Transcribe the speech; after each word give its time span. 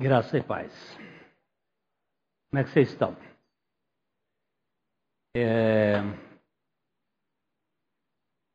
Graça 0.00 0.38
e 0.38 0.42
paz. 0.42 0.72
Como 2.48 2.58
é 2.58 2.64
que 2.64 2.70
vocês 2.70 2.88
estão? 2.88 3.14
É... 5.36 5.98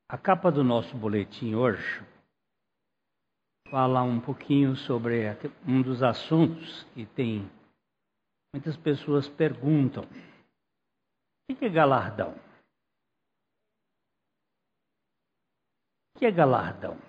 A 0.10 0.18
capa 0.18 0.52
do 0.52 0.64
nosso 0.64 0.98
boletim 0.98 1.54
hoje 1.54 2.04
fala 3.70 4.02
um 4.02 4.20
pouquinho 4.20 4.76
sobre 4.76 5.26
um 5.68 5.84
dos 5.84 6.02
assuntos 6.02 6.84
que 6.96 7.06
tem 7.06 7.48
muitas 8.52 8.76
pessoas 8.78 9.30
perguntam: 9.30 10.06
o 11.48 11.56
que 11.56 11.66
é 11.66 11.70
galardão? 11.70 12.32
O 16.16 16.18
que 16.18 16.26
é 16.26 16.32
galardão? 16.32 16.96
O 16.96 17.02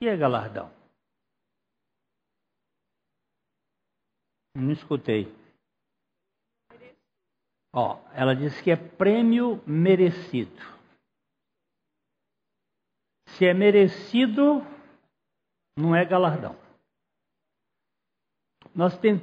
que 0.00 0.08
é 0.08 0.16
galardão? 0.16 0.75
Não 4.56 4.72
escutei. 4.72 5.30
Ó, 7.74 8.00
ela 8.14 8.34
disse 8.34 8.62
que 8.62 8.70
é 8.70 8.76
prêmio 8.76 9.62
merecido. 9.66 10.56
Se 13.36 13.44
é 13.44 13.52
merecido, 13.52 14.62
não 15.78 15.94
é 15.94 16.02
galardão. 16.06 16.56
Nós, 18.74 18.96
tem, 18.98 19.20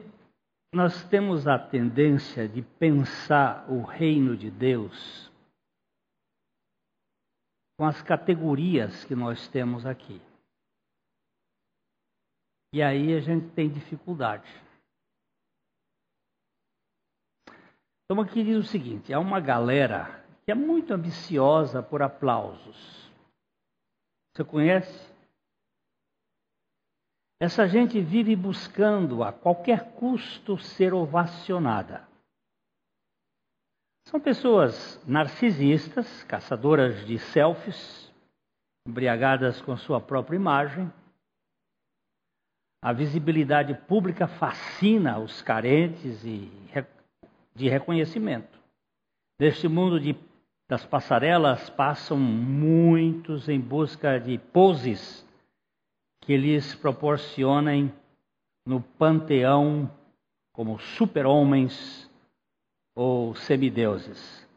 nós 0.72 1.04
temos 1.10 1.48
a 1.48 1.58
tendência 1.58 2.48
de 2.48 2.62
pensar 2.62 3.68
o 3.72 3.82
reino 3.82 4.38
de 4.38 4.52
Deus 4.52 5.32
com 7.76 7.86
as 7.86 8.04
categorias 8.04 9.04
que 9.06 9.16
nós 9.16 9.48
temos 9.48 9.84
aqui. 9.84 10.22
E 12.72 12.84
aí 12.84 13.16
a 13.16 13.20
gente 13.20 13.50
tem 13.54 13.68
dificuldade. 13.68 14.48
Então 18.14 18.24
aqui 18.24 18.44
diz 18.44 18.58
o 18.58 18.64
seguinte: 18.64 19.12
há 19.12 19.20
uma 19.20 19.40
galera 19.40 20.24
que 20.46 20.52
é 20.52 20.54
muito 20.54 20.94
ambiciosa 20.94 21.82
por 21.82 22.04
aplausos. 22.04 23.12
Você 24.32 24.44
conhece? 24.44 25.12
Essa 27.42 27.68
gente 27.68 28.00
vive 28.00 28.36
buscando 28.36 29.24
a 29.24 29.34
qualquer 29.34 29.94
custo 29.94 30.60
ser 30.60 30.94
ovacionada. 30.94 32.08
São 34.08 34.20
pessoas 34.20 35.04
narcisistas, 35.08 36.22
caçadoras 36.26 37.08
de 37.08 37.18
selfies, 37.18 38.14
embriagadas 38.88 39.60
com 39.60 39.76
sua 39.76 40.00
própria 40.00 40.36
imagem. 40.36 40.94
A 42.80 42.94
visibilidade 42.94 43.74
pública 43.74 44.28
fascina 44.28 45.18
os 45.18 45.42
carentes 45.42 46.24
e 46.24 46.52
de 47.56 47.70
reconhecimento. 47.70 48.60
Neste 49.40 49.68
mundo 49.68 50.00
de, 50.00 50.16
das 50.70 50.86
passarelas 50.86 51.70
passam 51.70 52.18
muitos 52.18 53.50
em 53.50 53.60
busca 53.60 54.20
de 54.20 54.38
poses 54.38 55.28
que 56.22 56.38
lhes 56.38 56.74
proporcionem 56.76 57.94
no 58.66 58.82
panteão 58.82 59.92
como 60.54 60.80
super-homens 60.80 62.10
ou 62.96 63.36
semideuses. 63.36 64.48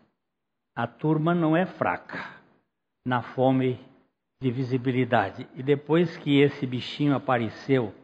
A 0.76 0.86
turma 0.86 1.34
não 1.34 1.56
é 1.56 1.66
fraca 1.66 2.36
na 3.04 3.22
fome 3.22 3.80
de 4.40 4.50
visibilidade. 4.50 5.48
E 5.54 5.62
depois 5.62 6.16
que 6.18 6.40
esse 6.40 6.66
bichinho 6.66 7.14
apareceu, 7.14 7.94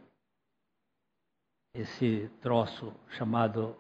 esse 1.75 2.31
troço 2.41 2.93
chamado 3.11 3.77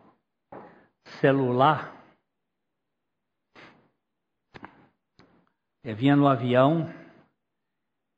celular. 1.20 1.92
Eu 5.84 5.96
vinha 5.96 6.14
no 6.14 6.28
avião 6.28 6.89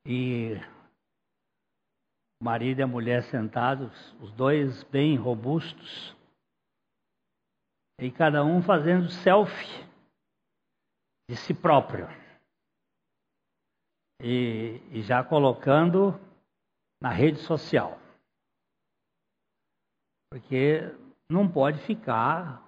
e 0.07 0.55
o 2.41 2.45
marido 2.45 2.81
e 2.81 2.83
a 2.83 2.87
mulher 2.87 3.23
sentados, 3.23 4.13
os 4.21 4.31
dois 4.33 4.85
bem 4.85 5.17
robustos, 5.17 6.15
e 7.99 8.11
cada 8.11 8.45
um 8.45 8.63
fazendo 8.63 9.09
selfie 9.09 9.89
de 11.29 11.37
si 11.37 11.55
próprio. 11.55 12.07
E, 14.21 14.81
e 14.91 15.03
já 15.03 15.25
colocando 15.25 16.19
na 17.01 17.11
rede 17.11 17.39
social. 17.39 17.99
Porque 20.31 20.81
não 21.29 21.51
pode 21.51 21.79
ficar 21.81 22.64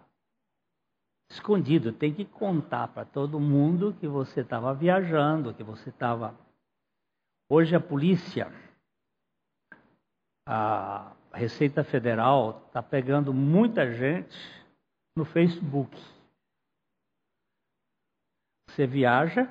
escondido, 1.30 1.92
tem 1.92 2.14
que 2.14 2.24
contar 2.24 2.88
para 2.88 3.04
todo 3.04 3.40
mundo 3.40 3.94
que 3.94 4.06
você 4.06 4.40
estava 4.40 4.72
viajando, 4.74 5.54
que 5.54 5.62
você 5.62 5.90
estava. 5.90 6.34
Hoje 7.50 7.74
a 7.74 7.80
polícia, 7.80 8.52
a 10.48 11.14
Receita 11.32 11.84
Federal 11.84 12.64
está 12.66 12.82
pegando 12.82 13.32
muita 13.34 13.92
gente 13.92 14.36
no 15.16 15.24
Facebook. 15.24 15.96
Você 18.68 18.86
viaja, 18.86 19.48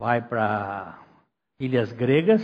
vai 0.00 0.26
para 0.26 1.02
ilhas 1.60 1.92
gregas 1.92 2.42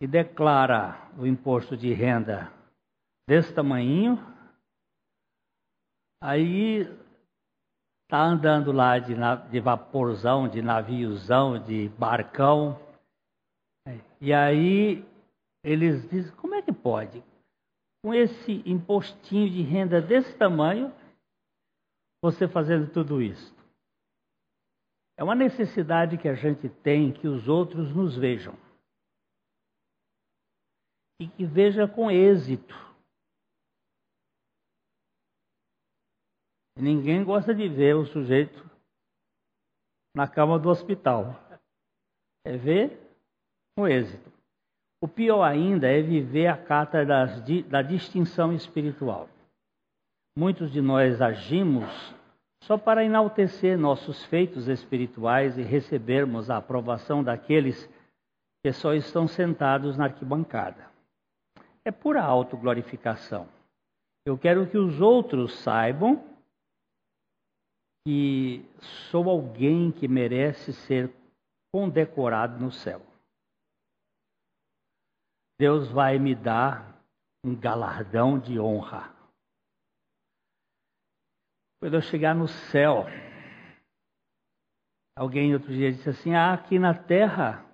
e 0.00 0.06
declara 0.06 1.10
o 1.16 1.26
imposto 1.26 1.76
de 1.76 1.92
renda 1.92 2.52
desse 3.28 3.54
tamanho 3.54 4.33
Aí 6.26 6.86
tá 8.08 8.18
andando 8.18 8.72
lá 8.72 8.98
de, 8.98 9.14
de 9.50 9.60
vaporzão, 9.60 10.48
de 10.48 10.62
naviozão, 10.62 11.62
de 11.62 11.90
barcão. 11.98 12.80
E 14.22 14.32
aí 14.32 15.04
eles 15.62 16.08
dizem, 16.08 16.34
como 16.36 16.54
é 16.54 16.62
que 16.62 16.72
pode? 16.72 17.22
Com 18.02 18.14
esse 18.14 18.62
impostinho 18.64 19.50
de 19.50 19.60
renda 19.60 20.00
desse 20.00 20.34
tamanho, 20.38 20.90
você 22.22 22.48
fazendo 22.48 22.90
tudo 22.90 23.20
isso. 23.20 23.54
É 25.18 25.22
uma 25.22 25.34
necessidade 25.34 26.16
que 26.16 26.26
a 26.26 26.34
gente 26.34 26.70
tem 26.70 27.12
que 27.12 27.28
os 27.28 27.48
outros 27.48 27.94
nos 27.94 28.16
vejam. 28.16 28.54
E 31.20 31.28
que 31.28 31.44
veja 31.44 31.86
com 31.86 32.10
êxito. 32.10 32.93
Ninguém 36.76 37.22
gosta 37.22 37.54
de 37.54 37.68
ver 37.68 37.94
o 37.94 38.04
sujeito 38.04 38.68
na 40.14 40.26
cama 40.26 40.58
do 40.58 40.68
hospital. 40.68 41.40
É 42.44 42.56
ver 42.56 43.00
com 43.76 43.86
êxito. 43.86 44.32
O 45.00 45.08
pior 45.08 45.42
ainda 45.42 45.88
é 45.88 46.00
viver 46.00 46.46
a 46.46 46.56
carta 46.56 47.04
das, 47.04 47.40
da 47.68 47.82
distinção 47.82 48.52
espiritual. 48.52 49.28
Muitos 50.36 50.72
de 50.72 50.80
nós 50.80 51.20
agimos 51.20 52.14
só 52.64 52.78
para 52.78 53.04
enaltecer 53.04 53.78
nossos 53.78 54.24
feitos 54.24 54.68
espirituais 54.68 55.58
e 55.58 55.62
recebermos 55.62 56.50
a 56.50 56.56
aprovação 56.56 57.22
daqueles 57.22 57.88
que 58.64 58.72
só 58.72 58.94
estão 58.94 59.28
sentados 59.28 59.96
na 59.96 60.04
arquibancada. 60.04 60.88
É 61.84 61.90
pura 61.90 62.22
autoglorificação. 62.22 63.46
Eu 64.26 64.38
quero 64.38 64.66
que 64.66 64.78
os 64.78 65.02
outros 65.02 65.54
saibam 65.58 66.33
que 68.06 68.68
sou 69.10 69.30
alguém 69.30 69.90
que 69.90 70.06
merece 70.06 70.72
ser 70.72 71.10
condecorado 71.72 72.62
no 72.62 72.70
céu. 72.70 73.00
Deus 75.58 75.90
vai 75.90 76.18
me 76.18 76.34
dar 76.34 77.02
um 77.44 77.54
galardão 77.54 78.38
de 78.38 78.58
honra. 78.60 79.14
Quando 81.80 81.94
eu 81.94 82.02
chegar 82.02 82.34
no 82.34 82.48
céu, 82.48 83.04
alguém 85.16 85.54
outro 85.54 85.72
dia 85.72 85.92
disse 85.92 86.08
assim: 86.08 86.34
Ah, 86.34 86.54
aqui 86.54 86.78
na 86.78 86.94
terra 86.94 87.64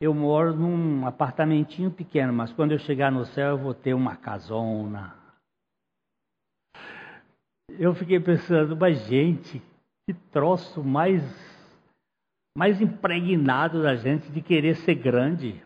eu 0.00 0.12
moro 0.12 0.54
num 0.54 1.06
apartamentinho 1.06 1.90
pequeno, 1.90 2.32
mas 2.32 2.52
quando 2.52 2.72
eu 2.72 2.78
chegar 2.78 3.10
no 3.10 3.24
céu 3.24 3.50
eu 3.50 3.58
vou 3.58 3.74
ter 3.74 3.94
uma 3.94 4.16
casona, 4.16 5.25
eu 7.78 7.94
fiquei 7.94 8.20
pensando, 8.20 8.76
mas 8.76 9.06
gente, 9.06 9.62
que 10.06 10.14
troço 10.30 10.82
mais, 10.82 11.22
mais 12.56 12.80
impregnado 12.80 13.82
da 13.82 13.96
gente 13.96 14.30
de 14.30 14.40
querer 14.40 14.76
ser 14.76 14.94
grande. 14.94 15.62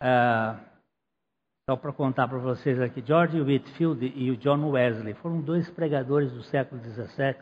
Ah, 0.00 0.60
só 1.68 1.76
para 1.76 1.92
contar 1.92 2.28
para 2.28 2.38
vocês 2.38 2.80
aqui, 2.80 3.02
George 3.04 3.40
Whitfield 3.40 4.12
e 4.14 4.30
o 4.30 4.36
John 4.36 4.68
Wesley 4.70 5.14
foram 5.14 5.40
dois 5.40 5.70
pregadores 5.70 6.32
do 6.32 6.42
século 6.42 6.80
XVII 6.82 7.36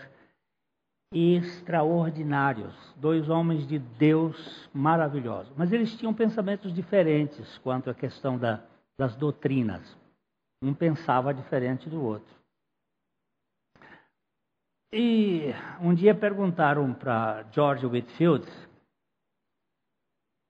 extraordinários, 1.15 2.75
dois 2.97 3.29
homens 3.29 3.67
de 3.67 3.79
Deus 3.79 4.69
maravilhosos. 4.73 5.53
Mas 5.57 5.73
eles 5.73 5.95
tinham 5.97 6.15
pensamentos 6.15 6.73
diferentes 6.73 7.59
quanto 7.59 7.91
à 7.91 7.95
questão 7.95 8.39
da, 8.39 8.63
das 8.99 9.15
doutrinas. 9.17 10.02
Um 10.63 10.73
pensava 10.73 11.35
diferente 11.35 11.91
do 11.91 12.01
outro. 12.01 12.33
E 14.93 15.53
um 15.81 15.93
dia 15.93 16.15
perguntaram 16.15 16.95
para 16.95 17.43
George 17.51 17.85
Whitfield: 17.85 18.47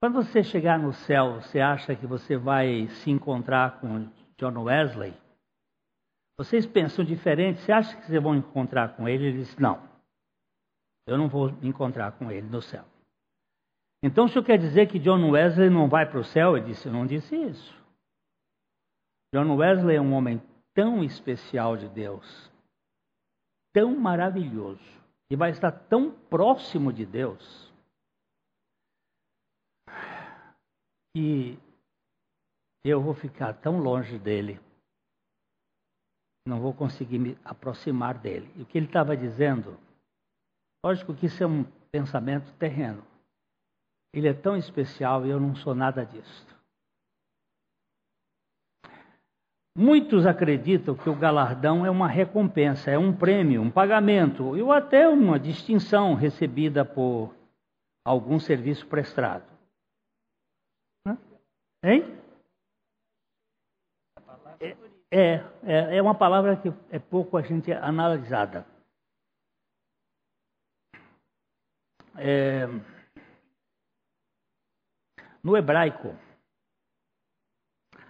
quando 0.02 0.14
você 0.14 0.42
chegar 0.42 0.80
no 0.80 0.92
céu, 0.92 1.40
você 1.40 1.60
acha 1.60 1.94
que 1.94 2.08
você 2.08 2.36
vai 2.36 2.88
se 2.88 3.10
encontrar 3.10 3.80
com 3.80 4.10
John 4.36 4.64
Wesley? 4.64 5.14
Vocês 6.36 6.66
pensam 6.66 7.04
diferente? 7.04 7.60
Você 7.60 7.70
acha 7.70 7.96
que 7.96 8.06
vocês 8.06 8.20
vão 8.20 8.34
encontrar 8.34 8.96
com 8.96 9.08
ele? 9.08 9.26
Ele 9.26 9.38
disse: 9.38 9.62
Não, 9.62 9.80
eu 11.06 11.16
não 11.16 11.28
vou 11.28 11.52
me 11.52 11.68
encontrar 11.68 12.10
com 12.12 12.32
ele 12.32 12.48
no 12.48 12.60
céu. 12.60 12.84
Então, 14.02 14.24
o 14.24 14.28
senhor 14.28 14.44
quer 14.44 14.58
dizer 14.58 14.88
que 14.88 14.98
John 14.98 15.30
Wesley 15.30 15.70
não 15.70 15.88
vai 15.88 16.04
para 16.04 16.18
o 16.18 16.24
céu? 16.24 16.56
Ele 16.56 16.66
disse: 16.66 16.88
Eu 16.88 16.92
não 16.92 17.06
disse 17.06 17.36
isso. 17.36 17.81
John 19.34 19.56
Wesley 19.56 19.96
é 19.96 20.00
um 20.00 20.12
homem 20.12 20.40
tão 20.74 21.02
especial 21.02 21.76
de 21.76 21.88
Deus, 21.88 22.50
tão 23.72 23.96
maravilhoso, 23.96 24.82
e 25.30 25.36
vai 25.36 25.50
estar 25.50 25.72
tão 25.72 26.10
próximo 26.10 26.92
de 26.92 27.06
Deus, 27.06 27.72
que 31.14 31.58
eu 32.84 33.00
vou 33.00 33.14
ficar 33.14 33.54
tão 33.54 33.78
longe 33.78 34.18
dele 34.18 34.60
não 36.46 36.60
vou 36.60 36.74
conseguir 36.74 37.18
me 37.18 37.38
aproximar 37.44 38.18
dele. 38.18 38.50
E 38.56 38.62
o 38.62 38.66
que 38.66 38.78
ele 38.78 38.86
estava 38.86 39.16
dizendo, 39.16 39.78
lógico 40.84 41.14
que 41.14 41.26
isso 41.26 41.42
é 41.42 41.46
um 41.46 41.64
pensamento 41.90 42.52
terreno. 42.54 43.04
Ele 44.12 44.28
é 44.28 44.34
tão 44.34 44.56
especial 44.56 45.24
e 45.24 45.30
eu 45.30 45.40
não 45.40 45.54
sou 45.54 45.74
nada 45.74 46.04
disso. 46.04 46.46
Muitos 49.74 50.26
acreditam 50.26 50.94
que 50.94 51.08
o 51.08 51.18
galardão 51.18 51.86
é 51.86 51.90
uma 51.90 52.06
recompensa, 52.06 52.90
é 52.90 52.98
um 52.98 53.16
prêmio, 53.16 53.62
um 53.62 53.70
pagamento, 53.70 54.44
ou 54.44 54.70
até 54.70 55.08
uma 55.08 55.40
distinção 55.40 56.14
recebida 56.14 56.84
por 56.84 57.34
algum 58.04 58.38
serviço 58.38 58.86
prestado. 58.86 59.50
Hein? 61.82 62.04
É, 65.10 65.40
é, 65.62 65.96
é 65.96 66.02
uma 66.02 66.14
palavra 66.14 66.56
que 66.56 66.68
é 66.90 66.98
pouco 66.98 67.38
a 67.38 67.42
gente 67.42 67.72
analisada. 67.72 68.66
É, 72.16 72.66
no 75.42 75.56
hebraico, 75.56 76.14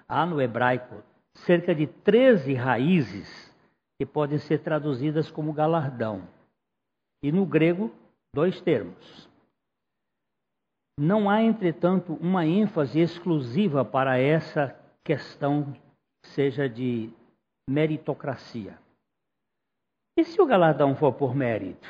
há 0.09 0.27
no 0.27 0.41
hebraico 0.41 1.12
cerca 1.35 1.75
de 1.75 1.87
13 1.87 2.55
raízes 2.55 3.53
que 3.99 4.07
podem 4.07 4.39
ser 4.39 4.59
traduzidas 4.59 5.31
como 5.31 5.53
galardão. 5.53 6.27
E 7.23 7.31
no 7.31 7.47
grego, 7.47 7.93
dois 8.35 8.61
termos. 8.61 9.29
Não 10.99 11.31
há, 11.31 11.43
entretanto, 11.43 12.15
uma 12.15 12.45
ênfase 12.45 13.01
exclusiva 13.01 13.85
para 13.85 14.19
essa 14.19 14.77
questão 15.05 15.75
seja 16.27 16.69
de 16.69 17.11
meritocracia. 17.69 18.79
E 20.17 20.25
se 20.25 20.41
o 20.41 20.47
galardão 20.47 20.95
for 20.95 21.13
por 21.13 21.35
mérito? 21.35 21.89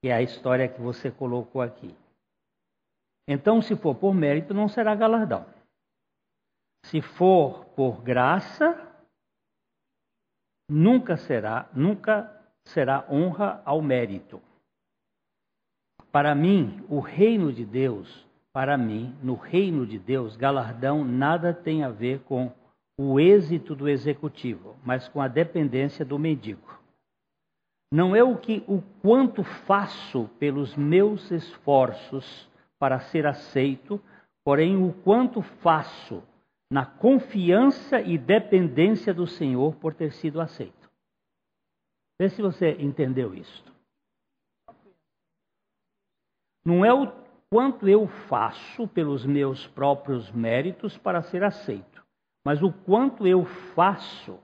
Que 0.00 0.08
é 0.08 0.14
a 0.14 0.22
história 0.22 0.68
que 0.68 0.80
você 0.80 1.10
colocou 1.10 1.60
aqui. 1.60 1.94
Então, 3.26 3.60
se 3.60 3.74
for 3.76 3.94
por 3.94 4.14
mérito, 4.14 4.54
não 4.54 4.68
será 4.68 4.94
galardão. 4.94 5.44
Se 6.90 7.02
for 7.02 7.66
por 7.76 8.00
graça, 8.00 8.74
nunca 10.70 11.18
será, 11.18 11.68
nunca 11.74 12.34
será 12.64 13.06
honra 13.10 13.60
ao 13.66 13.82
mérito. 13.82 14.40
Para 16.10 16.34
mim, 16.34 16.82
o 16.88 16.98
reino 17.00 17.52
de 17.52 17.66
Deus, 17.66 18.26
para 18.54 18.78
mim, 18.78 19.14
no 19.22 19.34
reino 19.34 19.86
de 19.86 19.98
Deus, 19.98 20.34
galardão 20.34 21.04
nada 21.04 21.52
tem 21.52 21.84
a 21.84 21.90
ver 21.90 22.20
com 22.20 22.50
o 22.98 23.20
êxito 23.20 23.74
do 23.74 23.86
executivo, 23.86 24.74
mas 24.82 25.06
com 25.08 25.20
a 25.20 25.28
dependência 25.28 26.06
do 26.06 26.18
mendigo. 26.18 26.80
Não 27.92 28.16
é 28.16 28.24
o 28.24 28.38
que 28.38 28.64
o 28.66 28.80
quanto 29.02 29.44
faço 29.44 30.30
pelos 30.38 30.74
meus 30.74 31.30
esforços 31.30 32.48
para 32.78 32.98
ser 32.98 33.26
aceito, 33.26 34.00
porém 34.42 34.82
o 34.82 34.94
quanto 35.02 35.42
faço 35.42 36.22
na 36.70 36.84
confiança 36.84 38.00
e 38.00 38.18
dependência 38.18 39.14
do 39.14 39.26
Senhor 39.26 39.76
por 39.76 39.94
ter 39.94 40.12
sido 40.12 40.40
aceito. 40.40 40.90
Vê 42.20 42.28
se 42.28 42.42
você 42.42 42.72
entendeu 42.72 43.34
isto. 43.34 43.72
Não 46.64 46.84
é 46.84 46.92
o 46.92 47.10
quanto 47.50 47.88
eu 47.88 48.06
faço 48.28 48.86
pelos 48.88 49.24
meus 49.24 49.66
próprios 49.68 50.30
méritos 50.30 50.98
para 50.98 51.22
ser 51.22 51.42
aceito 51.42 51.98
mas 52.48 52.62
o 52.62 52.72
quanto 52.72 53.26
eu 53.26 53.44
faço 53.74 54.40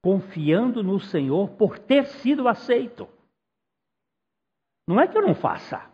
confiando 0.00 0.80
no 0.80 1.00
Senhor 1.00 1.50
por 1.56 1.76
ter 1.76 2.06
sido 2.06 2.46
aceito. 2.46 3.08
Não 4.88 5.00
é 5.00 5.08
que 5.08 5.18
eu 5.18 5.22
não 5.22 5.34
faça. 5.34 5.90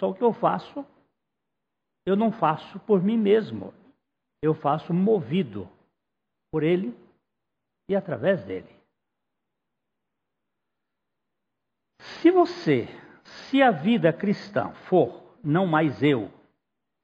Só 0.00 0.08
o 0.08 0.14
que 0.14 0.22
eu 0.22 0.32
faço, 0.32 0.86
eu 2.06 2.16
não 2.16 2.32
faço 2.32 2.78
por 2.80 3.02
mim 3.02 3.16
mesmo. 3.16 3.72
Eu 4.42 4.54
faço 4.54 4.92
movido 4.92 5.68
por 6.50 6.62
Ele 6.62 6.96
e 7.88 7.96
através 7.96 8.44
dele. 8.44 8.68
Se 12.00 12.30
você, 12.30 12.88
se 13.24 13.62
a 13.62 13.70
vida 13.70 14.12
cristã 14.12 14.72
for 14.88 15.22
não 15.42 15.66
mais 15.66 16.02
eu, 16.02 16.30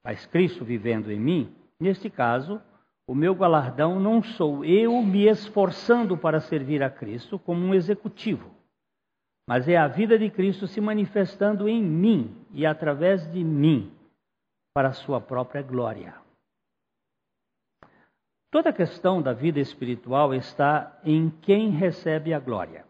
mas 0.03 0.25
Cristo 0.25 0.65
vivendo 0.65 1.11
em 1.11 1.19
mim, 1.19 1.61
Neste 1.81 2.11
caso, 2.11 2.61
o 3.07 3.15
meu 3.15 3.33
galardão 3.33 3.99
não 3.99 4.21
sou 4.21 4.63
eu 4.63 5.01
me 5.01 5.27
esforçando 5.27 6.15
para 6.15 6.39
servir 6.39 6.83
a 6.83 6.91
Cristo 6.91 7.39
como 7.39 7.59
um 7.59 7.73
executivo, 7.73 8.51
mas 9.49 9.67
é 9.67 9.75
a 9.75 9.87
vida 9.87 10.15
de 10.19 10.29
Cristo 10.29 10.67
se 10.67 10.79
manifestando 10.79 11.67
em 11.67 11.81
mim 11.81 12.37
e 12.53 12.67
através 12.67 13.25
de 13.31 13.43
mim 13.43 13.91
para 14.73 14.89
a 14.89 14.93
sua 14.93 15.19
própria 15.19 15.61
glória. 15.61 16.15
Toda 18.51 18.69
a 18.69 18.73
questão 18.73 19.21
da 19.21 19.33
vida 19.33 19.59
espiritual 19.59 20.33
está 20.33 20.99
em 21.03 21.29
quem 21.29 21.69
recebe 21.69 22.33
a 22.33 22.39
glória. 22.39 22.85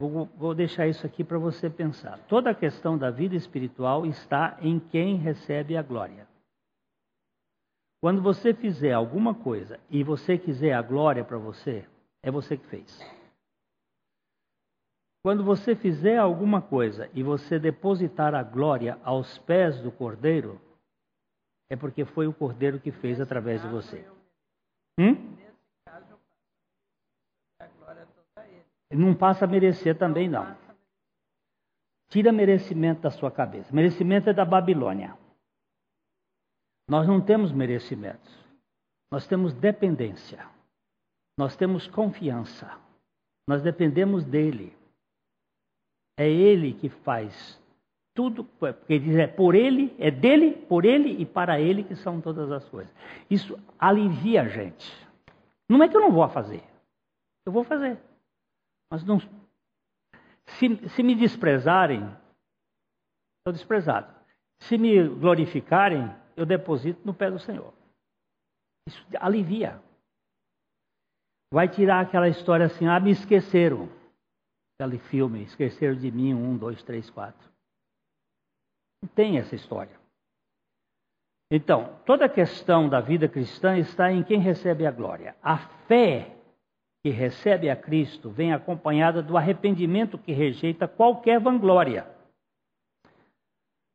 Vou, 0.00 0.26
vou 0.36 0.54
deixar 0.54 0.86
isso 0.86 1.04
aqui 1.04 1.22
para 1.22 1.38
você 1.38 1.68
pensar. 1.68 2.18
Toda 2.26 2.50
a 2.50 2.54
questão 2.54 2.96
da 2.96 3.10
vida 3.10 3.34
espiritual 3.34 4.06
está 4.06 4.56
em 4.62 4.78
quem 4.78 5.16
recebe 5.16 5.76
a 5.76 5.82
glória. 5.82 6.26
Quando 8.00 8.22
você 8.22 8.54
fizer 8.54 8.92
alguma 8.92 9.34
coisa 9.34 9.78
e 9.90 10.02
você 10.02 10.38
quiser 10.38 10.72
a 10.72 10.80
glória 10.80 11.22
para 11.22 11.36
você, 11.36 11.86
é 12.22 12.30
você 12.30 12.56
que 12.56 12.66
fez. 12.66 13.19
Quando 15.22 15.44
você 15.44 15.76
fizer 15.76 16.16
alguma 16.16 16.62
coisa 16.62 17.10
e 17.12 17.22
você 17.22 17.58
depositar 17.58 18.34
a 18.34 18.42
glória 18.42 18.98
aos 19.04 19.36
pés 19.38 19.80
do 19.80 19.92
Cordeiro, 19.92 20.60
é 21.68 21.76
porque 21.76 22.04
foi 22.04 22.26
o 22.26 22.32
Cordeiro 22.32 22.80
que 22.80 22.90
fez 22.90 23.20
através 23.20 23.60
de 23.60 23.68
você. 23.68 24.04
Hum? 24.98 25.36
Não 28.90 29.14
passa 29.14 29.44
a 29.44 29.48
merecer 29.48 29.96
também, 29.96 30.28
não. 30.28 30.56
Tira 32.08 32.32
merecimento 32.32 33.02
da 33.02 33.10
sua 33.10 33.30
cabeça. 33.30 33.72
Merecimento 33.72 34.30
é 34.30 34.32
da 34.32 34.44
Babilônia. 34.44 35.16
Nós 36.88 37.06
não 37.06 37.20
temos 37.20 37.52
merecimentos. 37.52 38.36
Nós 39.12 39.28
temos 39.28 39.54
dependência. 39.54 40.44
Nós 41.38 41.54
temos 41.54 41.86
confiança. 41.86 42.80
Nós 43.46 43.62
dependemos 43.62 44.24
dele. 44.24 44.76
É 46.20 46.28
ele 46.28 46.74
que 46.74 46.90
faz 46.90 47.58
tudo, 48.14 48.44
porque 48.44 48.98
diz 48.98 49.16
é 49.16 49.26
por 49.26 49.54
ele, 49.54 49.96
é 49.98 50.10
dele, 50.10 50.52
por 50.52 50.84
ele 50.84 51.12
e 51.18 51.24
para 51.24 51.58
ele 51.58 51.82
que 51.82 51.96
são 51.96 52.20
todas 52.20 52.52
as 52.52 52.68
coisas. 52.68 52.94
Isso 53.30 53.58
alivia 53.78 54.42
a 54.42 54.48
gente. 54.48 54.94
Não 55.66 55.82
é 55.82 55.88
que 55.88 55.96
eu 55.96 56.00
não 56.02 56.12
vou 56.12 56.28
fazer. 56.28 56.62
Eu 57.46 57.52
vou 57.52 57.64
fazer. 57.64 57.98
Mas 58.92 59.02
não. 59.02 59.18
Se, 60.44 60.88
se 60.90 61.02
me 61.02 61.14
desprezarem, 61.14 62.04
estou 63.38 63.54
desprezado. 63.54 64.14
Se 64.58 64.76
me 64.76 65.02
glorificarem, 65.08 66.14
eu 66.36 66.44
deposito 66.44 67.00
no 67.02 67.14
pé 67.14 67.30
do 67.30 67.38
Senhor. 67.38 67.72
Isso 68.86 69.02
alivia. 69.18 69.80
Vai 71.50 71.66
tirar 71.66 72.00
aquela 72.00 72.28
história 72.28 72.66
assim, 72.66 72.86
ah, 72.86 73.00
me 73.00 73.10
esqueceram. 73.10 73.88
Aquele 74.80 74.98
filme, 74.98 75.42
Esqueceram 75.42 75.94
de 75.94 76.10
mim, 76.10 76.32
um, 76.32 76.56
dois, 76.56 76.82
três, 76.82 77.10
quatro. 77.10 77.50
Tem 79.14 79.36
essa 79.36 79.54
história. 79.54 80.00
Então, 81.52 82.00
toda 82.06 82.24
a 82.24 82.28
questão 82.30 82.88
da 82.88 82.98
vida 82.98 83.28
cristã 83.28 83.76
está 83.76 84.10
em 84.10 84.22
quem 84.22 84.40
recebe 84.40 84.86
a 84.86 84.90
glória. 84.90 85.36
A 85.42 85.58
fé 85.86 86.34
que 87.02 87.10
recebe 87.10 87.68
a 87.68 87.76
Cristo 87.76 88.30
vem 88.30 88.54
acompanhada 88.54 89.22
do 89.22 89.36
arrependimento 89.36 90.16
que 90.16 90.32
rejeita 90.32 90.88
qualquer 90.88 91.38
vanglória. 91.40 92.10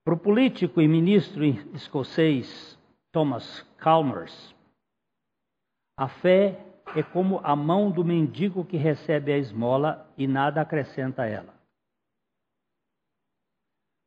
Para 0.04 0.14
o 0.14 0.20
político 0.20 0.82
e 0.82 0.88
ministro 0.88 1.44
escocês 1.74 2.78
Thomas 3.12 3.66
Chalmers, 3.82 4.54
a 5.98 6.08
fé 6.08 6.65
é 6.96 7.04
como 7.04 7.40
a 7.40 7.56
mão 7.56 7.92
do 7.92 8.06
mendigo 8.06 8.66
que 8.66 8.78
recebe 8.78 9.34
a 9.34 9.38
esmola 9.38 10.10
e 10.18 10.26
nada 10.26 10.62
acrescenta 10.62 11.24
a 11.24 11.28
ela. 11.28 11.54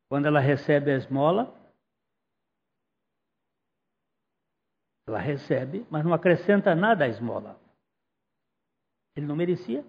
Quando 0.08 0.24
ela 0.24 0.40
recebe 0.40 0.90
a 0.90 0.96
esmola, 0.96 1.54
ela 5.06 5.18
recebe, 5.18 5.86
mas 5.90 6.02
não 6.02 6.14
acrescenta 6.14 6.74
nada 6.74 7.04
à 7.04 7.08
esmola. 7.08 7.60
Ele 9.14 9.26
não 9.26 9.36
merecia, 9.36 9.84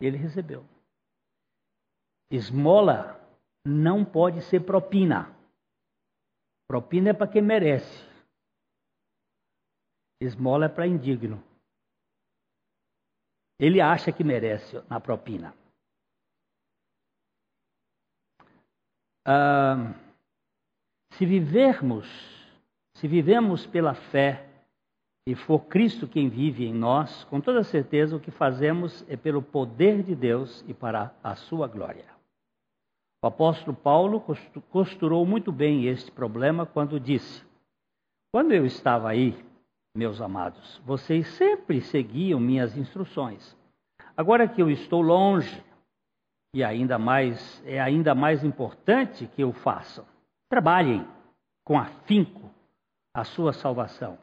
ele 0.00 0.16
recebeu. 0.16 0.66
Esmola 2.32 3.20
não 3.64 4.04
pode 4.04 4.42
ser 4.42 4.66
propina. 4.66 5.32
Propina 6.66 7.10
é 7.10 7.12
para 7.12 7.30
quem 7.30 7.42
merece. 7.42 8.10
Esmola 10.20 10.66
é 10.66 10.68
para 10.68 10.86
indigno. 10.86 11.51
Ele 13.62 13.80
acha 13.80 14.10
que 14.10 14.24
merece 14.24 14.82
na 14.90 14.98
propina. 14.98 15.54
Ah, 19.24 19.94
se 21.12 21.24
vivermos, 21.24 22.08
se 22.94 23.06
vivemos 23.06 23.64
pela 23.64 23.94
fé 23.94 24.48
e 25.28 25.36
for 25.36 25.60
Cristo 25.66 26.08
quem 26.08 26.28
vive 26.28 26.66
em 26.66 26.74
nós, 26.74 27.22
com 27.26 27.40
toda 27.40 27.62
certeza 27.62 28.16
o 28.16 28.20
que 28.20 28.32
fazemos 28.32 29.08
é 29.08 29.16
pelo 29.16 29.40
poder 29.40 30.02
de 30.02 30.16
Deus 30.16 30.64
e 30.66 30.74
para 30.74 31.14
a 31.22 31.36
sua 31.36 31.68
glória. 31.68 32.06
O 33.22 33.28
apóstolo 33.28 33.76
Paulo 33.76 34.20
costurou 34.70 35.24
muito 35.24 35.52
bem 35.52 35.86
este 35.86 36.10
problema 36.10 36.66
quando 36.66 36.98
disse: 36.98 37.44
Quando 38.34 38.50
eu 38.50 38.66
estava 38.66 39.08
aí, 39.08 39.51
meus 39.94 40.20
amados, 40.20 40.80
vocês 40.86 41.26
sempre 41.34 41.80
seguiam 41.80 42.40
minhas 42.40 42.76
instruções. 42.76 43.56
Agora 44.16 44.48
que 44.48 44.62
eu 44.62 44.70
estou 44.70 45.02
longe, 45.02 45.62
e 46.54 46.64
ainda 46.64 46.98
mais 46.98 47.62
é 47.64 47.80
ainda 47.80 48.14
mais 48.14 48.44
importante 48.44 49.26
que 49.26 49.44
o 49.44 49.52
façam. 49.52 50.06
Trabalhem 50.48 51.06
com 51.64 51.78
afinco 51.78 52.50
a 53.14 53.24
sua 53.24 53.52
salvação, 53.52 54.18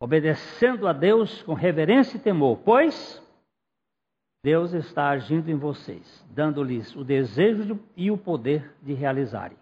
obedecendo 0.00 0.86
a 0.86 0.92
Deus 0.92 1.42
com 1.42 1.54
reverência 1.54 2.16
e 2.16 2.20
temor, 2.20 2.58
pois 2.64 3.22
Deus 4.44 4.72
está 4.72 5.08
agindo 5.08 5.50
em 5.50 5.56
vocês, 5.56 6.24
dando-lhes 6.30 6.94
o 6.94 7.02
desejo 7.02 7.80
e 7.96 8.10
o 8.10 8.18
poder 8.18 8.74
de 8.82 8.92
realizarem 8.92 9.56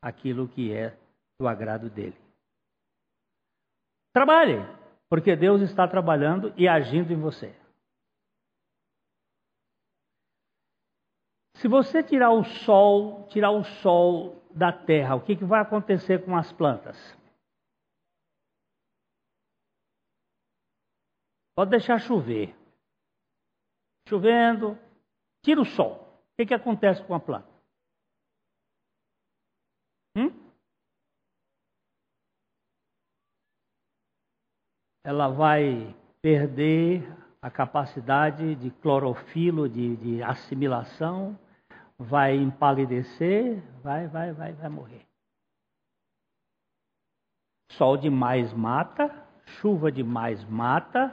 aquilo 0.00 0.48
que 0.48 0.72
é 0.72 0.96
do 1.40 1.48
agrado 1.48 1.90
dele. 1.90 2.16
Trabalhem, 4.12 4.64
porque 5.12 5.36
Deus 5.36 5.60
está 5.60 5.86
trabalhando 5.86 6.54
e 6.56 6.66
agindo 6.66 7.12
em 7.12 7.20
você. 7.20 7.54
Se 11.56 11.68
você 11.68 12.02
tirar 12.02 12.30
o 12.30 12.42
sol, 12.42 13.28
tirar 13.28 13.50
o 13.50 13.62
sol 13.62 14.42
da 14.56 14.72
terra, 14.72 15.14
o 15.14 15.20
que, 15.22 15.36
que 15.36 15.44
vai 15.44 15.60
acontecer 15.60 16.24
com 16.24 16.34
as 16.34 16.50
plantas? 16.54 16.96
Pode 21.54 21.72
deixar 21.72 21.98
chover. 21.98 22.56
Chovendo, 24.08 24.78
tira 25.44 25.60
o 25.60 25.66
sol. 25.66 26.08
O 26.32 26.36
que, 26.38 26.46
que 26.46 26.54
acontece 26.54 27.06
com 27.06 27.14
a 27.14 27.20
planta? 27.20 27.52
Hum? 30.16 30.42
Ela 35.04 35.28
vai 35.28 35.94
perder 36.20 37.02
a 37.40 37.50
capacidade 37.50 38.54
de 38.54 38.70
clorofilo, 38.70 39.68
de, 39.68 39.96
de 39.96 40.22
assimilação, 40.22 41.38
vai 41.98 42.36
empalidecer, 42.36 43.62
vai, 43.82 44.06
vai, 44.06 44.32
vai, 44.32 44.52
vai 44.52 44.68
morrer. 44.68 45.04
Sol 47.72 47.96
demais 47.96 48.52
mata, 48.52 49.08
chuva 49.60 49.90
demais 49.90 50.44
mata, 50.44 51.12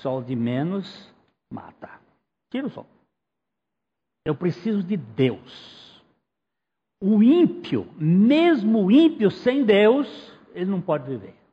sol 0.00 0.22
de 0.22 0.34
menos 0.34 1.12
mata. 1.52 2.00
Tira 2.50 2.66
o 2.66 2.70
sol. 2.70 2.86
Eu 4.24 4.34
preciso 4.34 4.82
de 4.82 4.96
Deus. 4.96 6.02
O 7.02 7.22
ímpio, 7.22 7.86
mesmo 7.98 8.86
o 8.86 8.90
ímpio 8.90 9.30
sem 9.30 9.64
Deus, 9.64 10.08
ele 10.54 10.70
não 10.70 10.80
pode 10.80 11.06
viver. 11.06 11.45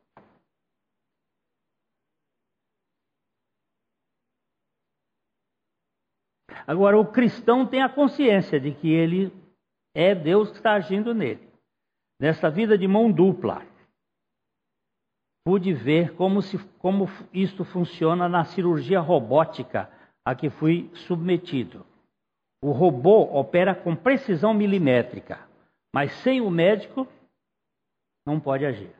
Agora, 6.66 6.98
o 6.98 7.06
cristão 7.06 7.66
tem 7.66 7.82
a 7.82 7.88
consciência 7.88 8.58
de 8.58 8.72
que 8.72 8.90
ele 8.90 9.32
é 9.94 10.14
Deus 10.14 10.50
que 10.50 10.56
está 10.56 10.72
agindo 10.72 11.14
nele. 11.14 11.46
Nessa 12.18 12.48
vida 12.48 12.78
de 12.78 12.88
mão 12.88 13.12
dupla, 13.12 13.62
pude 15.44 15.74
ver 15.74 16.14
como, 16.14 16.40
se, 16.40 16.58
como 16.78 17.06
isto 17.32 17.64
funciona 17.64 18.28
na 18.28 18.44
cirurgia 18.44 19.00
robótica 19.00 19.90
a 20.24 20.34
que 20.34 20.48
fui 20.48 20.90
submetido. 20.94 21.84
O 22.62 22.72
robô 22.72 23.24
opera 23.38 23.74
com 23.74 23.94
precisão 23.94 24.54
milimétrica, 24.54 25.46
mas 25.94 26.12
sem 26.22 26.40
o 26.40 26.50
médico 26.50 27.06
não 28.26 28.40
pode 28.40 28.64
agir. 28.64 28.94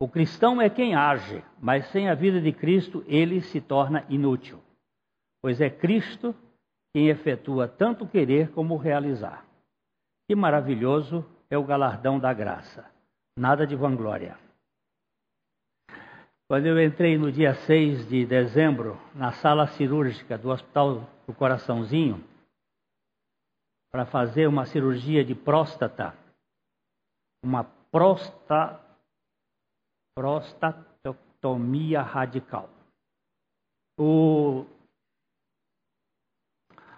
O 0.00 0.08
cristão 0.08 0.62
é 0.62 0.70
quem 0.70 0.94
age, 0.94 1.42
mas 1.60 1.86
sem 1.88 2.08
a 2.08 2.14
vida 2.14 2.40
de 2.40 2.52
Cristo 2.52 3.02
ele 3.08 3.40
se 3.40 3.60
torna 3.60 4.06
inútil 4.08 4.63
pois 5.44 5.60
é 5.60 5.68
Cristo 5.68 6.34
quem 6.94 7.10
efetua 7.10 7.68
tanto 7.68 8.08
querer 8.08 8.50
como 8.52 8.78
realizar. 8.78 9.44
Que 10.26 10.34
maravilhoso 10.34 11.22
é 11.50 11.58
o 11.58 11.66
galardão 11.66 12.18
da 12.18 12.32
graça. 12.32 12.90
Nada 13.38 13.66
de 13.66 13.76
vanglória. 13.76 14.38
Quando 16.48 16.64
eu 16.64 16.82
entrei 16.82 17.18
no 17.18 17.30
dia 17.30 17.52
6 17.54 18.08
de 18.08 18.24
dezembro 18.24 18.98
na 19.14 19.32
sala 19.32 19.66
cirúrgica 19.66 20.38
do 20.38 20.48
Hospital 20.48 21.06
do 21.26 21.34
Coraçãozinho 21.34 22.24
para 23.92 24.06
fazer 24.06 24.46
uma 24.46 24.64
cirurgia 24.64 25.22
de 25.22 25.34
próstata, 25.34 26.16
uma 27.44 27.64
prosta, 27.92 28.80
prostatotomia 30.16 32.00
radical. 32.00 32.70
O 34.00 34.64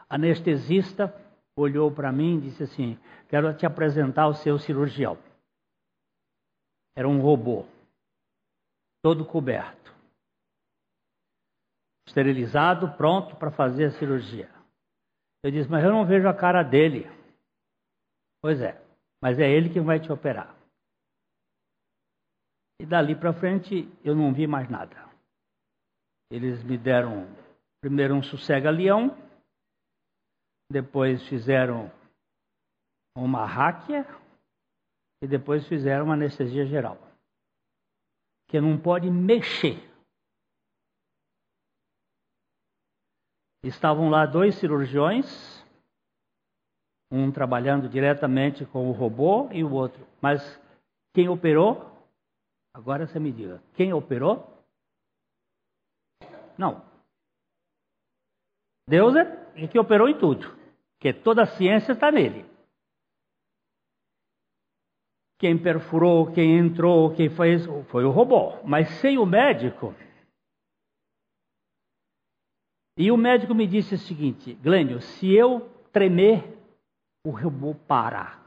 anestesista 0.08 1.14
olhou 1.56 1.90
para 1.90 2.12
mim 2.12 2.36
e 2.36 2.40
disse 2.42 2.62
assim: 2.62 2.98
Quero 3.28 3.54
te 3.56 3.66
apresentar 3.66 4.28
o 4.28 4.34
seu 4.34 4.58
cirurgião. 4.58 5.18
Era 6.94 7.08
um 7.08 7.20
robô, 7.20 7.66
todo 9.02 9.24
coberto, 9.24 9.94
esterilizado, 12.06 12.96
pronto 12.96 13.36
para 13.36 13.50
fazer 13.50 13.86
a 13.86 13.90
cirurgia. 13.92 14.50
Eu 15.42 15.50
disse: 15.50 15.70
Mas 15.70 15.84
eu 15.84 15.90
não 15.90 16.06
vejo 16.06 16.28
a 16.28 16.34
cara 16.34 16.62
dele. 16.62 17.06
Pois 18.40 18.60
é, 18.60 18.80
mas 19.20 19.38
é 19.38 19.50
ele 19.50 19.70
que 19.70 19.80
vai 19.80 19.98
te 19.98 20.12
operar. 20.12 20.54
E 22.80 22.84
dali 22.84 23.16
para 23.16 23.32
frente 23.32 23.90
eu 24.04 24.14
não 24.14 24.32
vi 24.32 24.46
mais 24.46 24.68
nada. 24.68 25.06
Eles 26.30 26.62
me 26.62 26.76
deram 26.76 27.26
primeiro 27.80 28.14
um 28.14 28.22
sossega-leão 28.22 29.25
depois 30.70 31.22
fizeram 31.28 31.90
uma 33.16 33.46
ráquia 33.46 34.06
e 35.22 35.26
depois 35.26 35.66
fizeram 35.66 36.06
uma 36.06 36.14
anestesia 36.14 36.66
geral. 36.66 36.98
Que 38.48 38.60
não 38.60 38.80
pode 38.80 39.10
mexer. 39.10 39.78
Estavam 43.62 44.08
lá 44.10 44.24
dois 44.26 44.54
cirurgiões, 44.56 45.26
um 47.10 47.32
trabalhando 47.32 47.88
diretamente 47.88 48.64
com 48.66 48.88
o 48.88 48.92
robô 48.92 49.50
e 49.52 49.64
o 49.64 49.72
outro. 49.72 50.06
Mas 50.20 50.40
quem 51.12 51.28
operou? 51.28 51.92
Agora 52.72 53.06
você 53.06 53.18
me 53.18 53.32
diga, 53.32 53.60
quem 53.74 53.92
operou? 53.92 54.52
Não, 56.56 56.86
Deus 58.88 59.16
é 59.16 59.66
que 59.66 59.78
operou 59.78 60.08
em 60.08 60.16
tudo, 60.16 60.55
porque 60.96 61.12
toda 61.12 61.42
a 61.42 61.46
ciência 61.46 61.92
está 61.92 62.10
nele. 62.10 62.44
Quem 65.38 65.62
perfurou, 65.62 66.32
quem 66.32 66.58
entrou, 66.58 67.14
quem 67.14 67.28
fez, 67.28 67.66
foi 67.90 68.04
o 68.04 68.10
robô. 68.10 68.62
Mas 68.64 68.88
sem 69.00 69.18
o 69.18 69.26
médico. 69.26 69.94
E 72.96 73.12
o 73.12 73.16
médico 73.16 73.54
me 73.54 73.66
disse 73.66 73.94
o 73.94 73.98
seguinte: 73.98 74.54
Glênio, 74.54 75.02
se 75.02 75.30
eu 75.30 75.68
tremer, 75.92 76.56
o 77.22 77.30
robô 77.30 77.74
para. 77.74 78.42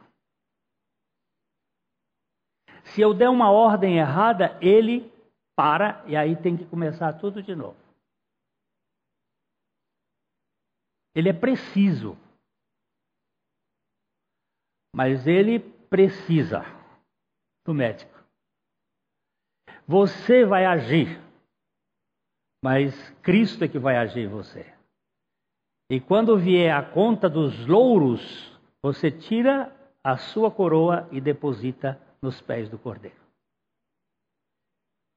Se 2.85 3.01
eu 3.01 3.13
der 3.13 3.29
uma 3.29 3.51
ordem 3.51 3.99
errada, 3.99 4.57
ele 4.59 5.13
para 5.55 6.03
e 6.07 6.15
aí 6.15 6.35
tem 6.41 6.57
que 6.57 6.65
começar 6.65 7.13
tudo 7.13 7.43
de 7.43 7.53
novo. 7.53 7.77
Ele 11.13 11.29
é 11.29 11.33
preciso. 11.33 12.17
Mas 14.95 15.27
ele 15.27 15.59
precisa 15.59 16.63
do 17.65 17.73
médico. 17.73 18.17
Você 19.87 20.45
vai 20.45 20.65
agir, 20.65 21.19
mas 22.63 23.09
Cristo 23.21 23.63
é 23.63 23.67
que 23.67 23.79
vai 23.79 23.97
agir 23.97 24.21
em 24.21 24.27
você. 24.27 24.71
E 25.89 25.99
quando 25.99 26.37
vier 26.37 26.71
a 26.71 26.83
conta 26.83 27.27
dos 27.27 27.65
louros, 27.65 28.55
você 28.83 29.09
tira 29.09 29.75
a 30.03 30.17
sua 30.17 30.51
coroa 30.51 31.07
e 31.11 31.19
deposita 31.19 31.99
nos 32.21 32.39
pés 32.41 32.69
do 32.69 32.77
Cordeiro. 32.77 33.17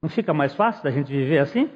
Não 0.01 0.09
fica 0.09 0.33
mais 0.33 0.53
fácil 0.53 0.83
da 0.83 0.91
gente 0.91 1.07
viver 1.07 1.39
assim? 1.39 1.69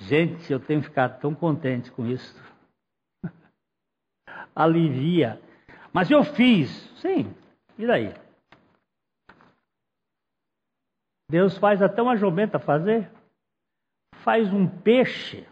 Gente, 0.00 0.52
eu 0.52 0.60
tenho 0.60 0.82
ficado 0.82 1.20
tão 1.20 1.34
contente 1.34 1.90
com 1.90 2.06
isso. 2.06 2.34
Alivia. 4.54 5.40
Mas 5.94 6.10
eu 6.10 6.24
fiz. 6.24 6.68
Sim, 7.00 7.32
e 7.78 7.86
daí? 7.86 8.12
Deus 11.30 11.56
faz 11.56 11.80
até 11.80 12.02
uma 12.02 12.16
jumenta 12.16 12.58
fazer. 12.58 13.08
Faz 14.24 14.52
um 14.52 14.66
peixe 14.66 15.46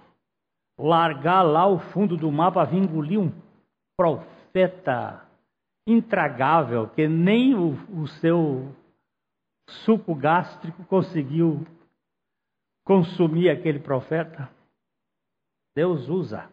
largar 0.77 1.43
lá 1.43 1.67
o 1.67 1.79
fundo 1.79 2.17
do 2.17 2.33
mar 2.33 2.51
para 2.51 2.69
vir 2.69 2.79
engolir 2.79 3.21
um 3.21 3.33
profeta 3.97 5.25
intragável 5.87 6.89
que 6.89 7.07
nem 7.07 7.55
o, 7.55 7.75
o 8.01 8.09
seu 8.09 8.75
suco 9.69 10.15
gástrico 10.15 10.85
conseguiu 10.85 11.65
consumir 12.85 13.49
aquele 13.49 13.79
profeta. 13.79 14.51
Deus 15.77 16.09
usa. 16.09 16.51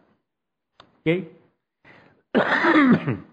Ok? 1.00 1.36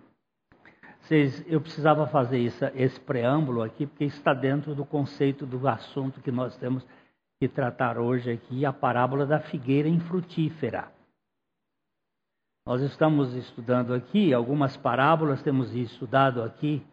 Vocês, 1.08 1.42
eu 1.48 1.62
precisava 1.62 2.06
fazer 2.08 2.38
isso, 2.38 2.66
esse 2.76 3.00
preâmbulo 3.00 3.64
aqui, 3.64 3.88
porque 3.88 4.04
está 4.04 4.34
dentro 4.34 4.76
do 4.76 4.84
conceito 4.84 5.46
do 5.46 5.66
assunto 5.66 6.22
que 6.22 6.30
nós 6.30 6.58
temos 6.58 6.86
que 7.40 7.48
tratar 7.48 7.98
hoje 7.98 8.30
aqui, 8.30 8.66
a 8.66 8.74
parábola 8.74 9.26
da 9.26 9.40
figueira 9.40 9.88
infrutífera. 9.88 10.92
Nós 12.66 12.82
estamos 12.82 13.34
estudando 13.36 13.94
aqui 13.94 14.34
algumas 14.34 14.76
parábolas, 14.76 15.42
temos 15.42 15.74
estudado 15.74 16.44
aqui 16.44 16.86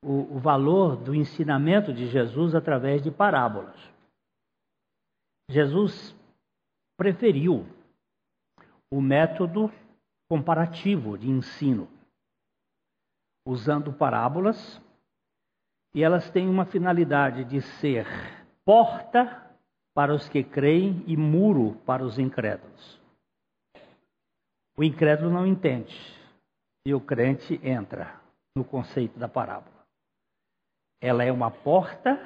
o, 0.00 0.36
o 0.36 0.38
valor 0.38 0.94
do 0.94 1.12
ensinamento 1.12 1.92
de 1.92 2.06
Jesus 2.06 2.54
através 2.54 3.02
de 3.02 3.10
parábolas. 3.10 3.76
Jesus 5.50 6.14
preferiu 6.96 7.66
o 8.92 9.00
método 9.00 9.72
comparativo 10.30 11.18
de 11.18 11.28
ensino, 11.28 11.88
usando 13.50 13.92
parábolas, 13.92 14.80
e 15.92 16.04
elas 16.04 16.30
têm 16.30 16.48
uma 16.48 16.64
finalidade 16.64 17.44
de 17.44 17.60
ser 17.60 18.06
porta 18.64 19.44
para 19.92 20.14
os 20.14 20.28
que 20.28 20.44
creem 20.44 21.02
e 21.04 21.16
muro 21.16 21.74
para 21.84 22.04
os 22.04 22.16
incrédulos. 22.16 23.00
O 24.76 24.84
incrédulo 24.84 25.32
não 25.32 25.44
entende 25.44 25.98
e 26.86 26.94
o 26.94 27.00
crente 27.00 27.60
entra 27.62 28.20
no 28.54 28.64
conceito 28.64 29.18
da 29.18 29.28
parábola. 29.28 29.84
Ela 31.02 31.24
é 31.24 31.32
uma 31.32 31.50
porta 31.50 32.18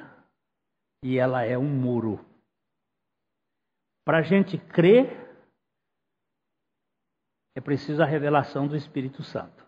e 1.03 1.17
ela 1.17 1.43
é 1.43 1.57
um 1.57 1.67
muro. 1.67 2.23
Para 4.05 4.19
a 4.19 4.21
gente 4.21 4.59
crer, 4.59 5.25
é 7.55 7.61
preciso 7.61 8.03
a 8.03 8.05
revelação 8.05 8.67
do 8.67 8.75
Espírito 8.75 9.23
Santo. 9.23 9.64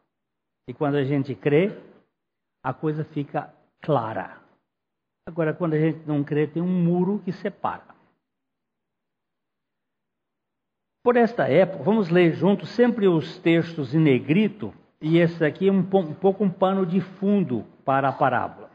E 0.68 0.74
quando 0.74 0.96
a 0.96 1.04
gente 1.04 1.34
crê, 1.34 1.72
a 2.64 2.74
coisa 2.74 3.06
fica 3.06 3.54
clara. 3.82 4.42
Agora, 5.26 5.54
quando 5.54 5.74
a 5.74 5.80
gente 5.80 6.06
não 6.06 6.24
crê, 6.24 6.48
tem 6.48 6.62
um 6.62 6.84
muro 6.84 7.20
que 7.24 7.32
separa. 7.32 7.96
Por 11.04 11.16
esta 11.16 11.48
época, 11.48 11.84
vamos 11.84 12.10
ler 12.10 12.34
juntos 12.34 12.70
sempre 12.70 13.08
os 13.08 13.38
textos 13.40 13.96
em 13.96 14.00
negrito, 14.00 14.74
e 15.00 15.18
esse 15.20 15.44
aqui 15.46 15.70
é 15.70 15.72
um, 15.72 15.80
um 15.80 16.14
pouco 16.14 16.44
um 16.44 16.50
pano 16.50 16.86
de 16.86 17.00
fundo 17.00 17.64
para 17.86 18.10
a 18.10 18.14
parábola. 18.14 18.70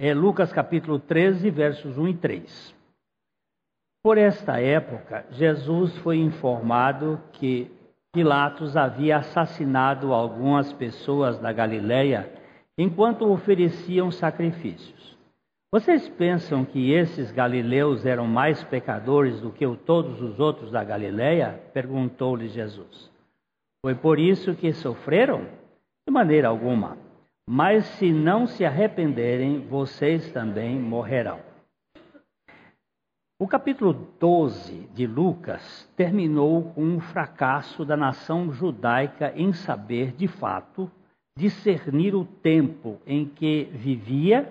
É 0.00 0.12
Lucas 0.12 0.52
capítulo 0.52 0.98
13, 0.98 1.48
versos 1.50 1.96
1 1.96 2.08
e 2.08 2.16
3. 2.16 2.74
Por 4.02 4.18
esta 4.18 4.60
época, 4.60 5.24
Jesus 5.30 5.96
foi 5.98 6.16
informado 6.16 7.20
que 7.34 7.70
Pilatos 8.12 8.76
havia 8.76 9.16
assassinado 9.16 10.12
algumas 10.12 10.70
pessoas 10.70 11.38
da 11.38 11.50
Galiléia 11.50 12.30
enquanto 12.76 13.30
ofereciam 13.30 14.10
sacrifícios. 14.10 15.16
Vocês 15.72 16.06
pensam 16.10 16.62
que 16.62 16.92
esses 16.92 17.32
galileus 17.32 18.04
eram 18.04 18.26
mais 18.26 18.62
pecadores 18.64 19.40
do 19.40 19.50
que 19.50 19.66
todos 19.86 20.20
os 20.20 20.38
outros 20.38 20.70
da 20.70 20.84
Galileia? 20.84 21.58
perguntou-lhe 21.72 22.48
Jesus. 22.48 23.10
Foi 23.80 23.94
por 23.94 24.18
isso 24.18 24.54
que 24.54 24.74
sofreram? 24.74 25.46
De 26.06 26.12
maneira 26.12 26.48
alguma. 26.48 26.98
Mas 27.48 27.86
se 27.86 28.12
não 28.12 28.46
se 28.46 28.66
arrependerem, 28.66 29.60
vocês 29.60 30.30
também 30.30 30.78
morrerão. 30.78 31.40
O 33.42 33.48
capítulo 33.48 33.92
12 34.20 34.88
de 34.94 35.04
Lucas 35.04 35.90
terminou 35.96 36.72
com 36.74 36.84
um 36.84 37.00
fracasso 37.00 37.84
da 37.84 37.96
nação 37.96 38.52
judaica 38.52 39.32
em 39.34 39.52
saber, 39.52 40.12
de 40.12 40.28
fato, 40.28 40.88
discernir 41.36 42.14
o 42.14 42.24
tempo 42.24 43.00
em 43.04 43.26
que 43.26 43.64
vivia 43.72 44.48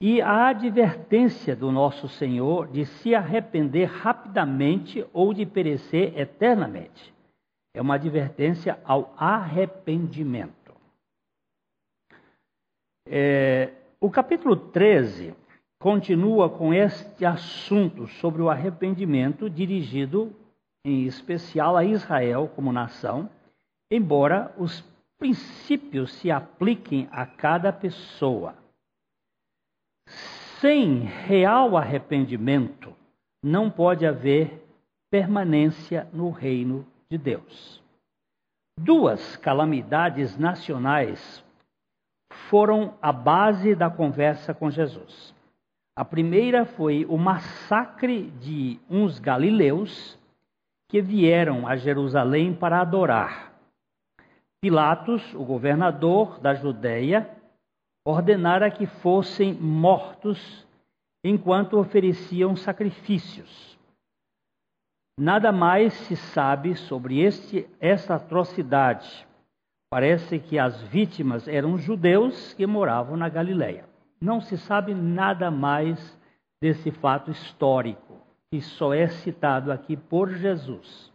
e 0.00 0.22
a 0.22 0.46
advertência 0.46 1.56
do 1.56 1.72
nosso 1.72 2.08
Senhor 2.08 2.68
de 2.68 2.86
se 2.86 3.12
arrepender 3.12 3.86
rapidamente 3.86 5.04
ou 5.12 5.34
de 5.34 5.44
perecer 5.44 6.16
eternamente. 6.16 7.12
É 7.74 7.82
uma 7.82 7.96
advertência 7.96 8.78
ao 8.84 9.16
arrependimento. 9.18 10.72
É, 13.08 13.72
o 14.00 14.08
capítulo 14.08 14.54
13 14.54 15.34
continua 15.78 16.48
com 16.48 16.72
este 16.72 17.24
assunto 17.24 18.06
sobre 18.08 18.42
o 18.42 18.48
arrependimento, 18.48 19.50
dirigido 19.50 20.34
em 20.84 21.04
especial 21.04 21.76
a 21.76 21.84
Israel 21.84 22.50
como 22.54 22.72
nação, 22.72 23.28
embora 23.90 24.54
os 24.56 24.80
princípios 25.18 26.12
se 26.14 26.30
apliquem 26.30 27.08
a 27.10 27.26
cada 27.26 27.72
pessoa. 27.72 28.56
Sem 30.60 31.00
real 31.00 31.76
arrependimento, 31.76 32.94
não 33.42 33.70
pode 33.70 34.06
haver 34.06 34.64
permanência 35.10 36.08
no 36.12 36.30
reino 36.30 36.86
de 37.10 37.18
Deus. 37.18 37.82
Duas 38.78 39.36
calamidades 39.36 40.36
nacionais 40.36 41.44
foram 42.48 42.96
a 43.00 43.12
base 43.12 43.74
da 43.74 43.90
conversa 43.90 44.52
com 44.54 44.70
Jesus. 44.70 45.35
A 45.96 46.04
primeira 46.04 46.66
foi 46.66 47.06
o 47.06 47.16
massacre 47.16 48.30
de 48.32 48.78
uns 48.88 49.18
galileus 49.18 50.18
que 50.90 51.00
vieram 51.00 51.66
a 51.66 51.74
Jerusalém 51.74 52.54
para 52.54 52.82
adorar. 52.82 53.54
Pilatos, 54.60 55.32
o 55.32 55.42
governador 55.42 56.38
da 56.38 56.54
Judéia, 56.54 57.30
ordenara 58.04 58.70
que 58.70 58.86
fossem 58.86 59.54
mortos 59.54 60.66
enquanto 61.24 61.78
ofereciam 61.78 62.54
sacrifícios. 62.54 63.78
Nada 65.18 65.50
mais 65.50 65.94
se 65.94 66.14
sabe 66.14 66.76
sobre 66.76 67.20
este, 67.20 67.66
esta 67.80 68.16
atrocidade. 68.16 69.26
Parece 69.90 70.38
que 70.38 70.58
as 70.58 70.82
vítimas 70.82 71.48
eram 71.48 71.78
judeus 71.78 72.52
que 72.52 72.66
moravam 72.66 73.16
na 73.16 73.30
Galileia. 73.30 73.95
Não 74.20 74.40
se 74.40 74.56
sabe 74.56 74.94
nada 74.94 75.50
mais 75.50 76.18
desse 76.60 76.90
fato 76.90 77.30
histórico, 77.30 78.20
que 78.50 78.60
só 78.60 78.94
é 78.94 79.08
citado 79.08 79.70
aqui 79.70 79.96
por 79.96 80.30
Jesus. 80.30 81.12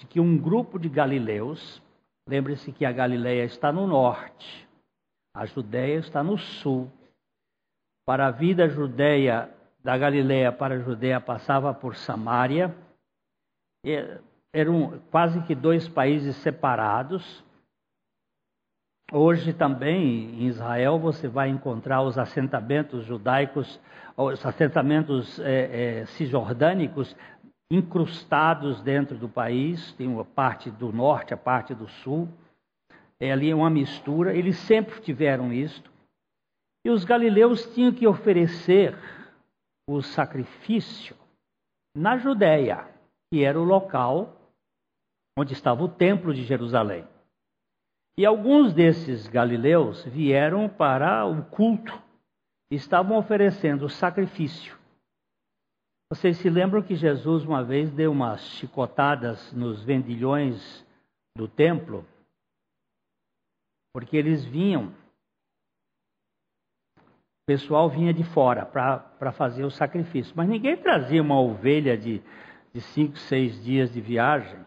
de 0.00 0.06
que 0.06 0.20
um 0.20 0.36
grupo 0.36 0.78
de 0.78 0.88
galileus, 0.88 1.82
lembre-se 2.28 2.72
que 2.72 2.84
a 2.84 2.92
Galileia 2.92 3.44
está 3.44 3.72
no 3.72 3.86
norte, 3.86 4.68
a 5.34 5.46
Judéia 5.46 5.98
está 5.98 6.22
no 6.22 6.36
sul. 6.36 6.90
Para 8.06 8.26
a 8.26 8.30
vida 8.30 8.68
judeia, 8.68 9.52
da 9.82 9.96
Galileia 9.96 10.52
para 10.52 10.76
a 10.76 10.78
Judéia 10.78 11.20
passava 11.20 11.72
por 11.74 11.96
Samaria. 11.96 12.74
Eram 14.52 15.00
quase 15.10 15.42
que 15.42 15.54
dois 15.54 15.88
países 15.88 16.36
separados. 16.36 17.44
Hoje 19.12 19.52
também 19.52 20.40
em 20.40 20.46
Israel 20.46 20.98
você 20.98 21.28
vai 21.28 21.48
encontrar 21.48 22.02
os 22.02 22.18
assentamentos 22.18 23.04
judaicos, 23.04 23.78
os 24.16 24.44
assentamentos 24.44 25.38
é, 25.40 26.00
é, 26.00 26.06
cisjordânicos 26.06 27.14
incrustados 27.70 28.80
dentro 28.80 29.16
do 29.16 29.28
país. 29.28 29.92
Tem 29.92 30.18
a 30.18 30.24
parte 30.24 30.70
do 30.70 30.92
norte, 30.92 31.34
a 31.34 31.36
parte 31.36 31.74
do 31.74 31.88
sul. 31.88 32.28
É, 33.20 33.30
ali 33.30 33.50
é 33.50 33.54
uma 33.54 33.70
mistura. 33.70 34.34
Eles 34.34 34.56
sempre 34.58 35.00
tiveram 35.00 35.52
isto. 35.52 35.90
E 36.86 36.90
os 36.90 37.04
galileus 37.04 37.66
tinham 37.74 37.92
que 37.92 38.06
oferecer 38.06 38.96
o 39.88 40.02
sacrifício 40.02 41.16
na 41.96 42.16
Judéia, 42.16 42.88
que 43.32 43.44
era 43.44 43.60
o 43.60 43.64
local 43.64 44.34
onde 45.38 45.52
estava 45.52 45.82
o 45.82 45.88
templo 45.88 46.32
de 46.32 46.42
Jerusalém. 46.44 47.06
E 48.16 48.24
alguns 48.24 48.72
desses 48.72 49.26
galileus 49.26 50.04
vieram 50.04 50.68
para 50.68 51.26
o 51.26 51.44
culto, 51.46 52.00
estavam 52.70 53.18
oferecendo 53.18 53.88
sacrifício. 53.88 54.78
Vocês 56.12 56.36
se 56.36 56.48
lembram 56.48 56.80
que 56.80 56.94
Jesus 56.94 57.44
uma 57.44 57.64
vez 57.64 57.90
deu 57.90 58.12
umas 58.12 58.40
chicotadas 58.50 59.52
nos 59.52 59.82
vendilhões 59.82 60.86
do 61.36 61.48
templo? 61.48 62.06
Porque 63.92 64.16
eles 64.16 64.44
vinham, 64.44 64.94
o 66.98 67.46
pessoal 67.46 67.90
vinha 67.90 68.14
de 68.14 68.22
fora 68.22 68.64
para 68.64 69.32
fazer 69.32 69.64
o 69.64 69.70
sacrifício, 69.70 70.32
mas 70.36 70.48
ninguém 70.48 70.76
trazia 70.76 71.20
uma 71.20 71.40
ovelha 71.40 71.98
de, 71.98 72.22
de 72.72 72.80
cinco, 72.80 73.16
seis 73.16 73.60
dias 73.64 73.92
de 73.92 74.00
viagem 74.00 74.64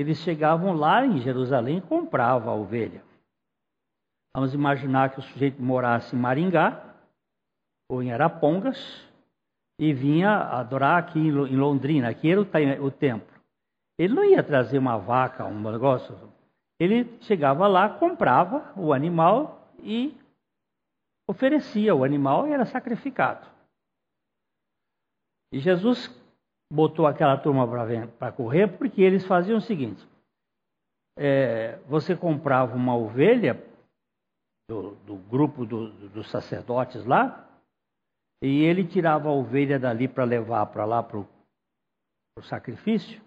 eles 0.00 0.18
chegavam 0.18 0.72
lá 0.72 1.04
em 1.04 1.20
Jerusalém 1.20 1.78
e 1.78 1.82
compravam 1.82 2.52
a 2.52 2.56
ovelha. 2.56 3.04
Vamos 4.34 4.54
imaginar 4.54 5.10
que 5.10 5.18
o 5.18 5.22
sujeito 5.22 5.62
morasse 5.62 6.16
em 6.16 6.18
Maringá 6.18 6.94
ou 7.90 8.02
em 8.02 8.12
Arapongas 8.12 9.06
e 9.78 9.92
vinha 9.92 10.38
adorar 10.38 10.98
aqui 10.98 11.18
em 11.18 11.56
Londrina, 11.56 12.08
aqui 12.08 12.30
era 12.30 12.40
o 12.40 12.90
templo. 12.90 13.28
Ele 13.98 14.14
não 14.14 14.24
ia 14.24 14.42
trazer 14.42 14.78
uma 14.78 14.96
vaca, 14.96 15.44
um 15.44 15.60
negócio. 15.70 16.16
Ele 16.78 17.04
chegava 17.20 17.66
lá, 17.66 17.98
comprava 17.98 18.72
o 18.76 18.92
animal 18.94 19.70
e 19.80 20.18
oferecia 21.28 21.94
o 21.94 22.04
animal 22.04 22.48
e 22.48 22.52
era 22.52 22.64
sacrificado. 22.64 23.46
E 25.52 25.58
Jesus 25.58 26.08
botou 26.70 27.06
aquela 27.06 27.36
turma 27.36 27.66
para 28.18 28.32
correr, 28.32 28.68
porque 28.78 29.02
eles 29.02 29.26
faziam 29.26 29.58
o 29.58 29.62
seguinte: 29.62 30.06
é, 31.18 31.78
você 31.88 32.16
comprava 32.16 32.76
uma 32.76 32.96
ovelha 32.96 33.62
do, 34.68 34.94
do 35.04 35.16
grupo 35.16 35.66
do, 35.66 35.90
dos 36.10 36.30
sacerdotes 36.30 37.04
lá, 37.04 37.48
e 38.42 38.62
ele 38.62 38.86
tirava 38.86 39.28
a 39.28 39.32
ovelha 39.32 39.78
dali 39.78 40.06
para 40.06 40.24
levar 40.24 40.66
para 40.66 40.84
lá 40.84 41.02
para 41.02 41.18
o 41.18 42.42
sacrifício. 42.42 43.20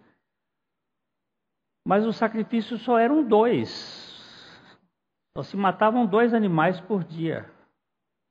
Mas 1.85 2.05
os 2.05 2.15
sacrifícios 2.15 2.81
só 2.81 2.97
eram 2.97 3.27
dois. 3.27 3.69
Só 5.37 5.43
se 5.43 5.57
matavam 5.57 6.05
dois 6.05 6.33
animais 6.33 6.79
por 6.79 7.03
dia. 7.03 7.51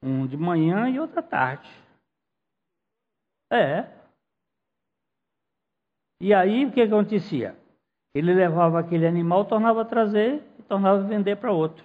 Um 0.02 0.26
de 0.26 0.36
manhã 0.36 0.88
e 0.88 0.98
outro 0.98 1.18
à 1.18 1.22
tarde. 1.22 1.70
É. 3.52 4.01
E 6.22 6.32
aí 6.32 6.66
o 6.66 6.70
que 6.70 6.80
acontecia? 6.80 7.56
Ele 8.14 8.32
levava 8.32 8.78
aquele 8.78 9.04
animal, 9.04 9.44
tornava 9.44 9.82
a 9.82 9.84
trazer 9.84 10.40
e 10.56 10.62
tornava 10.62 11.00
a 11.00 11.08
vender 11.08 11.36
para 11.36 11.50
outro. 11.50 11.84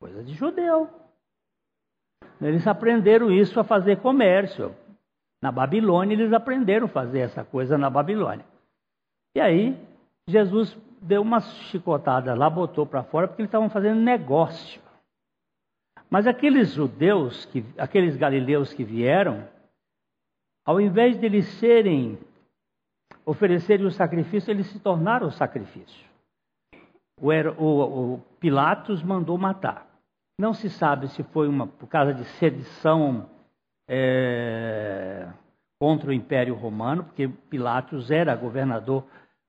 Coisa 0.00 0.22
de 0.22 0.32
judeu. 0.32 0.88
Eles 2.40 2.64
aprenderam 2.68 3.32
isso 3.32 3.58
a 3.58 3.64
fazer 3.64 4.00
comércio. 4.00 4.76
Na 5.42 5.50
Babilônia, 5.50 6.14
eles 6.14 6.32
aprenderam 6.32 6.86
a 6.86 6.88
fazer 6.90 7.18
essa 7.18 7.44
coisa 7.44 7.76
na 7.76 7.90
Babilônia. 7.90 8.46
E 9.34 9.40
aí, 9.40 9.76
Jesus 10.28 10.78
deu 11.02 11.20
uma 11.20 11.40
chicotada 11.40 12.32
lá, 12.32 12.48
botou 12.48 12.86
para 12.86 13.02
fora, 13.02 13.26
porque 13.26 13.42
eles 13.42 13.48
estavam 13.48 13.70
fazendo 13.70 14.00
negócio. 14.00 14.80
Mas 16.08 16.28
aqueles 16.28 16.74
judeus, 16.74 17.44
que, 17.46 17.64
aqueles 17.76 18.16
galileus 18.16 18.72
que 18.72 18.84
vieram, 18.84 19.48
ao 20.68 20.78
invés 20.78 21.18
de 21.18 21.24
eles 21.24 21.46
serem, 21.54 22.18
oferecerem 23.24 23.86
o 23.86 23.90
sacrifício, 23.90 24.50
eles 24.50 24.66
se 24.66 24.78
tornaram 24.78 25.28
o 25.28 25.32
sacrifício. 25.32 26.06
O, 27.18 27.32
o, 27.32 28.14
o 28.16 28.18
Pilatos 28.38 29.02
mandou 29.02 29.38
matar. 29.38 29.88
Não 30.38 30.52
se 30.52 30.68
sabe 30.68 31.08
se 31.08 31.22
foi 31.22 31.48
uma, 31.48 31.66
por 31.66 31.86
causa 31.88 32.12
de 32.12 32.22
sedição 32.22 33.30
é, 33.88 35.26
contra 35.80 36.10
o 36.10 36.12
Império 36.12 36.54
Romano, 36.54 37.04
porque 37.04 37.28
Pilatos 37.48 38.10
era 38.10 38.36
governador 38.36 39.04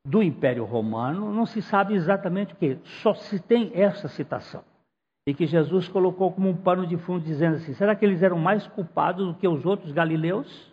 do 0.08 0.24
Império 0.24 0.64
Romano. 0.64 1.34
Não 1.34 1.46
se 1.46 1.62
sabe 1.62 1.96
exatamente 1.96 2.54
o 2.54 2.56
que. 2.56 2.80
Só 3.02 3.14
se 3.14 3.42
tem 3.42 3.72
essa 3.74 4.08
citação. 4.08 4.64
E 5.28 5.34
que 5.34 5.46
Jesus 5.46 5.90
colocou 5.90 6.32
como 6.32 6.48
um 6.48 6.56
pano 6.56 6.88
de 6.88 6.96
fundo, 6.96 7.26
dizendo 7.26 7.58
assim: 7.58 7.74
será 7.74 7.94
que 7.94 8.06
eles 8.06 8.24
eram 8.24 8.40
mais 8.40 8.66
culpados 8.68 9.28
do 9.28 9.34
que 9.34 9.50
os 9.50 9.66
outros 9.66 9.92
galileus? 9.92 10.70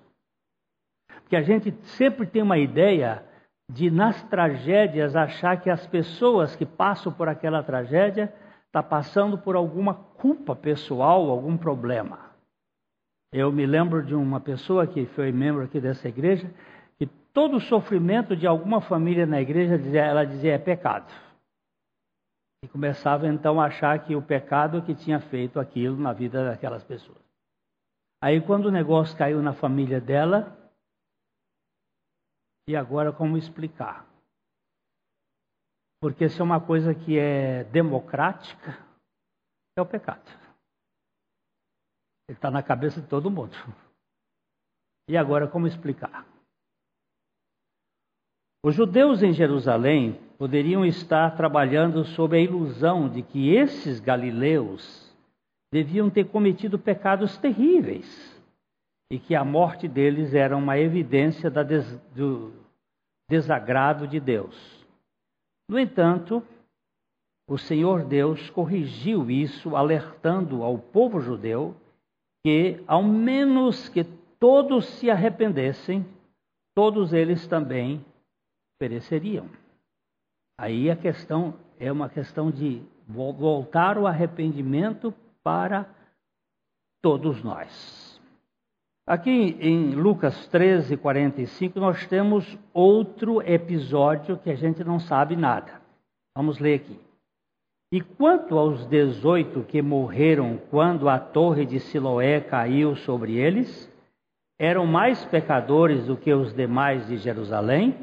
Que 1.28 1.36
a 1.36 1.42
gente 1.42 1.72
sempre 1.82 2.26
tem 2.26 2.42
uma 2.42 2.58
ideia 2.58 3.24
de, 3.70 3.90
nas 3.90 4.22
tragédias, 4.24 5.16
achar 5.16 5.60
que 5.60 5.68
as 5.68 5.86
pessoas 5.86 6.54
que 6.54 6.64
passam 6.64 7.12
por 7.12 7.28
aquela 7.28 7.62
tragédia 7.62 8.32
estão 8.66 8.82
tá 8.82 8.82
passando 8.82 9.38
por 9.38 9.56
alguma 9.56 9.94
culpa 9.94 10.54
pessoal, 10.54 11.30
algum 11.30 11.56
problema. 11.56 12.26
Eu 13.32 13.50
me 13.50 13.66
lembro 13.66 14.04
de 14.04 14.14
uma 14.14 14.40
pessoa 14.40 14.86
que 14.86 15.06
foi 15.06 15.32
membro 15.32 15.64
aqui 15.64 15.80
dessa 15.80 16.08
igreja, 16.08 16.52
que 16.98 17.06
todo 17.32 17.58
sofrimento 17.60 18.36
de 18.36 18.46
alguma 18.46 18.80
família 18.80 19.26
na 19.26 19.40
igreja, 19.40 19.80
ela 19.98 20.24
dizia 20.24 20.54
é 20.54 20.58
pecado. 20.58 21.12
E 22.62 22.68
começava 22.68 23.26
então 23.26 23.60
a 23.60 23.66
achar 23.66 23.98
que 24.04 24.14
o 24.14 24.22
pecado 24.22 24.82
que 24.82 24.94
tinha 24.94 25.20
feito 25.20 25.58
aquilo 25.58 25.96
na 25.96 26.12
vida 26.12 26.44
daquelas 26.44 26.84
pessoas. 26.84 27.18
Aí 28.22 28.40
quando 28.40 28.66
o 28.66 28.70
negócio 28.70 29.16
caiu 29.16 29.42
na 29.42 29.52
família 29.52 30.00
dela, 30.00 30.65
e 32.68 32.74
agora, 32.74 33.12
como 33.12 33.36
explicar? 33.36 34.06
Porque 36.00 36.28
se 36.28 36.40
é 36.40 36.44
uma 36.44 36.60
coisa 36.60 36.94
que 36.94 37.18
é 37.18 37.64
democrática, 37.64 38.78
é 39.76 39.80
o 39.80 39.86
pecado. 39.86 40.28
Ele 42.28 42.36
está 42.36 42.50
na 42.50 42.62
cabeça 42.62 43.00
de 43.00 43.06
todo 43.08 43.30
mundo. 43.30 43.56
E 45.08 45.16
agora, 45.16 45.46
como 45.46 45.68
explicar? 45.68 46.26
Os 48.64 48.74
judeus 48.74 49.22
em 49.22 49.32
Jerusalém 49.32 50.20
poderiam 50.36 50.84
estar 50.84 51.36
trabalhando 51.36 52.04
sob 52.04 52.36
a 52.36 52.40
ilusão 52.40 53.08
de 53.08 53.22
que 53.22 53.54
esses 53.54 54.00
galileus 54.00 55.14
deviam 55.72 56.10
ter 56.10 56.28
cometido 56.28 56.76
pecados 56.76 57.38
terríveis 57.38 58.35
e 59.10 59.18
que 59.18 59.34
a 59.34 59.44
morte 59.44 59.86
deles 59.86 60.34
era 60.34 60.56
uma 60.56 60.78
evidência 60.78 61.50
des, 61.50 61.96
do 62.14 62.52
desagrado 63.28 64.06
de 64.06 64.18
Deus. 64.18 64.86
No 65.68 65.78
entanto, 65.78 66.42
o 67.48 67.56
Senhor 67.56 68.04
Deus 68.04 68.50
corrigiu 68.50 69.30
isso, 69.30 69.76
alertando 69.76 70.62
ao 70.62 70.78
povo 70.78 71.20
judeu 71.20 71.76
que, 72.44 72.82
ao 72.86 73.02
menos 73.02 73.88
que 73.88 74.04
todos 74.38 74.86
se 74.86 75.10
arrependessem, 75.10 76.04
todos 76.74 77.12
eles 77.12 77.46
também 77.46 78.04
pereceriam. 78.78 79.48
Aí 80.58 80.90
a 80.90 80.96
questão 80.96 81.54
é 81.78 81.90
uma 81.90 82.08
questão 82.08 82.50
de 82.50 82.82
voltar 83.06 83.98
o 83.98 84.06
arrependimento 84.06 85.14
para 85.42 85.88
todos 87.02 87.42
nós. 87.42 88.05
Aqui 89.08 89.56
em 89.60 89.94
Lucas 89.94 90.48
13, 90.48 90.96
45, 90.96 91.78
nós 91.78 92.04
temos 92.08 92.58
outro 92.74 93.40
episódio 93.40 94.36
que 94.36 94.50
a 94.50 94.56
gente 94.56 94.82
não 94.82 94.98
sabe 94.98 95.36
nada. 95.36 95.80
Vamos 96.36 96.58
ler 96.58 96.74
aqui. 96.74 96.98
E 97.92 98.00
quanto 98.00 98.58
aos 98.58 98.84
dezoito 98.86 99.62
que 99.62 99.80
morreram 99.80 100.58
quando 100.70 101.08
a 101.08 101.20
torre 101.20 101.64
de 101.64 101.78
Siloé 101.78 102.40
caiu 102.40 102.96
sobre 102.96 103.36
eles, 103.36 103.88
eram 104.58 104.84
mais 104.84 105.24
pecadores 105.26 106.06
do 106.06 106.16
que 106.16 106.34
os 106.34 106.52
demais 106.52 107.06
de 107.06 107.16
Jerusalém? 107.16 107.96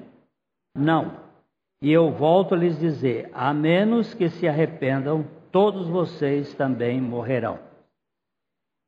Não. 0.74 1.18
E 1.82 1.92
eu 1.92 2.12
volto 2.12 2.56
a 2.56 2.58
lhes 2.58 2.80
dizer: 2.80 3.30
a 3.34 3.54
menos 3.54 4.14
que 4.14 4.30
se 4.30 4.48
arrependam, 4.48 5.28
todos 5.52 5.90
vocês 5.90 6.54
também 6.54 7.02
morrerão. 7.02 7.73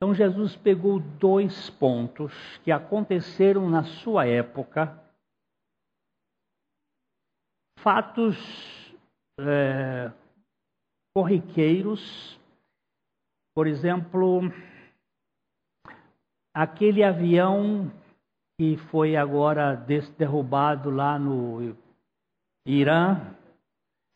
Então 0.06 0.14
Jesus 0.14 0.56
pegou 0.56 1.00
dois 1.00 1.68
pontos 1.68 2.32
que 2.60 2.72
aconteceram 2.72 3.68
na 3.68 3.84
sua 3.84 4.28
época, 4.28 5.04
fatos 7.80 8.38
é, 9.40 10.12
corriqueiros, 11.12 12.40
por 13.56 13.66
exemplo, 13.66 14.42
aquele 16.54 17.04
avião 17.04 17.92
que 18.60 18.78
foi 18.92 19.16
agora 19.16 19.76
derrubado 20.20 20.92
lá 20.92 21.18
no 21.18 21.76
Irã. 22.64 23.36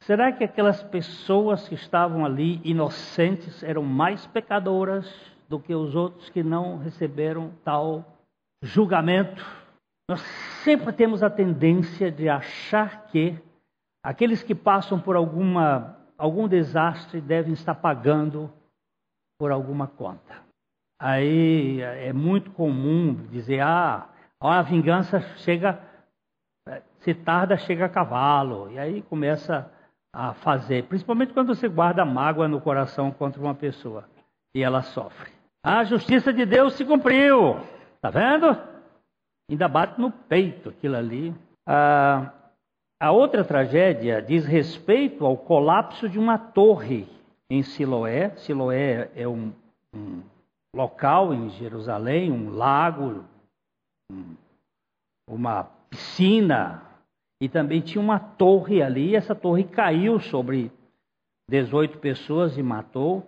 Será 0.04 0.32
que 0.32 0.44
aquelas 0.44 0.84
pessoas 0.84 1.68
que 1.68 1.74
estavam 1.74 2.24
ali 2.24 2.62
inocentes 2.64 3.64
eram 3.64 3.82
mais 3.82 4.28
pecadoras 4.28 5.39
do 5.50 5.60
que 5.60 5.74
os 5.74 5.96
outros 5.96 6.30
que 6.30 6.44
não 6.44 6.78
receberam 6.78 7.52
tal 7.64 8.06
julgamento? 8.62 9.44
Nós 10.10 10.22
sempre 10.64 10.94
temos 10.94 11.24
a 11.24 11.30
tendência 11.30 12.12
de 12.12 12.30
achar 12.30 13.08
que 13.08 13.38
aqueles 14.04 14.44
que 14.44 14.54
passam 14.56 15.00
por 15.00 15.16
alguma, 15.16 15.98
algum 16.18 16.48
desastre 16.48 17.20
devem 17.20 17.54
estar 17.54 17.76
pagando 17.76 18.52
por 19.40 19.52
alguma 19.52 19.88
conta. 19.88 20.48
Aí 21.02 21.82
é 21.82 22.14
muito 22.14 22.52
comum 22.52 23.14
dizer: 23.30 23.62
ah, 23.62 24.10
a 24.40 24.62
vingança 24.62 25.22
chega, 25.38 25.82
se 27.00 27.14
tarda, 27.14 27.58
chega 27.58 27.86
a 27.86 27.90
cavalo. 27.90 28.72
E 28.72 28.78
aí 28.78 29.02
começa 29.04 29.72
a 30.14 30.34
fazer, 30.34 30.86
principalmente 30.86 31.34
quando 31.34 31.56
você 31.56 31.68
guarda 31.68 32.04
mágoa 32.04 32.48
no 32.48 32.60
coração 32.60 33.12
contra 33.12 33.42
uma 33.42 33.56
pessoa 33.56 34.10
e 34.56 34.64
ela 34.64 34.82
sofre. 34.82 35.39
A 35.64 35.84
justiça 35.84 36.32
de 36.32 36.46
Deus 36.46 36.74
se 36.74 36.86
cumpriu, 36.86 37.56
tá 38.02 38.10
vendo? 38.10 38.58
Ainda 39.50 39.68
bate 39.68 40.00
no 40.00 40.12
peito 40.12 40.70
aquilo 40.70 40.96
ali. 40.96 41.36
Ah, 41.68 42.32
a 43.02 43.12
outra 43.12 43.44
tragédia 43.44 44.22
diz 44.22 44.46
respeito 44.46 45.26
ao 45.26 45.38
colapso 45.38 46.08
de 46.08 46.20
uma 46.20 46.38
torre 46.38 47.08
em 47.50 47.64
Siloé. 47.64 48.36
Siloé 48.38 49.10
é 49.16 49.28
um, 49.28 49.54
um 49.94 50.22
local 50.76 51.34
em 51.34 51.50
Jerusalém, 51.50 52.32
um 52.32 52.52
lago 52.52 53.26
uma 55.30 55.64
piscina 55.90 56.82
e 57.42 57.48
também 57.48 57.82
tinha 57.82 58.02
uma 58.02 58.20
torre 58.20 58.82
ali. 58.82 59.16
Essa 59.16 59.36
torre 59.36 59.64
caiu 59.64 60.20
sobre 60.20 60.72
18 61.50 62.00
pessoas 62.00 62.58
e 62.58 62.64
matou, 62.64 63.26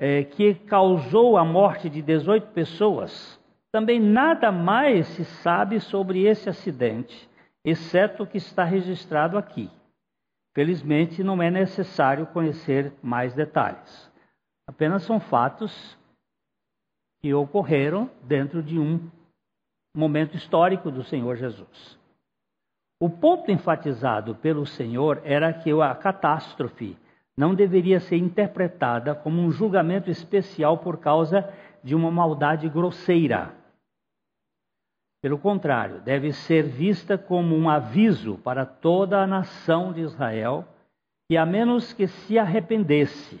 é, 0.00 0.24
que 0.24 0.54
causou 0.54 1.36
a 1.36 1.44
morte 1.44 1.90
de 1.90 2.00
18 2.00 2.48
pessoas. 2.52 3.38
Também 3.70 4.00
nada 4.00 4.50
mais 4.50 5.06
se 5.08 5.26
sabe 5.26 5.78
sobre 5.78 6.26
esse 6.26 6.48
acidente, 6.48 7.28
exceto 7.62 8.22
o 8.22 8.26
que 8.26 8.38
está 8.38 8.64
registrado 8.64 9.36
aqui. 9.36 9.70
Felizmente, 10.54 11.22
não 11.22 11.42
é 11.42 11.50
necessário 11.50 12.26
conhecer 12.28 12.94
mais 13.02 13.34
detalhes. 13.34 14.10
Apenas 14.66 15.02
são 15.02 15.20
fatos 15.20 15.98
que 17.20 17.34
ocorreram 17.34 18.10
dentro 18.22 18.62
de 18.62 18.78
um 18.78 19.10
momento 19.94 20.34
histórico 20.34 20.90
do 20.90 21.04
Senhor 21.04 21.36
Jesus. 21.36 21.98
O 22.98 23.10
ponto 23.10 23.50
enfatizado 23.50 24.34
pelo 24.36 24.64
Senhor 24.64 25.20
era 25.24 25.52
que 25.52 25.70
a 25.70 25.94
catástrofe 25.94 26.96
não 27.40 27.54
deveria 27.54 28.00
ser 28.00 28.18
interpretada 28.18 29.14
como 29.14 29.40
um 29.40 29.50
julgamento 29.50 30.10
especial 30.10 30.76
por 30.76 30.98
causa 30.98 31.50
de 31.82 31.94
uma 31.94 32.10
maldade 32.10 32.68
grosseira. 32.68 33.54
Pelo 35.22 35.38
contrário, 35.38 36.02
deve 36.02 36.34
ser 36.34 36.64
vista 36.64 37.16
como 37.16 37.56
um 37.56 37.70
aviso 37.70 38.36
para 38.44 38.66
toda 38.66 39.22
a 39.22 39.26
nação 39.26 39.90
de 39.90 40.02
Israel 40.02 40.68
que, 41.30 41.38
a 41.38 41.46
menos 41.46 41.94
que 41.94 42.06
se 42.08 42.38
arrependesse, 42.38 43.40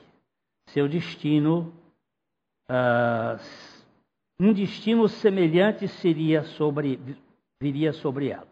seu 0.70 0.88
destino 0.88 1.70
uh, 2.70 3.38
um 4.40 4.54
destino 4.54 5.06
semelhante 5.08 5.86
seria 5.86 6.42
sobre, 6.44 6.98
viria 7.60 7.92
sobre 7.92 8.30
ela. 8.30 8.48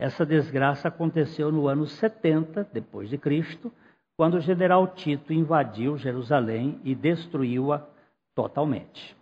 Essa 0.00 0.24
desgraça 0.24 0.88
aconteceu 0.88 1.52
no 1.52 1.68
ano 1.68 1.86
70 1.86 2.70
depois 2.72 3.10
de 3.10 3.18
Cristo, 3.18 3.70
quando 4.16 4.34
o 4.34 4.40
general 4.40 4.88
Tito 4.94 5.32
invadiu 5.32 5.98
Jerusalém 5.98 6.80
e 6.82 6.94
destruiu-a 6.94 7.86
totalmente. 8.34 9.16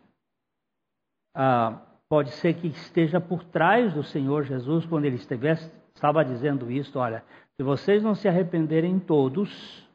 Ah, 1.34 1.80
pode 2.08 2.30
ser 2.30 2.54
que 2.54 2.68
esteja 2.68 3.20
por 3.20 3.42
trás 3.44 3.92
do 3.92 4.04
Senhor 4.04 4.44
Jesus 4.44 4.86
quando 4.86 5.04
ele 5.04 5.16
estivesse, 5.16 5.70
estava 5.94 6.24
dizendo 6.24 6.70
isso, 6.70 6.98
olha, 6.98 7.24
se 7.56 7.62
vocês 7.62 8.02
não 8.02 8.14
se 8.14 8.28
arrependerem 8.28 9.00
todos, 9.00 9.88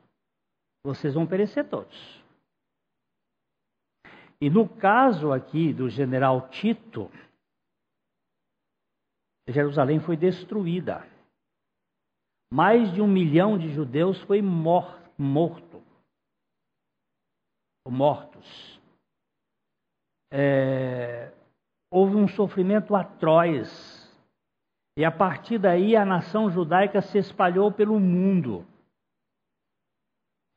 vocês 0.83 1.13
vão 1.13 1.25
perecer 1.25 1.67
todos. 1.69 2.19
E 4.41 4.49
no 4.49 4.67
caso 4.67 5.33
aqui 5.33 5.73
do 5.73 5.89
general 5.89 6.49
Tito, 6.49 7.11
Jerusalém 9.47 9.99
foi 9.99 10.15
destruída. 10.15 11.05
Mais 12.51 12.91
de 12.93 13.01
um 13.01 13.07
milhão 13.07 13.57
de 13.57 13.69
judeus 13.69 14.19
foi 14.23 14.41
mor 14.41 14.99
morto, 15.19 15.83
mortos. 17.85 18.79
É, 20.31 21.33
houve 21.91 22.15
um 22.15 22.27
sofrimento 22.27 22.95
atroz. 22.95 23.99
E 24.97 25.03
a 25.03 25.11
partir 25.11 25.57
daí 25.57 25.95
a 25.95 26.05
nação 26.05 26.49
judaica 26.49 27.01
se 27.01 27.17
espalhou 27.17 27.71
pelo 27.71 27.99
mundo. 27.99 28.65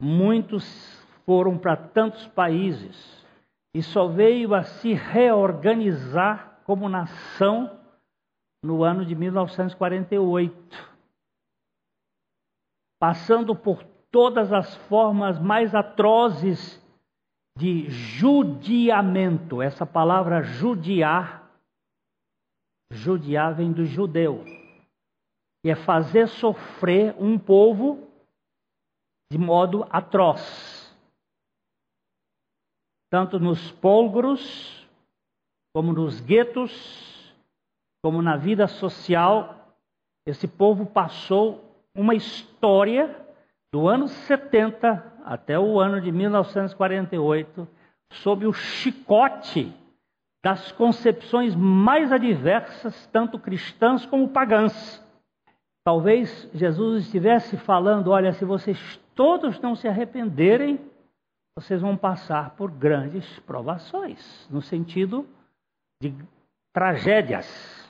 Muitos 0.00 0.64
foram 1.24 1.58
para 1.58 1.76
tantos 1.76 2.26
países 2.28 3.26
e 3.74 3.82
só 3.82 4.08
veio 4.08 4.54
a 4.54 4.62
se 4.62 4.92
reorganizar 4.92 6.60
como 6.64 6.88
nação 6.88 7.80
no 8.64 8.84
ano 8.84 9.04
de 9.04 9.14
1948, 9.14 10.91
passando 13.02 13.56
por 13.56 13.82
todas 14.12 14.52
as 14.52 14.76
formas 14.86 15.36
mais 15.36 15.74
atrozes 15.74 16.80
de 17.58 17.90
judiamento. 17.90 19.60
Essa 19.60 19.84
palavra 19.84 20.44
judiar, 20.44 21.50
judiar 22.92 23.56
vem 23.56 23.72
do 23.72 23.84
judeu, 23.84 24.44
e 25.64 25.70
é 25.70 25.74
fazer 25.74 26.28
sofrer 26.28 27.12
um 27.18 27.36
povo 27.36 28.08
de 29.32 29.36
modo 29.36 29.84
atroz 29.90 30.80
tanto 33.10 33.40
nos 33.40 33.72
polgros, 33.72 34.88
como 35.74 35.92
nos 35.92 36.20
guetos, 36.20 37.34
como 38.00 38.22
na 38.22 38.36
vida 38.36 38.68
social. 38.68 39.76
Esse 40.24 40.46
povo 40.46 40.86
passou 40.86 41.71
uma 41.94 42.14
história 42.14 43.14
do 43.72 43.88
ano 43.88 44.08
70 44.08 45.12
até 45.24 45.58
o 45.58 45.78
ano 45.78 46.00
de 46.00 46.10
1948 46.10 47.68
sob 48.12 48.46
o 48.46 48.52
chicote 48.52 49.72
das 50.44 50.72
concepções 50.72 51.54
mais 51.54 52.10
adversas, 52.10 53.06
tanto 53.06 53.38
cristãs 53.38 54.04
como 54.04 54.28
pagãs. 54.28 55.02
Talvez 55.84 56.48
Jesus 56.52 57.04
estivesse 57.04 57.56
falando: 57.56 58.10
olha, 58.10 58.32
se 58.32 58.44
vocês 58.44 59.00
todos 59.14 59.60
não 59.60 59.74
se 59.74 59.86
arrependerem, 59.86 60.80
vocês 61.56 61.80
vão 61.80 61.96
passar 61.96 62.50
por 62.56 62.70
grandes 62.70 63.38
provações, 63.40 64.48
no 64.50 64.60
sentido 64.60 65.26
de 66.02 66.14
tragédias. 66.72 67.81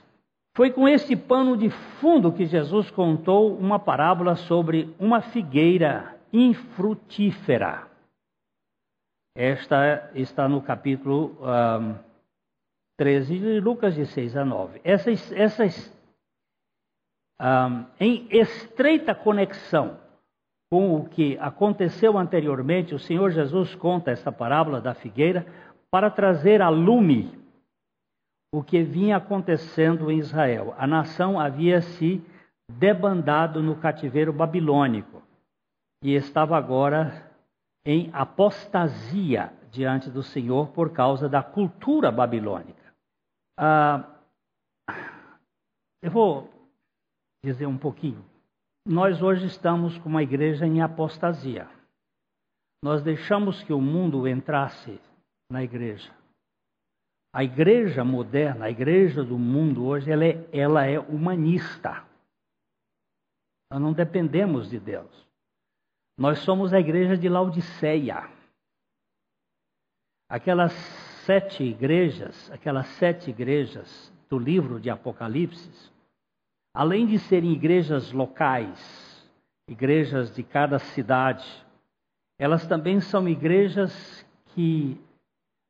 Foi 0.55 0.71
com 0.71 0.87
esse 0.87 1.17
pano 1.17 1.57
de 1.57 1.71
fundo 1.71 2.33
que 2.33 2.45
Jesus 2.45 2.91
contou 2.91 3.57
uma 3.57 3.79
parábola 3.79 4.37
sobre 4.37 4.95
uma 4.99 5.23
figueira 5.23 6.15
infrutífera. 6.31 7.89
Esta 9.35 10.11
está 10.15 10.47
no 10.47 10.61
capítulo 10.61 11.39
um, 11.41 11.95
13 12.99 13.39
de 13.39 13.61
Lucas, 13.61 13.95
de 13.95 14.05
6 14.05 14.37
a 14.37 14.45
9. 14.45 14.81
Essas, 14.85 15.33
essas 15.33 15.99
um, 17.41 17.87
em 17.99 18.29
estreita 18.31 19.15
conexão 19.15 19.99
com 20.71 20.97
o 20.97 21.09
que 21.09 21.39
aconteceu 21.39 22.19
anteriormente, 22.19 22.95
o 22.95 22.99
Senhor 22.99 23.31
Jesus 23.31 23.75
conta 23.75 24.11
esta 24.11 24.31
parábola 24.31 24.83
da 24.83 24.93
figueira 24.93 25.47
para 25.91 26.11
trazer 26.11 26.61
a 26.61 26.69
lume 26.69 27.42
o 28.53 28.63
que 28.63 28.83
vinha 28.83 29.17
acontecendo 29.17 30.11
em 30.11 30.19
Israel. 30.19 30.75
A 30.77 30.87
nação 30.87 31.41
havia 31.41 31.81
se 31.81 32.23
debandado 32.71 33.63
no 33.63 33.77
cativeiro 33.77 34.33
babilônico 34.33 35.23
e 36.03 36.15
estava 36.15 36.57
agora 36.57 37.31
em 37.85 38.11
apostasia 38.13 39.53
diante 39.71 40.11
do 40.11 40.23
Senhor 40.23 40.69
por 40.69 40.93
causa 40.93 41.29
da 41.29 41.43
cultura 41.43 42.13
babilônica. 42.13 42.93
Ah, 43.59 44.07
eu 46.03 46.11
vou 46.11 46.51
dizer 47.45 47.67
um 47.67 47.79
pouquinho. 47.79 48.25
Nós 48.87 49.23
hoje 49.23 49.47
estamos 49.47 49.97
com 49.99 50.09
uma 50.09 50.23
igreja 50.23 50.67
em 50.67 50.83
apostasia. 50.83 51.69
Nós 52.85 53.03
deixamos 53.03 53.63
que 53.63 53.73
o 53.73 53.81
mundo 53.81 54.27
entrasse 54.27 55.01
na 55.51 55.63
igreja. 55.63 56.13
A 57.33 57.43
igreja 57.43 58.05
moderna, 58.05 58.67
a 58.67 58.71
igreja 58.71 59.25
do 59.25 59.39
mundo 59.39 59.87
hoje, 59.87 60.11
ela 60.11 60.25
é, 60.25 60.49
ela 60.53 60.85
é 60.85 60.99
humanista. 60.99 62.05
Nós 63.71 63.81
não 63.81 63.93
dependemos 63.95 64.69
de 64.69 64.79
Deus. 64.79 65.27
Nós 66.19 66.41
somos 66.41 66.75
a 66.75 66.81
igreja 66.81 67.17
de 67.17 67.29
Laodiceia. 67.31 68.29
Aquelas 70.29 70.73
sete 71.25 71.63
igrejas, 71.63 72.51
aquelas 72.51 72.87
sete 72.89 73.31
igrejas 73.31 74.13
do 74.29 74.39
livro 74.39 74.79
de 74.79 74.91
Apocalipse, 74.91 75.91
além 76.75 77.07
de 77.07 77.19
serem 77.19 77.53
igrejas 77.53 78.13
locais, 78.13 79.27
igrejas 79.67 80.35
de 80.35 80.43
cada 80.43 80.79
cidade, 80.79 81.47
elas 82.39 82.67
também 82.67 83.01
são 83.01 83.27
igrejas 83.27 84.27
que 84.49 85.01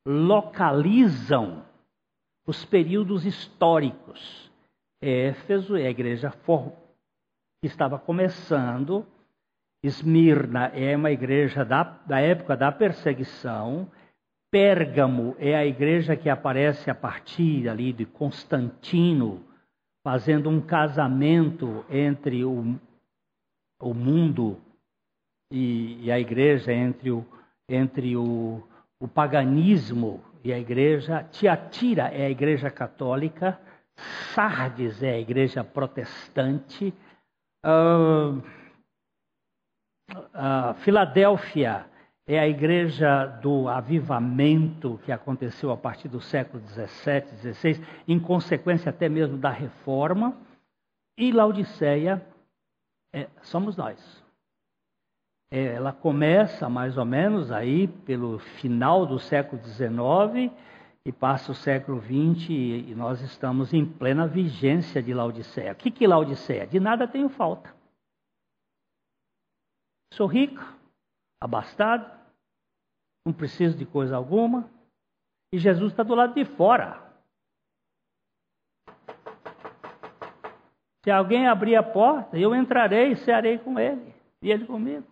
localizam 0.06 1.64
os 2.46 2.64
períodos 2.64 3.24
históricos. 3.24 4.50
Éfeso 5.00 5.76
é 5.76 5.86
a 5.86 5.90
igreja 5.90 6.30
que 6.30 7.66
estava 7.66 7.98
começando, 7.98 9.06
Esmirna 9.84 10.66
é 10.66 10.96
uma 10.96 11.10
igreja 11.10 11.64
da, 11.64 11.82
da 11.82 12.20
época 12.20 12.56
da 12.56 12.70
perseguição, 12.70 13.90
Pérgamo 14.52 15.34
é 15.38 15.56
a 15.56 15.64
igreja 15.64 16.14
que 16.14 16.28
aparece 16.28 16.90
a 16.90 16.94
partir 16.94 17.70
ali 17.70 17.90
de 17.90 18.04
Constantino, 18.04 19.42
fazendo 20.04 20.50
um 20.50 20.60
casamento 20.60 21.86
entre 21.88 22.44
o, 22.44 22.78
o 23.80 23.94
mundo 23.94 24.60
e, 25.50 26.04
e, 26.04 26.12
a 26.12 26.20
igreja, 26.20 26.70
entre 26.70 27.10
o, 27.10 27.24
entre 27.66 28.14
o, 28.14 28.62
o 29.02 29.08
paganismo 29.08 30.22
e 30.44 30.52
a 30.52 30.58
igreja. 30.58 31.24
Tiatira 31.24 32.04
é 32.04 32.26
a 32.26 32.30
igreja 32.30 32.70
católica, 32.70 33.60
Sardes 34.32 35.02
é 35.02 35.10
a 35.10 35.18
igreja 35.18 35.64
protestante, 35.64 36.94
uh, 37.66 38.38
uh, 40.12 40.74
Filadélfia 40.84 41.84
é 42.28 42.38
a 42.38 42.46
igreja 42.46 43.26
do 43.26 43.68
avivamento 43.68 45.00
que 45.04 45.10
aconteceu 45.10 45.72
a 45.72 45.76
partir 45.76 46.06
do 46.06 46.20
século 46.20 46.62
17, 46.62 47.34
16, 47.34 47.80
em 48.06 48.20
consequência 48.20 48.90
até 48.90 49.08
mesmo 49.08 49.36
da 49.36 49.50
reforma, 49.50 50.40
e 51.18 51.32
Laodiceia 51.32 52.24
é, 53.12 53.28
somos 53.42 53.76
nós. 53.76 54.21
É, 55.54 55.74
ela 55.74 55.92
começa 55.92 56.66
mais 56.66 56.96
ou 56.96 57.04
menos 57.04 57.52
aí 57.52 57.86
pelo 57.86 58.38
final 58.38 59.04
do 59.04 59.18
século 59.18 59.62
XIX 59.62 60.50
e 61.04 61.12
passa 61.12 61.52
o 61.52 61.54
século 61.54 62.00
XX 62.00 62.48
e, 62.48 62.94
nós 62.96 63.20
estamos 63.20 63.74
em 63.74 63.84
plena 63.84 64.26
vigência 64.26 65.02
de 65.02 65.12
Laodiceia. 65.12 65.72
O 65.72 65.76
que, 65.76 65.90
que 65.90 66.06
Laodiceia? 66.06 66.66
De 66.66 66.80
nada 66.80 67.06
tenho 67.06 67.28
falta. 67.28 67.70
Sou 70.14 70.26
rico, 70.26 70.62
abastado, 71.38 72.10
não 73.26 73.34
preciso 73.34 73.76
de 73.76 73.84
coisa 73.84 74.16
alguma, 74.16 74.70
e 75.52 75.58
Jesus 75.58 75.92
está 75.92 76.02
do 76.02 76.14
lado 76.14 76.32
de 76.32 76.46
fora. 76.46 76.98
Se 81.04 81.10
alguém 81.10 81.46
abrir 81.46 81.76
a 81.76 81.82
porta, 81.82 82.38
eu 82.38 82.54
entrarei 82.54 83.12
e 83.12 83.16
cearei 83.16 83.58
com 83.58 83.78
ele, 83.78 84.14
e 84.40 84.50
ele 84.50 84.64
comigo. 84.64 85.11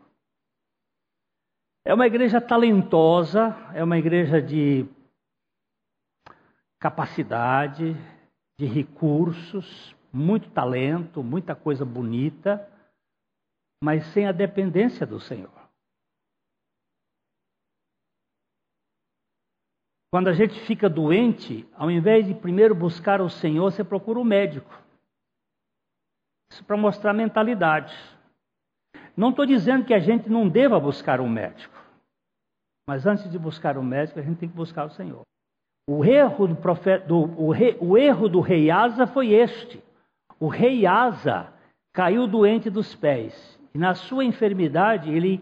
É 1.85 1.95
uma 1.95 2.07
igreja 2.07 2.41
talentosa, 2.41 3.57
é 3.75 3.83
uma 3.83 3.99
igreja 3.99 4.41
de 4.41 4.87
capacidade, 6.79 7.95
de 8.59 8.67
recursos, 8.67 9.97
muito 10.13 10.51
talento, 10.51 11.23
muita 11.23 11.55
coisa 11.55 11.85
bonita, 11.85 12.69
mas 13.83 14.05
sem 14.09 14.27
a 14.27 14.33
dependência 14.33 15.07
do 15.07 15.19
Senhor. 15.19 15.53
Quando 20.13 20.29
a 20.29 20.33
gente 20.33 20.59
fica 20.67 20.89
doente, 20.89 21.67
ao 21.75 21.91
invés 21.91 22.27
de 22.27 22.35
primeiro 22.35 22.75
buscar 22.75 23.21
o 23.21 23.31
Senhor, 23.31 23.71
você 23.71 23.85
procura 23.85 24.19
o 24.19 24.25
médico. 24.25 24.77
Isso 26.53 26.65
para 26.65 26.77
mostrar 26.77 27.15
mentalidade. 27.15 27.95
Não 29.17 29.31
estou 29.31 29.45
dizendo 29.45 29.85
que 29.85 29.95
a 29.95 29.99
gente 29.99 30.29
não 30.29 30.49
deva 30.49 30.79
buscar 30.79 31.21
um 31.21 31.29
médico. 31.29 31.79
Mas 32.87 33.07
antes 33.07 33.31
de 33.31 33.39
buscar 33.39 33.79
um 33.79 33.83
médico, 33.83 34.19
a 34.19 34.23
gente 34.23 34.39
tem 34.39 34.49
que 34.49 34.57
buscar 34.57 34.85
o 34.87 34.91
Senhor. 34.91 35.23
O 35.89 36.05
erro 36.05 36.47
do, 36.47 36.57
profeta, 36.57 37.07
do, 37.07 37.19
o, 37.19 37.51
o 37.81 37.99
erro 37.99 38.29
do 38.29 38.41
rei 38.41 38.71
Asa 38.71 39.07
foi 39.07 39.33
este. 39.33 39.83
O 40.39 40.49
rei 40.49 40.87
Asa 40.87 41.53
caiu 41.93 42.27
doente 42.27 42.71
dos 42.71 42.95
pés. 42.95 43.59
E 43.75 43.79
na 43.79 43.95
sua 43.95 44.25
enfermidade, 44.25 45.11
ele 45.11 45.41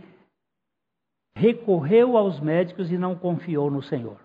recorreu 1.36 2.16
aos 2.16 2.40
médicos 2.40 2.90
e 2.90 2.98
não 2.98 3.14
confiou 3.14 3.70
no 3.70 3.82
Senhor. 3.82 4.18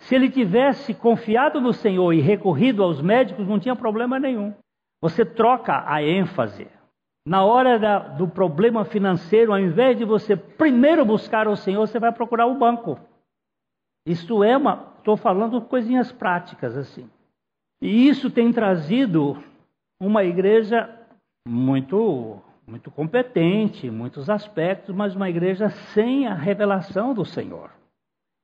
Se 0.00 0.14
ele 0.14 0.30
tivesse 0.30 0.94
confiado 0.94 1.60
no 1.60 1.72
Senhor 1.72 2.12
e 2.12 2.20
recorrido 2.20 2.82
aos 2.82 3.00
médicos, 3.00 3.46
não 3.46 3.58
tinha 3.58 3.74
problema 3.74 4.18
nenhum. 4.18 4.54
Você 5.00 5.24
troca 5.24 5.84
a 5.86 6.02
ênfase. 6.02 6.68
Na 7.28 7.44
hora 7.44 7.78
da, 7.78 7.98
do 7.98 8.26
problema 8.26 8.86
financeiro, 8.86 9.52
ao 9.52 9.58
invés 9.58 9.98
de 9.98 10.02
você 10.02 10.34
primeiro 10.34 11.04
buscar 11.04 11.46
o 11.46 11.54
Senhor, 11.54 11.86
você 11.86 11.98
vai 11.98 12.10
procurar 12.10 12.46
o 12.46 12.54
banco. 12.54 12.98
Isto 14.06 14.42
é 14.42 14.56
uma. 14.56 14.94
Estou 14.96 15.14
falando 15.14 15.60
coisinhas 15.60 16.10
práticas 16.10 16.74
assim. 16.74 17.06
E 17.82 18.08
isso 18.08 18.30
tem 18.30 18.50
trazido 18.50 19.44
uma 20.00 20.24
igreja 20.24 20.88
muito, 21.46 22.40
muito 22.66 22.90
competente 22.90 23.86
em 23.86 23.90
muitos 23.90 24.30
aspectos, 24.30 24.94
mas 24.94 25.14
uma 25.14 25.28
igreja 25.28 25.68
sem 25.68 26.26
a 26.26 26.32
revelação 26.32 27.12
do 27.12 27.26
Senhor. 27.26 27.70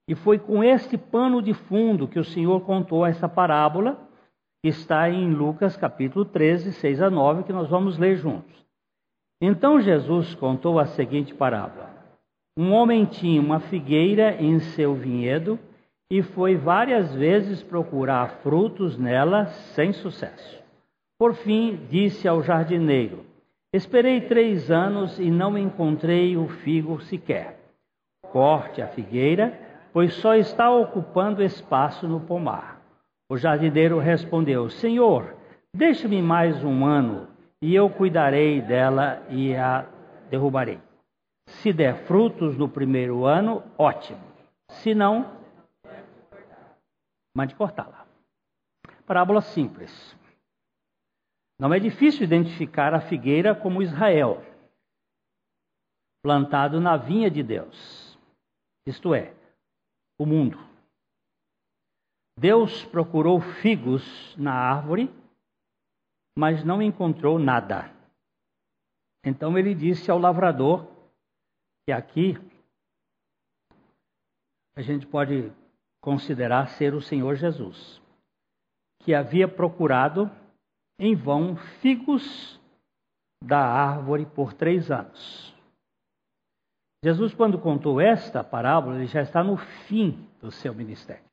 E 0.06 0.14
foi 0.14 0.38
com 0.38 0.62
este 0.62 0.98
pano 0.98 1.40
de 1.40 1.54
fundo 1.54 2.06
que 2.06 2.18
o 2.18 2.24
Senhor 2.24 2.60
contou 2.60 3.06
essa 3.06 3.30
parábola, 3.30 3.98
que 4.62 4.68
está 4.68 5.08
em 5.08 5.32
Lucas 5.32 5.74
capítulo 5.74 6.26
13, 6.26 6.74
6 6.74 7.00
a 7.00 7.08
9, 7.08 7.44
que 7.44 7.52
nós 7.52 7.70
vamos 7.70 7.96
ler 7.96 8.16
juntos. 8.16 8.63
Então 9.46 9.78
Jesus 9.78 10.34
contou 10.36 10.78
a 10.78 10.86
seguinte 10.86 11.34
parábola: 11.34 11.90
Um 12.56 12.72
homem 12.72 13.04
tinha 13.04 13.38
uma 13.42 13.60
figueira 13.60 14.42
em 14.42 14.58
seu 14.58 14.94
vinhedo 14.94 15.58
e 16.10 16.22
foi 16.22 16.56
várias 16.56 17.14
vezes 17.14 17.62
procurar 17.62 18.38
frutos 18.42 18.96
nela 18.96 19.44
sem 19.74 19.92
sucesso. 19.92 20.64
Por 21.18 21.34
fim, 21.34 21.78
disse 21.90 22.26
ao 22.26 22.42
jardineiro: 22.42 23.26
Esperei 23.70 24.22
três 24.22 24.70
anos 24.70 25.18
e 25.18 25.30
não 25.30 25.58
encontrei 25.58 26.38
o 26.38 26.48
figo 26.48 27.02
sequer. 27.02 27.60
Corte 28.32 28.80
a 28.80 28.86
figueira, 28.86 29.60
pois 29.92 30.14
só 30.14 30.34
está 30.34 30.70
ocupando 30.70 31.42
espaço 31.42 32.08
no 32.08 32.18
pomar. 32.18 32.80
O 33.30 33.36
jardineiro 33.36 33.98
respondeu: 33.98 34.70
Senhor, 34.70 35.36
deixe-me 35.76 36.22
mais 36.22 36.64
um 36.64 36.86
ano 36.86 37.33
e 37.64 37.74
eu 37.74 37.88
cuidarei 37.88 38.60
dela 38.60 39.26
e 39.30 39.56
a 39.56 39.88
derrubarei. 40.28 40.78
Se 41.46 41.72
der 41.72 42.04
frutos 42.04 42.58
no 42.58 42.68
primeiro 42.68 43.24
ano, 43.24 43.64
ótimo. 43.78 44.20
Se 44.68 44.94
não, 44.94 45.40
mande 47.34 47.54
cortá-la. 47.54 48.06
Parábola 49.06 49.40
simples. 49.40 50.14
Não 51.58 51.72
é 51.72 51.80
difícil 51.80 52.24
identificar 52.24 52.92
a 52.92 53.00
figueira 53.00 53.54
como 53.54 53.82
Israel, 53.82 54.44
plantado 56.22 56.82
na 56.82 56.98
vinha 56.98 57.30
de 57.30 57.42
Deus, 57.42 58.18
isto 58.86 59.14
é, 59.14 59.32
o 60.20 60.26
mundo. 60.26 60.58
Deus 62.38 62.84
procurou 62.84 63.40
figos 63.40 64.36
na 64.36 64.52
árvore 64.52 65.23
mas 66.36 66.64
não 66.64 66.82
encontrou 66.82 67.38
nada. 67.38 67.90
Então 69.24 69.56
ele 69.58 69.74
disse 69.74 70.10
ao 70.10 70.18
lavrador, 70.18 70.86
que 71.86 71.92
aqui 71.92 72.38
a 74.74 74.82
gente 74.82 75.06
pode 75.06 75.52
considerar 76.00 76.68
ser 76.70 76.94
o 76.94 77.00
Senhor 77.00 77.36
Jesus, 77.36 78.00
que 79.00 79.14
havia 79.14 79.46
procurado 79.46 80.30
em 80.98 81.14
vão 81.14 81.56
figos 81.56 82.60
da 83.42 83.60
árvore 83.60 84.26
por 84.26 84.52
três 84.52 84.90
anos. 84.90 85.54
Jesus, 87.04 87.34
quando 87.34 87.58
contou 87.58 88.00
esta 88.00 88.42
parábola, 88.42 88.96
ele 88.96 89.06
já 89.06 89.20
está 89.20 89.44
no 89.44 89.58
fim 89.58 90.26
do 90.40 90.50
seu 90.50 90.74
ministério. 90.74 91.24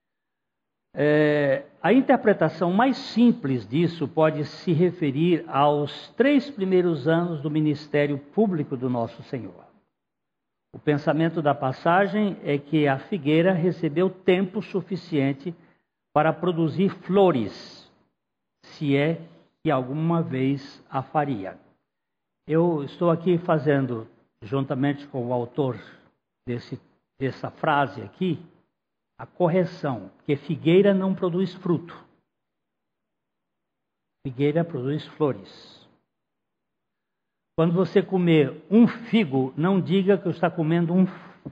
É, 0.94 1.64
a 1.82 1.94
interpretação 1.94 2.72
mais 2.74 2.98
simples 2.98 3.68
disso 3.68 4.08
pode 4.08 4.44
se 4.46 4.74
referir 4.74 5.46
aos 5.48 6.10
três 6.10 6.50
primeiros 6.50 7.08
anos 7.08 7.42
do 7.42 7.50
ministério 7.50 8.18
público 8.18 8.76
do 8.76 8.90
nosso 8.90 9.24
Senhor. 9.24 9.66
O 10.74 10.80
pensamento 10.80 11.42
da 11.42 11.56
passagem 11.56 12.38
é 12.44 12.58
que 12.58 12.88
a 12.88 12.98
figueira 12.98 13.54
recebeu 13.54 14.10
tempo 14.10 14.62
suficiente 14.62 15.56
para 16.14 16.34
produzir 16.34 16.90
flores, 16.90 17.90
se 18.64 18.96
é 18.96 19.22
que 19.64 19.72
alguma 19.72 20.22
vez 20.22 20.84
a 20.90 21.02
faria. 21.02 21.58
Eu 22.48 22.84
estou 22.84 23.10
aqui 23.10 23.38
fazendo, 23.38 24.08
juntamente 24.42 25.08
com 25.08 25.28
o 25.28 25.34
autor 25.34 25.80
desse, 26.46 26.80
dessa 27.20 27.50
frase 27.50 28.02
aqui, 28.02 28.40
a 29.22 29.26
correção, 29.28 30.12
que 30.26 30.36
figueira 30.36 30.96
não 30.96 31.14
produz 31.14 31.54
fruto. 31.54 31.94
Figueira 34.26 34.66
produz 34.66 35.06
flores. 35.10 35.88
Quando 37.56 37.72
você 37.72 38.02
comer 38.02 38.66
um 38.68 38.88
figo, 38.88 39.54
não 39.56 39.80
diga 39.80 40.18
que 40.18 40.28
está 40.30 40.50
comendo 40.50 40.92
um, 40.92 41.06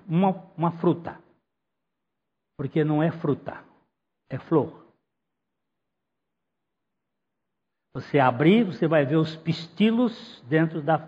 uma, 0.08 0.30
uma 0.58 0.72
fruta, 0.80 1.22
porque 2.58 2.84
não 2.84 3.04
é 3.04 3.12
fruta, 3.12 3.64
é 4.32 4.40
flor. 4.40 4.88
Você 7.94 8.18
abrir, 8.18 8.64
você 8.64 8.88
vai 8.88 9.06
ver 9.06 9.18
os 9.18 9.36
pistilos 9.36 10.42
dentro 10.50 10.82
da, 10.82 11.08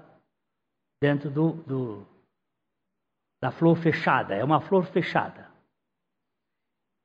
dentro 1.01 1.32
do, 1.32 1.53
do 1.64 2.07
da 3.41 3.51
flor 3.51 3.76
fechada. 3.78 4.36
É 4.36 4.43
uma 4.43 4.62
flor 4.62 4.86
fechada. 4.86 5.50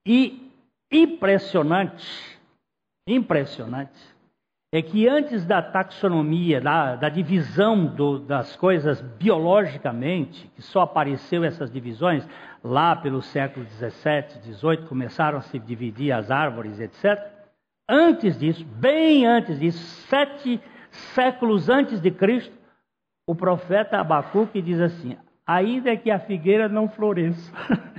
E 0.06 0.52
impressionante, 0.92 2.38
impressionante, 3.08 3.98
é 4.72 4.80
que 4.80 5.08
antes 5.08 5.44
da 5.44 5.60
taxonomia, 5.60 6.60
da, 6.60 6.94
da 6.94 7.08
divisão 7.08 7.86
do, 7.86 8.20
das 8.20 8.54
coisas 8.54 9.00
biologicamente, 9.00 10.48
que 10.54 10.62
só 10.62 10.82
apareceu 10.82 11.42
essas 11.42 11.72
divisões 11.72 12.26
lá 12.62 12.94
pelo 12.94 13.20
século 13.20 13.64
17, 13.64 14.38
18, 14.40 14.86
começaram 14.86 15.38
a 15.38 15.42
se 15.42 15.58
dividir 15.58 16.12
as 16.12 16.30
árvores, 16.30 16.78
etc. 16.78 17.20
Antes 17.88 18.38
disso, 18.38 18.64
bem 18.64 19.26
antes 19.26 19.58
disso, 19.58 19.78
sete 20.08 20.60
séculos 20.90 21.68
antes 21.68 22.00
de 22.00 22.10
Cristo, 22.10 22.54
o 23.26 23.34
profeta 23.34 23.98
Abacuque 23.98 24.62
diz 24.62 24.80
assim: 24.80 25.16
ainda 25.44 25.96
que 25.96 26.10
a 26.10 26.20
figueira 26.20 26.68
não 26.68 26.88
floresça. 26.88 27.52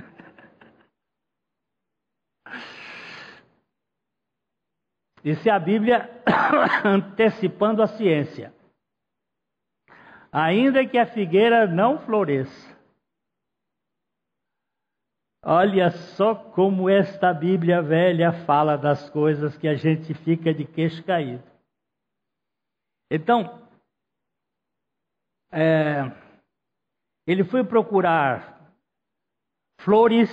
Disse 5.22 5.50
a 5.50 5.58
Bíblia 5.58 6.08
antecipando 6.84 7.82
a 7.82 7.86
ciência. 7.86 8.54
Ainda 10.30 10.86
que 10.86 10.98
a 10.98 11.06
figueira 11.06 11.66
não 11.66 11.98
floresça. 11.98 12.78
Olha 15.42 15.90
só 15.90 16.34
como 16.34 16.90
esta 16.90 17.32
Bíblia 17.32 17.80
velha 17.80 18.32
fala 18.44 18.76
das 18.76 19.08
coisas 19.08 19.56
que 19.56 19.66
a 19.66 19.74
gente 19.74 20.12
fica 20.12 20.52
de 20.52 20.64
queixo 20.64 21.02
caído. 21.04 21.42
Então, 23.10 23.66
é, 25.50 26.02
ele 27.26 27.44
foi 27.44 27.64
procurar 27.64 28.74
flores 29.80 30.28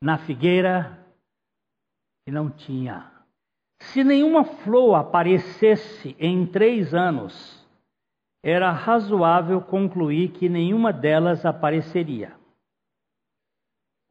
na 0.00 0.18
figueira 0.18 1.04
e 2.28 2.30
não 2.30 2.50
tinha. 2.50 3.17
Se 3.80 4.02
nenhuma 4.02 4.44
flor 4.44 4.94
aparecesse 4.94 6.16
em 6.18 6.46
três 6.46 6.94
anos, 6.94 7.66
era 8.42 8.70
razoável 8.70 9.60
concluir 9.60 10.32
que 10.32 10.48
nenhuma 10.48 10.92
delas 10.92 11.46
apareceria. 11.46 12.36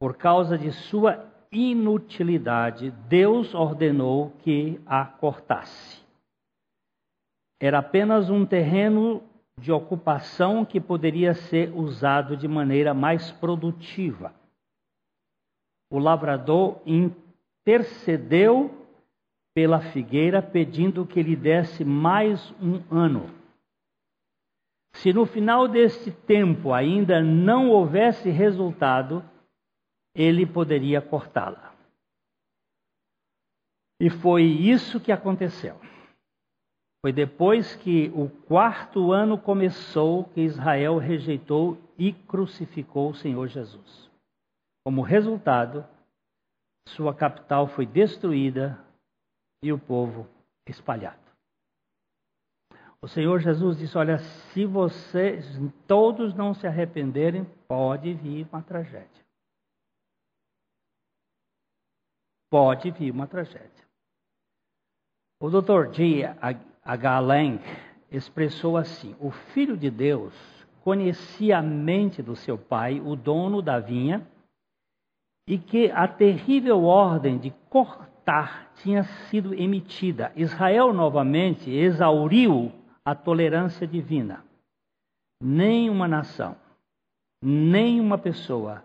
Por 0.00 0.16
causa 0.16 0.56
de 0.56 0.72
sua 0.72 1.26
inutilidade, 1.50 2.90
Deus 3.08 3.54
ordenou 3.54 4.30
que 4.42 4.80
a 4.86 5.04
cortasse. 5.04 6.02
Era 7.60 7.78
apenas 7.78 8.30
um 8.30 8.46
terreno 8.46 9.22
de 9.58 9.72
ocupação 9.72 10.64
que 10.64 10.80
poderia 10.80 11.34
ser 11.34 11.72
usado 11.74 12.36
de 12.36 12.46
maneira 12.46 12.94
mais 12.94 13.32
produtiva. 13.32 14.32
O 15.90 15.98
lavrador 15.98 16.80
intercedeu 16.86 18.77
pela 19.58 19.80
figueira, 19.80 20.40
pedindo 20.40 21.04
que 21.04 21.20
lhe 21.20 21.34
desse 21.34 21.84
mais 21.84 22.48
um 22.62 22.80
ano. 22.96 23.28
Se 24.94 25.12
no 25.12 25.26
final 25.26 25.66
deste 25.66 26.12
tempo 26.12 26.72
ainda 26.72 27.20
não 27.20 27.68
houvesse 27.68 28.30
resultado, 28.30 29.20
ele 30.14 30.46
poderia 30.46 31.02
cortá-la. 31.02 31.74
E 34.00 34.08
foi 34.08 34.44
isso 34.44 35.00
que 35.00 35.10
aconteceu. 35.10 35.76
Foi 37.04 37.12
depois 37.12 37.74
que 37.74 38.12
o 38.14 38.28
quarto 38.28 39.10
ano 39.10 39.36
começou 39.36 40.22
que 40.22 40.42
Israel 40.42 40.98
rejeitou 40.98 41.76
e 41.98 42.12
crucificou 42.12 43.10
o 43.10 43.14
Senhor 43.16 43.48
Jesus. 43.48 44.08
Como 44.86 45.02
resultado, 45.02 45.84
sua 46.90 47.12
capital 47.12 47.66
foi 47.66 47.86
destruída 47.86 48.86
e 49.62 49.72
o 49.72 49.78
povo 49.78 50.28
espalhado. 50.66 51.28
O 53.00 53.08
Senhor 53.08 53.38
Jesus 53.40 53.78
disse: 53.78 53.96
Olha, 53.96 54.18
se 54.18 54.64
vocês 54.64 55.44
todos 55.86 56.34
não 56.34 56.54
se 56.54 56.66
arrependerem, 56.66 57.44
pode 57.66 58.14
vir 58.14 58.46
uma 58.50 58.62
tragédia. 58.62 59.26
Pode 62.50 62.90
vir 62.90 63.12
uma 63.12 63.26
tragédia. 63.26 63.86
O 65.40 65.48
Dr. 65.48 65.92
G. 65.92 66.24
H. 66.84 67.20
Lang 67.20 67.60
expressou 68.10 68.76
assim: 68.76 69.16
O 69.20 69.30
Filho 69.30 69.76
de 69.76 69.90
Deus 69.90 70.34
conhecia 70.82 71.58
a 71.58 71.62
mente 71.62 72.22
do 72.22 72.34
seu 72.34 72.58
pai, 72.58 73.00
o 73.00 73.14
dono 73.14 73.62
da 73.62 73.78
vinha, 73.78 74.26
e 75.46 75.58
que 75.58 75.90
a 75.90 76.08
terrível 76.08 76.84
ordem 76.84 77.38
de 77.38 77.50
cortar 77.70 78.17
tinha 78.82 79.04
sido 79.04 79.54
emitida. 79.54 80.32
Israel 80.36 80.92
novamente 80.92 81.70
exauriu 81.70 82.72
a 83.04 83.14
tolerância 83.14 83.86
divina. 83.86 84.44
Nenhuma 85.42 86.08
nação, 86.08 86.56
nenhuma 87.42 88.18
pessoa 88.18 88.84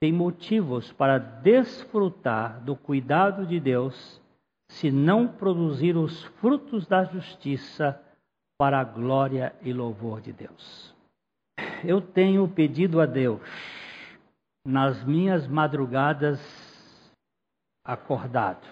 tem 0.00 0.12
motivos 0.12 0.92
para 0.92 1.18
desfrutar 1.18 2.60
do 2.60 2.76
cuidado 2.76 3.46
de 3.46 3.58
Deus 3.58 4.20
se 4.68 4.90
não 4.90 5.28
produzir 5.28 5.96
os 5.96 6.24
frutos 6.40 6.86
da 6.86 7.04
justiça 7.04 8.00
para 8.58 8.80
a 8.80 8.84
glória 8.84 9.54
e 9.62 9.72
louvor 9.72 10.20
de 10.20 10.32
Deus. 10.32 10.94
Eu 11.84 12.00
tenho 12.00 12.46
pedido 12.48 13.00
a 13.00 13.06
Deus, 13.06 13.40
nas 14.66 15.04
minhas 15.04 15.46
madrugadas 15.46 16.63
acordado. 17.84 18.66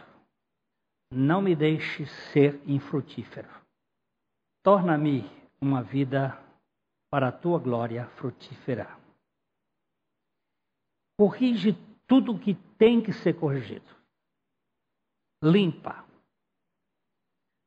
Não 1.12 1.42
me 1.42 1.54
deixe 1.54 2.06
ser 2.32 2.62
infrutífero. 2.66 3.50
Torna-me 4.62 5.24
uma 5.60 5.82
vida 5.82 6.38
para 7.10 7.28
a 7.28 7.32
tua 7.32 7.58
glória 7.58 8.06
frutífera. 8.16 8.98
Corrige 11.18 11.74
tudo 12.06 12.32
o 12.32 12.38
que 12.38 12.54
tem 12.78 13.02
que 13.02 13.12
ser 13.12 13.38
corrigido. 13.38 13.88
Limpa. 15.44 16.04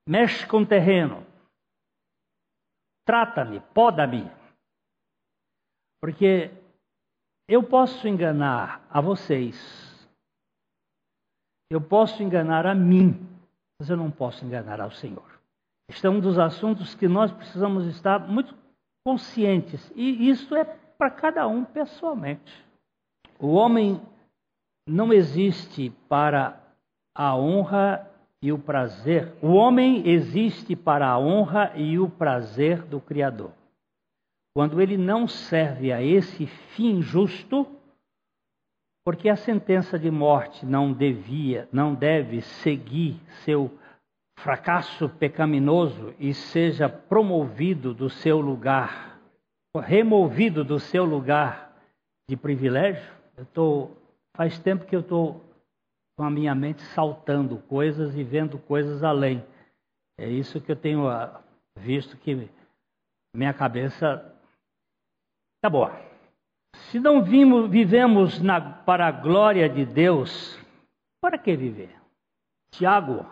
Mexe 0.08 0.48
com 0.48 0.62
o 0.62 0.68
terreno. 0.68 1.26
Trata-me, 3.06 3.60
poda-me. 3.74 4.24
Porque 6.02 6.50
eu 7.48 7.64
posso 7.64 8.08
enganar 8.08 8.88
a 8.90 9.00
vocês 9.00 9.56
eu 11.76 11.82
posso 11.82 12.24
enganar 12.24 12.66
a 12.66 12.74
mim, 12.74 13.28
mas 13.78 13.90
eu 13.90 13.98
não 13.98 14.10
posso 14.10 14.46
enganar 14.46 14.80
ao 14.80 14.92
Senhor. 14.92 15.26
Este 15.90 16.08
é 16.08 16.10
um 16.10 16.22
dos 16.22 16.40
assuntos 16.40 16.96
que 16.96 17.08
nós 17.08 17.32
precisamos 17.32 17.86
estar 17.88 18.20
muito 18.28 18.56
conscientes, 19.06 19.92
e 19.96 20.30
isso 20.30 20.56
é 20.56 20.64
para 20.98 21.12
cada 21.12 21.46
um 21.48 21.66
pessoalmente. 21.66 22.66
O 23.38 23.54
homem 23.54 24.02
não 24.88 25.12
existe 25.12 25.90
para 26.08 26.58
a 27.14 27.36
honra 27.36 28.10
e 28.42 28.54
o 28.54 28.58
prazer. 28.58 29.34
O 29.42 29.54
homem 29.54 30.08
existe 30.08 30.76
para 30.76 31.10
a 31.10 31.20
honra 31.20 31.74
e 31.76 32.00
o 32.00 32.10
prazer 32.10 32.84
do 32.84 33.02
Criador. 33.02 33.52
Quando 34.56 34.80
ele 34.80 34.96
não 34.96 35.28
serve 35.28 35.92
a 35.92 36.02
esse 36.02 36.46
fim 36.48 37.02
justo, 37.02 37.68
porque 39.06 39.30
a 39.30 39.36
sentença 39.36 40.00
de 40.00 40.10
morte 40.10 40.66
não 40.66 40.92
devia, 40.92 41.70
não 41.72 41.94
deve 41.94 42.42
seguir 42.42 43.22
seu 43.44 43.72
fracasso 44.40 45.08
pecaminoso 45.08 46.16
e 46.20 46.34
seja 46.34 46.90
promovido 46.90 47.94
do 47.94 48.10
seu 48.10 48.42
lugar, 48.42 49.22
removido 49.76 50.64
do 50.64 50.80
seu 50.80 51.06
lugar 51.06 51.80
de 52.28 52.36
privilégio. 52.36 53.14
Eu 53.38 53.46
tô, 53.46 53.92
faz 54.36 54.58
tempo 54.58 54.86
que 54.86 54.96
eu 54.96 55.02
estou 55.02 55.46
com 56.18 56.24
a 56.24 56.30
minha 56.32 56.56
mente 56.56 56.82
saltando 56.82 57.60
coisas 57.60 58.16
e 58.16 58.24
vendo 58.24 58.58
coisas 58.58 59.04
além. 59.04 59.46
É 60.18 60.28
isso 60.28 60.60
que 60.60 60.72
eu 60.72 60.76
tenho 60.76 61.08
ah, 61.08 61.44
visto 61.78 62.18
que 62.18 62.50
minha 63.36 63.54
cabeça 63.54 64.34
tá 65.62 65.70
boa. 65.70 66.15
Se 66.90 67.00
não 67.00 67.24
vimos, 67.24 67.70
vivemos 67.70 68.40
na, 68.40 68.62
para 68.62 69.08
a 69.08 69.12
glória 69.12 69.68
de 69.68 69.86
Deus, 69.86 70.60
para 71.22 71.38
que 71.38 71.56
viver? 71.56 71.96
Tiago 72.72 73.26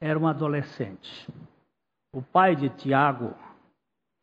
era 0.00 0.18
um 0.18 0.26
adolescente. 0.26 1.28
O 2.14 2.22
pai 2.22 2.54
de 2.54 2.68
Tiago 2.68 3.34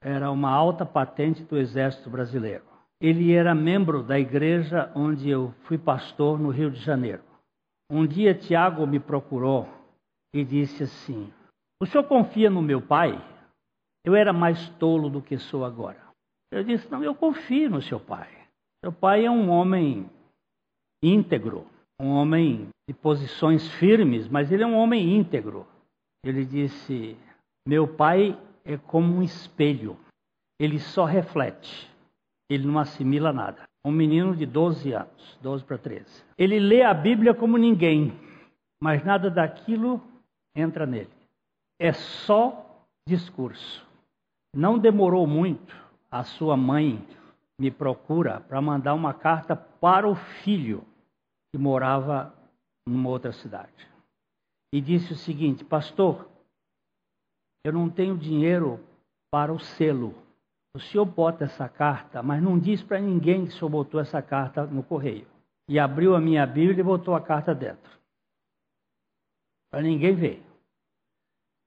era 0.01 0.31
uma 0.31 0.49
alta 0.49 0.85
patente 0.85 1.43
do 1.43 1.57
exército 1.57 2.09
brasileiro. 2.09 2.63
Ele 2.99 3.33
era 3.33 3.55
membro 3.55 4.03
da 4.03 4.19
igreja 4.19 4.91
onde 4.95 5.29
eu 5.29 5.53
fui 5.63 5.77
pastor 5.77 6.39
no 6.39 6.49
Rio 6.49 6.69
de 6.69 6.79
Janeiro. 6.79 7.23
Um 7.89 8.05
dia 8.05 8.33
Tiago 8.33 8.85
me 8.85 8.99
procurou 8.99 9.67
e 10.33 10.45
disse 10.45 10.83
assim: 10.83 11.33
O 11.81 11.85
senhor 11.85 12.03
confia 12.03 12.49
no 12.49 12.61
meu 12.61 12.81
pai? 12.81 13.19
Eu 14.05 14.15
era 14.15 14.31
mais 14.31 14.69
tolo 14.77 15.09
do 15.09 15.21
que 15.21 15.37
sou 15.37 15.65
agora. 15.65 16.10
Eu 16.51 16.63
disse: 16.63 16.89
Não, 16.91 17.03
eu 17.03 17.15
confio 17.15 17.69
no 17.69 17.81
seu 17.81 17.99
pai. 17.99 18.29
Seu 18.83 18.91
pai 18.91 19.25
é 19.25 19.31
um 19.31 19.49
homem 19.49 20.09
íntegro, 21.03 21.67
um 21.99 22.09
homem 22.09 22.69
de 22.87 22.93
posições 22.93 23.67
firmes, 23.75 24.27
mas 24.27 24.51
ele 24.51 24.63
é 24.63 24.67
um 24.67 24.75
homem 24.75 25.15
íntegro. 25.15 25.65
Ele 26.23 26.45
disse: 26.45 27.17
Meu 27.67 27.87
pai 27.87 28.37
é 28.65 28.77
como 28.77 29.15
um 29.15 29.23
espelho, 29.23 29.97
ele 30.59 30.79
só 30.79 31.05
reflete 31.05 31.91
ele 32.53 32.67
não 32.67 32.79
assimila 32.79 33.31
nada. 33.31 33.63
Um 33.83 33.91
menino 33.91 34.35
de 34.35 34.45
12 34.45 34.91
anos, 34.91 35.37
12 35.41 35.63
para 35.63 35.77
13. 35.77 36.05
Ele 36.37 36.59
lê 36.59 36.83
a 36.83 36.93
Bíblia 36.93 37.33
como 37.33 37.57
ninguém, 37.57 38.13
mas 38.81 39.03
nada 39.03 39.29
daquilo 39.29 40.01
entra 40.55 40.85
nele. 40.85 41.09
É 41.79 41.93
só 41.93 42.83
discurso. 43.07 43.87
Não 44.53 44.77
demorou 44.77 45.25
muito, 45.25 45.73
a 46.11 46.23
sua 46.23 46.57
mãe 46.57 47.03
me 47.59 47.71
procura 47.71 48.41
para 48.41 48.61
mandar 48.61 48.93
uma 48.93 49.13
carta 49.13 49.55
para 49.55 50.07
o 50.07 50.15
filho 50.15 50.85
que 51.51 51.57
morava 51.57 52.35
numa 52.85 53.09
outra 53.09 53.31
cidade. 53.31 53.89
E 54.73 54.81
disse 54.81 55.13
o 55.13 55.17
seguinte: 55.17 55.63
Pastor, 55.63 56.29
eu 57.63 57.71
não 57.71 57.89
tenho 57.89 58.17
dinheiro 58.17 58.79
para 59.31 59.53
o 59.53 59.59
selo 59.59 60.13
o 60.73 60.79
senhor 60.79 61.05
bota 61.05 61.43
essa 61.43 61.67
carta, 61.67 62.23
mas 62.23 62.41
não 62.41 62.57
diz 62.57 62.81
para 62.81 62.99
ninguém 62.99 63.45
que 63.45 63.51
o 63.51 63.53
senhor 63.53 63.69
botou 63.69 63.99
essa 63.99 64.21
carta 64.21 64.65
no 64.65 64.81
correio. 64.81 65.27
E 65.67 65.77
abriu 65.77 66.15
a 66.15 66.21
minha 66.21 66.45
Bíblia 66.45 66.79
e 66.79 66.83
botou 66.83 67.13
a 67.13 67.21
carta 67.21 67.53
dentro. 67.53 67.99
Para 69.69 69.81
ninguém 69.81 70.15
ver. 70.15 70.43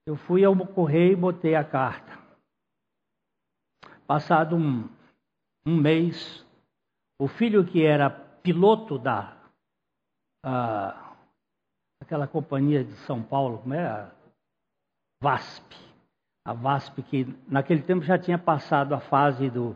Eu 0.07 0.15
fui 0.15 0.43
ao 0.43 0.55
correio 0.67 1.13
e 1.13 1.15
botei 1.15 1.55
a 1.55 1.63
carta. 1.63 2.24
Passado 4.07 4.55
um, 4.55 4.87
um 5.65 5.75
mês, 5.75 6.45
o 7.19 7.27
filho 7.27 7.65
que 7.65 7.83
era 7.83 8.09
piloto 8.09 8.97
da 8.97 9.33
aquela 11.99 12.27
companhia 12.27 12.83
de 12.83 12.93
São 12.97 13.23
Paulo, 13.23 13.57
como 13.59 13.73
é? 13.73 13.87
A 13.87 14.11
VASP 15.23 15.75
a 16.45 16.53
VASP, 16.53 17.01
que 17.01 17.35
naquele 17.47 17.81
tempo 17.81 18.05
já 18.05 18.19
tinha 18.19 18.37
passado 18.37 18.93
a 18.93 18.99
fase 18.99 19.49
do 19.49 19.75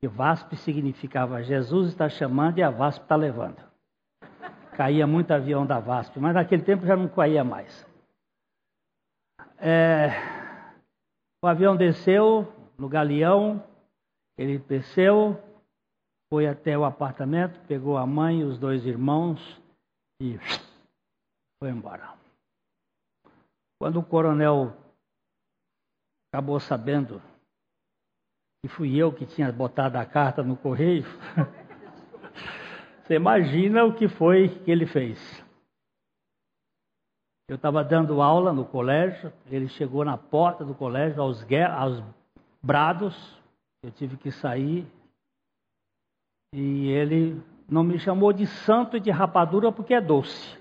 que 0.00 0.06
VASP 0.06 0.56
significava 0.56 1.42
Jesus 1.42 1.88
está 1.88 2.08
chamando 2.08 2.58
e 2.58 2.62
a 2.62 2.70
VASP 2.70 3.02
está 3.02 3.16
levando. 3.16 3.58
Caía 4.76 5.08
muito 5.08 5.32
avião 5.32 5.66
da 5.66 5.80
VASP, 5.80 6.20
mas 6.20 6.34
naquele 6.34 6.62
tempo 6.62 6.86
já 6.86 6.96
não 6.96 7.08
caía 7.08 7.42
mais. 7.42 7.84
É, 9.60 10.10
o 11.42 11.48
avião 11.48 11.76
desceu 11.76 12.46
no 12.78 12.88
galeão, 12.88 13.62
ele 14.36 14.58
desceu, 14.58 15.36
foi 16.30 16.46
até 16.46 16.78
o 16.78 16.84
apartamento, 16.84 17.58
pegou 17.66 17.96
a 17.96 18.06
mãe 18.06 18.40
e 18.40 18.44
os 18.44 18.58
dois 18.58 18.86
irmãos 18.86 19.40
e 20.22 20.38
foi 21.58 21.70
embora. 21.70 22.14
Quando 23.80 23.98
o 23.98 24.04
coronel 24.04 24.76
acabou 26.32 26.60
sabendo 26.60 27.20
que 28.62 28.68
fui 28.68 28.96
eu 28.96 29.12
que 29.12 29.26
tinha 29.26 29.50
botado 29.50 29.98
a 29.98 30.06
carta 30.06 30.42
no 30.42 30.56
correio, 30.56 31.04
você 33.02 33.14
imagina 33.14 33.84
o 33.84 33.94
que 33.94 34.08
foi 34.08 34.48
que 34.48 34.70
ele 34.70 34.86
fez. 34.86 35.18
Eu 37.48 37.56
estava 37.56 37.82
dando 37.82 38.20
aula 38.20 38.52
no 38.52 38.64
colégio, 38.64 39.32
ele 39.46 39.68
chegou 39.68 40.04
na 40.04 40.18
porta 40.18 40.64
do 40.64 40.74
colégio 40.74 41.22
aos, 41.22 41.42
aos 41.74 42.04
brados, 42.62 43.16
eu 43.82 43.90
tive 43.90 44.16
que 44.16 44.30
sair, 44.30 44.86
e 46.52 46.88
ele 46.88 47.42
não 47.68 47.84
me 47.84 47.98
chamou 47.98 48.32
de 48.32 48.46
santo 48.46 48.96
e 48.96 49.00
de 49.00 49.10
rapadura 49.10 49.70
porque 49.70 49.94
é 49.94 50.00
doce. 50.00 50.58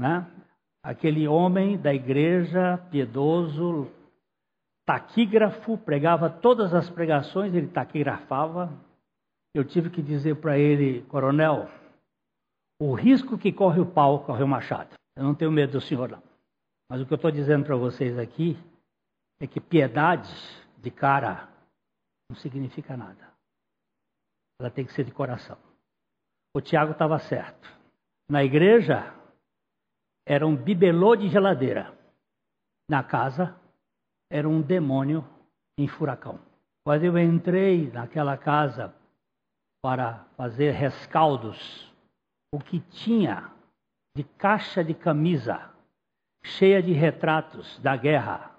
Né? 0.00 0.26
Aquele 0.82 1.28
homem 1.28 1.78
da 1.78 1.94
igreja, 1.94 2.78
piedoso, 2.90 3.88
taquígrafo, 4.84 5.78
pregava 5.78 6.28
todas 6.28 6.74
as 6.74 6.90
pregações, 6.90 7.54
ele 7.54 7.68
taquigrafava. 7.68 8.72
Eu 9.54 9.64
tive 9.64 9.90
que 9.90 10.02
dizer 10.02 10.36
para 10.36 10.58
ele, 10.58 11.02
coronel, 11.02 11.70
o 12.80 12.94
risco 12.94 13.38
que 13.38 13.52
corre 13.52 13.80
o 13.80 13.86
pau, 13.86 14.24
corre 14.24 14.42
o 14.42 14.48
machado. 14.48 14.96
Eu 15.14 15.22
não 15.22 15.34
tenho 15.34 15.52
medo 15.52 15.72
do 15.72 15.80
senhor, 15.80 16.10
não. 16.10 16.22
Mas 16.90 17.00
o 17.00 17.06
que 17.06 17.12
eu 17.12 17.16
estou 17.16 17.30
dizendo 17.30 17.64
para 17.64 17.76
vocês 17.76 18.18
aqui 18.18 18.58
é 19.40 19.46
que 19.46 19.60
piedade 19.60 20.28
de 20.82 20.90
cara 20.90 21.48
não 22.28 22.36
significa 22.36 22.96
nada. 22.96 23.32
Ela 24.60 24.70
tem 24.70 24.84
que 24.84 24.92
ser 24.92 25.04
de 25.04 25.12
coração. 25.12 25.56
O 26.54 26.60
Tiago 26.60 26.92
estava 26.92 27.18
certo. 27.18 27.68
Na 28.28 28.44
igreja, 28.44 29.14
era 30.26 30.46
um 30.46 30.56
bibelô 30.56 31.16
de 31.16 31.28
geladeira. 31.28 31.96
Na 32.90 33.02
casa, 33.02 33.56
era 34.30 34.48
um 34.48 34.60
demônio 34.60 35.24
em 35.78 35.86
furacão. 35.86 36.38
Quando 36.84 37.04
eu 37.04 37.18
entrei 37.18 37.90
naquela 37.90 38.36
casa 38.36 38.94
para 39.80 40.24
fazer 40.36 40.72
rescaldos, 40.72 41.92
o 42.52 42.58
que 42.58 42.80
tinha 42.80 43.52
de 44.16 44.24
caixa 44.24 44.82
de 44.84 44.94
camisa 44.94 45.72
cheia 46.44 46.82
de 46.82 46.92
retratos 46.92 47.78
da 47.78 47.96
guerra. 47.96 48.51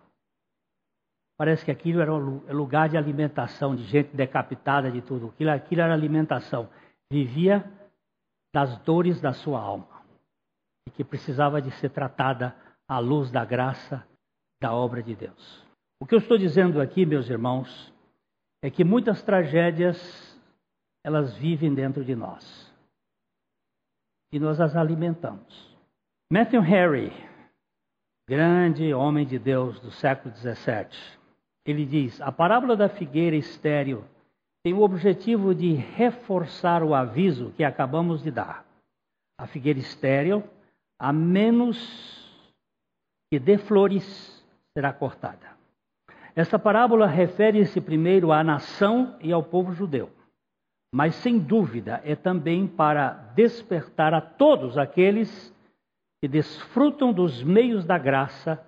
Parece 1.38 1.66
que 1.66 1.72
aquilo 1.72 2.02
era 2.02 2.14
um 2.14 2.42
lugar 2.54 2.90
de 2.90 2.98
alimentação, 2.98 3.76
de 3.76 3.84
gente 3.84 4.16
decapitada, 4.16 4.92
de 4.92 5.02
tudo. 5.02 5.30
Aquilo, 5.30 5.52
aquilo 5.52 5.82
era 5.82 5.94
alimentação. 5.94 6.70
Vivia 7.12 7.64
das 8.54 8.78
dores 8.80 9.20
da 9.20 9.34
sua 9.34 9.60
alma 9.60 10.04
e 10.88 10.92
que 10.92 11.04
precisava 11.04 11.62
de 11.62 11.72
ser 11.72 11.90
tratada 11.90 12.56
à 12.88 13.00
luz 13.00 13.32
da 13.32 13.44
graça 13.44 14.06
da 14.62 14.74
obra 14.74 15.02
de 15.02 15.16
Deus. 15.16 15.66
O 16.00 16.06
que 16.06 16.14
eu 16.14 16.20
estou 16.20 16.38
dizendo 16.38 16.80
aqui, 16.80 17.06
meus 17.06 17.30
irmãos, 17.30 17.94
é 18.62 18.70
que 18.70 18.84
muitas 18.84 19.24
tragédias 19.24 20.40
elas 21.04 21.36
vivem 21.36 21.74
dentro 21.74 22.04
de 22.06 22.16
nós 22.16 22.72
e 24.32 24.40
nós 24.40 24.60
as 24.62 24.76
alimentamos. 24.76 25.78
Matthew 26.32 26.62
Harry, 26.62 27.12
grande 28.28 28.94
homem 28.94 29.26
de 29.26 29.38
Deus 29.38 29.80
do 29.80 29.92
século 29.92 30.34
XVII, 30.36 31.23
ele 31.72 31.86
diz: 31.86 32.22
a 32.22 32.32
parábola 32.32 32.76
da 32.76 32.90
figueira 32.90 33.36
estéril 33.36 34.04
tem 34.64 34.74
o 34.74 34.82
objetivo 34.82 35.54
de 35.54 35.74
reforçar 35.74 36.84
o 36.84 36.94
aviso 36.94 37.52
que 37.56 37.64
acabamos 37.64 38.22
de 38.24 38.32
dar. 38.32 38.66
A 39.38 39.48
figueira 39.48 39.80
estéril, 39.80 40.44
a 41.00 41.12
menos 41.12 42.24
que 43.32 43.40
dê 43.40 43.58
flores, 43.58 44.46
será 44.74 44.94
cortada. 44.94 45.54
Essa 46.36 46.58
parábola 46.58 47.06
refere-se 47.06 47.80
primeiro 47.80 48.32
à 48.32 48.44
nação 48.44 49.18
e 49.22 49.32
ao 49.32 49.44
povo 49.44 49.74
judeu, 49.74 50.10
mas 50.94 51.16
sem 51.16 51.38
dúvida 51.38 52.02
é 52.04 52.16
também 52.16 52.68
para 52.68 53.10
despertar 53.36 54.14
a 54.14 54.22
todos 54.22 54.78
aqueles 54.78 55.54
que 56.22 56.28
desfrutam 56.28 57.12
dos 57.12 57.44
meios 57.44 57.86
da 57.86 57.98
graça 57.98 58.66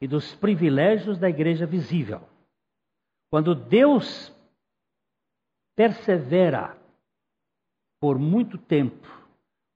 e 0.00 0.08
dos 0.08 0.34
privilégios 0.34 1.18
da 1.18 1.28
igreja 1.28 1.66
visível. 1.66 2.22
Quando 3.34 3.52
Deus 3.52 4.32
persevera 5.76 6.78
por 8.00 8.16
muito 8.16 8.56
tempo, 8.56 9.08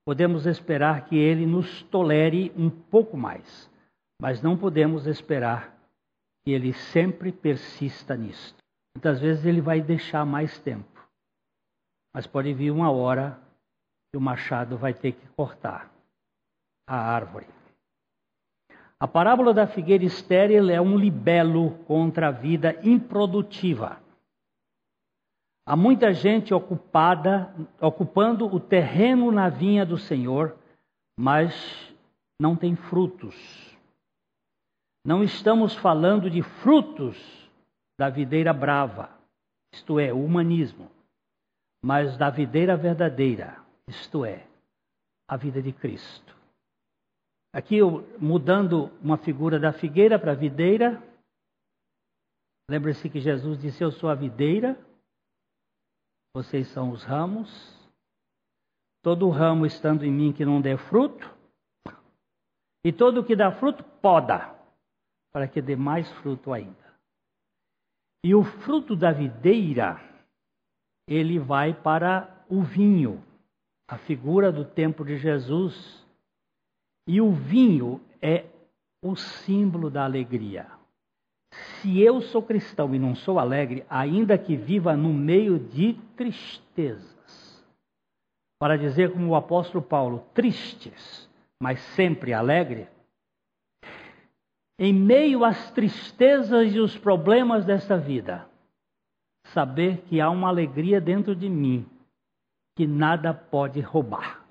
podemos 0.06 0.46
esperar 0.46 1.06
que 1.06 1.16
Ele 1.16 1.44
nos 1.44 1.82
tolere 1.82 2.52
um 2.56 2.70
pouco 2.70 3.16
mais, 3.16 3.68
mas 4.22 4.40
não 4.40 4.56
podemos 4.56 5.08
esperar 5.08 5.76
que 6.44 6.52
Ele 6.52 6.72
sempre 6.72 7.32
persista 7.32 8.16
nisto. 8.16 8.62
Muitas 8.96 9.18
vezes 9.18 9.44
Ele 9.44 9.60
vai 9.60 9.80
deixar 9.80 10.24
mais 10.24 10.60
tempo, 10.60 11.10
mas 12.14 12.28
pode 12.28 12.54
vir 12.54 12.70
uma 12.70 12.92
hora 12.92 13.42
que 14.12 14.16
o 14.16 14.20
machado 14.20 14.78
vai 14.78 14.94
ter 14.94 15.10
que 15.10 15.26
cortar 15.30 15.92
a 16.88 16.96
árvore. 16.96 17.57
A 19.00 19.06
parábola 19.06 19.54
da 19.54 19.66
figueira 19.66 20.04
estéril 20.04 20.70
é 20.70 20.80
um 20.80 20.98
libelo 20.98 21.78
contra 21.84 22.28
a 22.28 22.32
vida 22.32 22.80
improdutiva. 22.82 24.00
Há 25.64 25.76
muita 25.76 26.12
gente 26.12 26.52
ocupada, 26.52 27.54
ocupando 27.80 28.46
o 28.46 28.58
terreno 28.58 29.30
na 29.30 29.48
vinha 29.48 29.86
do 29.86 29.98
Senhor, 29.98 30.56
mas 31.16 31.94
não 32.40 32.56
tem 32.56 32.74
frutos. 32.74 33.36
Não 35.04 35.22
estamos 35.22 35.74
falando 35.74 36.28
de 36.28 36.42
frutos 36.42 37.16
da 37.98 38.08
videira 38.08 38.52
brava, 38.52 39.10
isto 39.72 40.00
é, 40.00 40.12
o 40.12 40.24
humanismo, 40.24 40.90
mas 41.84 42.16
da 42.16 42.30
videira 42.30 42.76
verdadeira, 42.76 43.58
isto 43.86 44.24
é, 44.24 44.44
a 45.28 45.36
vida 45.36 45.62
de 45.62 45.72
Cristo. 45.72 46.37
Aqui, 47.52 47.78
mudando 48.20 48.90
uma 49.00 49.16
figura 49.16 49.58
da 49.58 49.72
figueira 49.72 50.18
para 50.18 50.32
a 50.32 50.34
videira. 50.34 51.02
Lembre-se 52.70 53.08
que 53.08 53.20
Jesus 53.20 53.58
disse: 53.58 53.82
Eu 53.82 53.90
sou 53.90 54.10
a 54.10 54.14
videira, 54.14 54.78
vocês 56.34 56.68
são 56.68 56.90
os 56.90 57.02
ramos. 57.02 57.48
Todo 59.02 59.30
ramo 59.30 59.64
estando 59.64 60.04
em 60.04 60.12
mim 60.12 60.32
que 60.32 60.44
não 60.44 60.60
dê 60.60 60.76
fruto, 60.76 61.34
e 62.84 62.92
todo 62.92 63.24
que 63.24 63.34
dá 63.34 63.50
fruto, 63.52 63.82
poda, 63.82 64.54
para 65.32 65.48
que 65.48 65.62
dê 65.62 65.74
mais 65.74 66.10
fruto 66.20 66.52
ainda. 66.52 66.94
E 68.24 68.34
o 68.34 68.44
fruto 68.44 68.94
da 68.94 69.12
videira, 69.12 70.00
ele 71.06 71.38
vai 71.38 71.72
para 71.72 72.44
o 72.50 72.62
vinho, 72.62 73.24
a 73.88 73.96
figura 73.96 74.52
do 74.52 74.64
tempo 74.64 75.04
de 75.04 75.16
Jesus 75.16 76.06
e 77.08 77.22
o 77.22 77.32
vinho 77.32 78.02
é 78.20 78.44
o 79.02 79.16
símbolo 79.16 79.88
da 79.88 80.04
alegria. 80.04 80.66
Se 81.50 81.98
eu 82.02 82.20
sou 82.20 82.42
cristão 82.42 82.94
e 82.94 82.98
não 82.98 83.14
sou 83.14 83.38
alegre, 83.38 83.86
ainda 83.88 84.36
que 84.36 84.54
viva 84.54 84.94
no 84.94 85.14
meio 85.14 85.58
de 85.58 85.94
tristezas, 86.14 87.64
para 88.60 88.76
dizer 88.76 89.10
como 89.10 89.28
o 89.28 89.34
apóstolo 89.34 89.82
Paulo, 89.82 90.26
tristes, 90.34 91.26
mas 91.58 91.80
sempre 91.80 92.34
alegre, 92.34 92.88
em 94.78 94.92
meio 94.92 95.44
às 95.44 95.70
tristezas 95.70 96.74
e 96.74 96.78
os 96.78 96.96
problemas 96.98 97.64
desta 97.64 97.96
vida, 97.96 98.46
saber 99.46 100.02
que 100.02 100.20
há 100.20 100.28
uma 100.28 100.48
alegria 100.48 101.00
dentro 101.00 101.34
de 101.34 101.48
mim 101.48 101.86
que 102.76 102.86
nada 102.86 103.32
pode 103.32 103.80
roubar. 103.80 104.47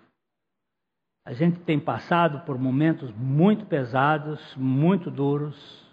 A 1.28 1.34
gente 1.34 1.60
tem 1.66 1.78
passado 1.78 2.46
por 2.46 2.58
momentos 2.58 3.12
muito 3.12 3.66
pesados, 3.66 4.56
muito 4.56 5.12
duros. 5.12 5.86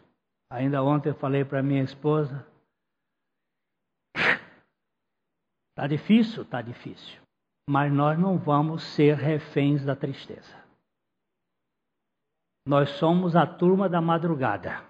Ainda 0.49 0.81
ontem 0.81 1.09
eu 1.09 1.15
falei 1.17 1.45
para 1.45 1.61
minha 1.61 1.83
esposa: 1.83 2.47
Está 5.71 5.89
difícil, 5.89 6.45
está 6.45 6.63
difícil. 6.63 7.21
Mas 7.69 7.93
nós 7.93 8.17
não 8.17 8.39
vamos 8.39 8.85
ser 8.85 9.17
reféns 9.17 9.85
da 9.85 9.97
tristeza. 9.97 10.57
Nós 12.65 12.91
somos 12.91 13.35
a 13.35 13.45
turma 13.45 13.89
da 13.89 14.01
madrugada. 14.01 14.85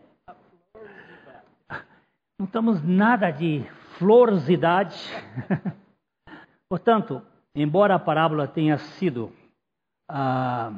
Não 2.38 2.46
estamos 2.46 2.80
nada 2.82 3.30
de 3.30 3.64
florosidade. 3.98 4.96
Portanto, 6.70 7.20
embora 7.54 7.96
a 7.96 7.98
parábola 7.98 8.48
tenha 8.48 8.78
sido 8.78 9.30
ah, 10.08 10.72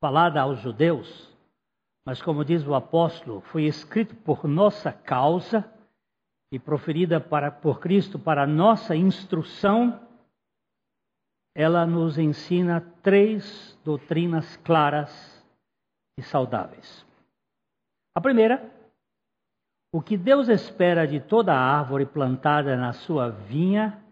falada 0.00 0.40
aos 0.40 0.60
judeus, 0.60 1.31
mas 2.04 2.20
como 2.20 2.44
diz 2.44 2.66
o 2.66 2.74
apóstolo, 2.74 3.40
foi 3.42 3.64
escrito 3.64 4.14
por 4.16 4.46
nossa 4.48 4.92
causa 4.92 5.70
e 6.52 6.58
proferida 6.58 7.20
para, 7.20 7.50
por 7.50 7.80
Cristo 7.80 8.18
para 8.18 8.46
nossa 8.46 8.94
instrução, 8.94 10.00
ela 11.54 11.86
nos 11.86 12.18
ensina 12.18 12.80
três 13.02 13.78
doutrinas 13.84 14.56
claras 14.58 15.46
e 16.18 16.22
saudáveis. 16.22 17.06
A 18.14 18.20
primeira, 18.20 18.70
o 19.94 20.02
que 20.02 20.16
Deus 20.16 20.48
espera 20.48 21.06
de 21.06 21.20
toda 21.20 21.54
árvore 21.54 22.06
plantada 22.06 22.76
na 22.76 22.92
sua 22.92 23.30
vinha 23.30 24.02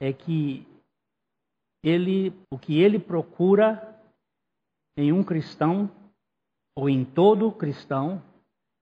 é 0.00 0.12
que 0.12 0.66
ele, 1.82 2.32
o 2.50 2.58
que 2.58 2.80
ele 2.80 2.98
procura 2.98 4.00
em 4.96 5.12
um 5.12 5.22
cristão 5.22 5.90
ou 6.76 6.88
em 6.88 7.04
todo 7.04 7.52
cristão 7.52 8.22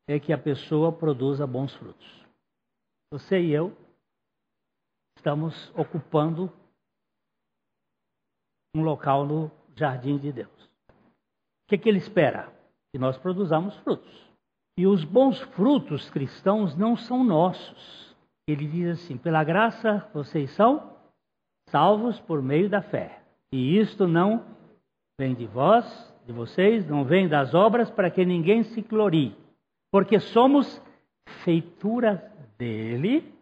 é 0.08 0.18
que 0.18 0.32
a 0.32 0.38
pessoa 0.38 0.92
produza 0.92 1.46
bons 1.46 1.74
frutos. 1.74 2.26
Você 3.12 3.40
e 3.40 3.52
eu 3.52 3.76
estamos 5.16 5.70
ocupando 5.76 6.52
um 8.74 8.82
local 8.82 9.26
no 9.26 9.50
jardim 9.76 10.18
de 10.18 10.32
Deus. 10.32 10.64
O 10.88 11.68
que, 11.68 11.74
é 11.74 11.78
que 11.78 11.88
ele 11.88 11.98
espera? 11.98 12.52
Que 12.92 12.98
nós 12.98 13.16
produzamos 13.18 13.76
frutos. 13.78 14.10
E 14.78 14.86
os 14.86 15.04
bons 15.04 15.38
frutos 15.54 16.08
cristãos 16.10 16.74
não 16.74 16.96
são 16.96 17.22
nossos. 17.22 18.16
Ele 18.48 18.66
diz 18.66 19.00
assim: 19.00 19.16
pela 19.18 19.44
graça 19.44 20.08
vocês 20.12 20.50
são 20.52 20.96
salvos 21.68 22.18
por 22.20 22.42
meio 22.42 22.68
da 22.68 22.82
fé. 22.82 23.22
E 23.52 23.78
isto 23.78 24.08
não 24.08 24.44
vem 25.20 25.34
de 25.34 25.46
vós, 25.46 26.11
de 26.26 26.32
vocês, 26.32 26.88
não 26.88 27.04
vem 27.04 27.28
das 27.28 27.54
obras 27.54 27.90
para 27.90 28.10
que 28.10 28.24
ninguém 28.24 28.62
se 28.62 28.80
glorie. 28.82 29.36
Porque 29.90 30.20
somos 30.20 30.80
feitura 31.44 32.32
dele, 32.58 33.32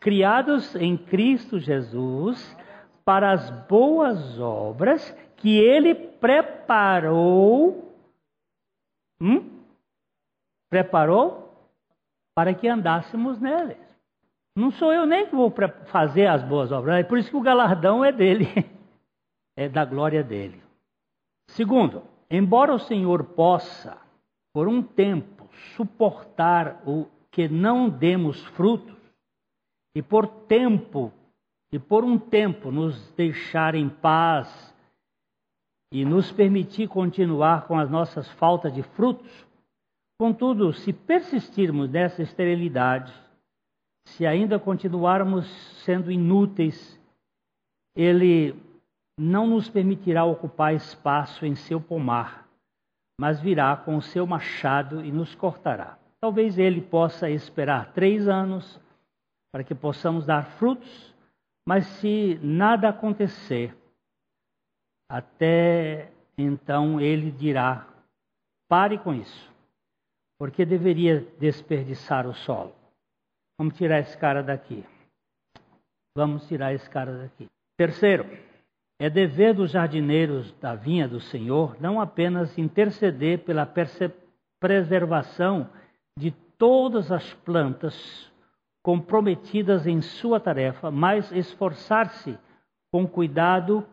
criados 0.00 0.74
em 0.76 0.96
Cristo 0.96 1.58
Jesus 1.58 2.56
para 3.04 3.32
as 3.32 3.50
boas 3.66 4.38
obras 4.40 5.16
que 5.36 5.56
ele 5.56 5.94
preparou. 5.94 7.94
Hum? 9.20 9.62
Preparou 10.68 11.70
para 12.34 12.52
que 12.52 12.68
andássemos 12.68 13.40
neles. 13.40 13.78
Não 14.56 14.70
sou 14.70 14.92
eu 14.92 15.06
nem 15.06 15.26
que 15.26 15.36
vou 15.36 15.52
fazer 15.86 16.26
as 16.26 16.42
boas 16.42 16.72
obras, 16.72 16.96
é 16.96 17.04
por 17.04 17.18
isso 17.18 17.30
que 17.30 17.36
o 17.36 17.42
galardão 17.42 18.04
é 18.04 18.10
dele, 18.10 18.48
é 19.54 19.68
da 19.68 19.84
glória 19.84 20.24
dele. 20.24 20.65
Segundo, 21.48 22.02
embora 22.30 22.74
o 22.74 22.78
Senhor 22.78 23.24
possa, 23.24 23.98
por 24.52 24.68
um 24.68 24.82
tempo, 24.82 25.48
suportar 25.76 26.82
o 26.86 27.06
que 27.30 27.48
não 27.48 27.88
demos 27.88 28.42
frutos, 28.48 28.96
e 29.94 30.02
por 30.02 30.26
tempo, 30.26 31.12
e 31.72 31.78
por 31.78 32.04
um 32.04 32.18
tempo 32.18 32.70
nos 32.70 33.10
deixar 33.12 33.74
em 33.74 33.88
paz 33.88 34.74
e 35.90 36.04
nos 36.04 36.30
permitir 36.30 36.88
continuar 36.88 37.66
com 37.66 37.78
as 37.78 37.88
nossas 37.88 38.28
faltas 38.32 38.74
de 38.74 38.82
frutos, 38.82 39.46
contudo, 40.18 40.72
se 40.72 40.92
persistirmos 40.92 41.88
nessa 41.88 42.22
esterilidade, 42.22 43.12
se 44.06 44.26
ainda 44.26 44.58
continuarmos 44.58 45.46
sendo 45.84 46.10
inúteis, 46.10 47.00
ele 47.94 48.54
não 49.18 49.46
nos 49.46 49.68
permitirá 49.68 50.24
ocupar 50.24 50.74
espaço 50.74 51.46
em 51.46 51.54
seu 51.54 51.80
pomar, 51.80 52.46
mas 53.18 53.40
virá 53.40 53.76
com 53.76 53.96
o 53.96 54.02
seu 54.02 54.26
machado 54.26 55.04
e 55.04 55.10
nos 55.10 55.34
cortará. 55.34 55.98
Talvez 56.20 56.58
ele 56.58 56.80
possa 56.80 57.30
esperar 57.30 57.92
três 57.92 58.28
anos 58.28 58.80
para 59.52 59.64
que 59.64 59.74
possamos 59.74 60.26
dar 60.26 60.44
frutos, 60.58 61.14
mas 61.66 61.86
se 61.86 62.38
nada 62.42 62.90
acontecer, 62.90 63.74
até 65.10 66.10
então 66.36 67.00
ele 67.00 67.30
dirá: 67.30 67.88
pare 68.68 68.98
com 68.98 69.14
isso, 69.14 69.50
porque 70.38 70.64
deveria 70.66 71.20
desperdiçar 71.38 72.26
o 72.26 72.34
solo. 72.34 72.74
Vamos 73.58 73.76
tirar 73.76 74.00
esse 74.00 74.16
cara 74.18 74.42
daqui. 74.42 74.84
Vamos 76.16 76.46
tirar 76.46 76.74
esse 76.74 76.88
cara 76.88 77.16
daqui. 77.22 77.46
Terceiro, 77.78 78.24
é 78.98 79.10
dever 79.10 79.54
dos 79.54 79.70
jardineiros 79.70 80.52
da 80.54 80.74
vinha 80.74 81.06
do 81.06 81.20
Senhor 81.20 81.76
não 81.80 82.00
apenas 82.00 82.56
interceder 82.56 83.44
pela 83.44 83.68
preservação 84.58 85.68
de 86.18 86.30
todas 86.56 87.12
as 87.12 87.34
plantas 87.34 88.32
comprometidas 88.82 89.86
em 89.86 90.00
sua 90.00 90.40
tarefa, 90.40 90.90
mas 90.90 91.30
esforçar-se 91.32 92.38
com 92.90 93.06
cuidado 93.06 93.86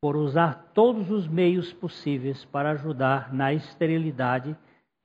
por 0.00 0.16
usar 0.16 0.70
todos 0.74 1.10
os 1.10 1.26
meios 1.26 1.72
possíveis 1.72 2.44
para 2.44 2.72
ajudar 2.72 3.32
na 3.32 3.52
esterilidade 3.52 4.56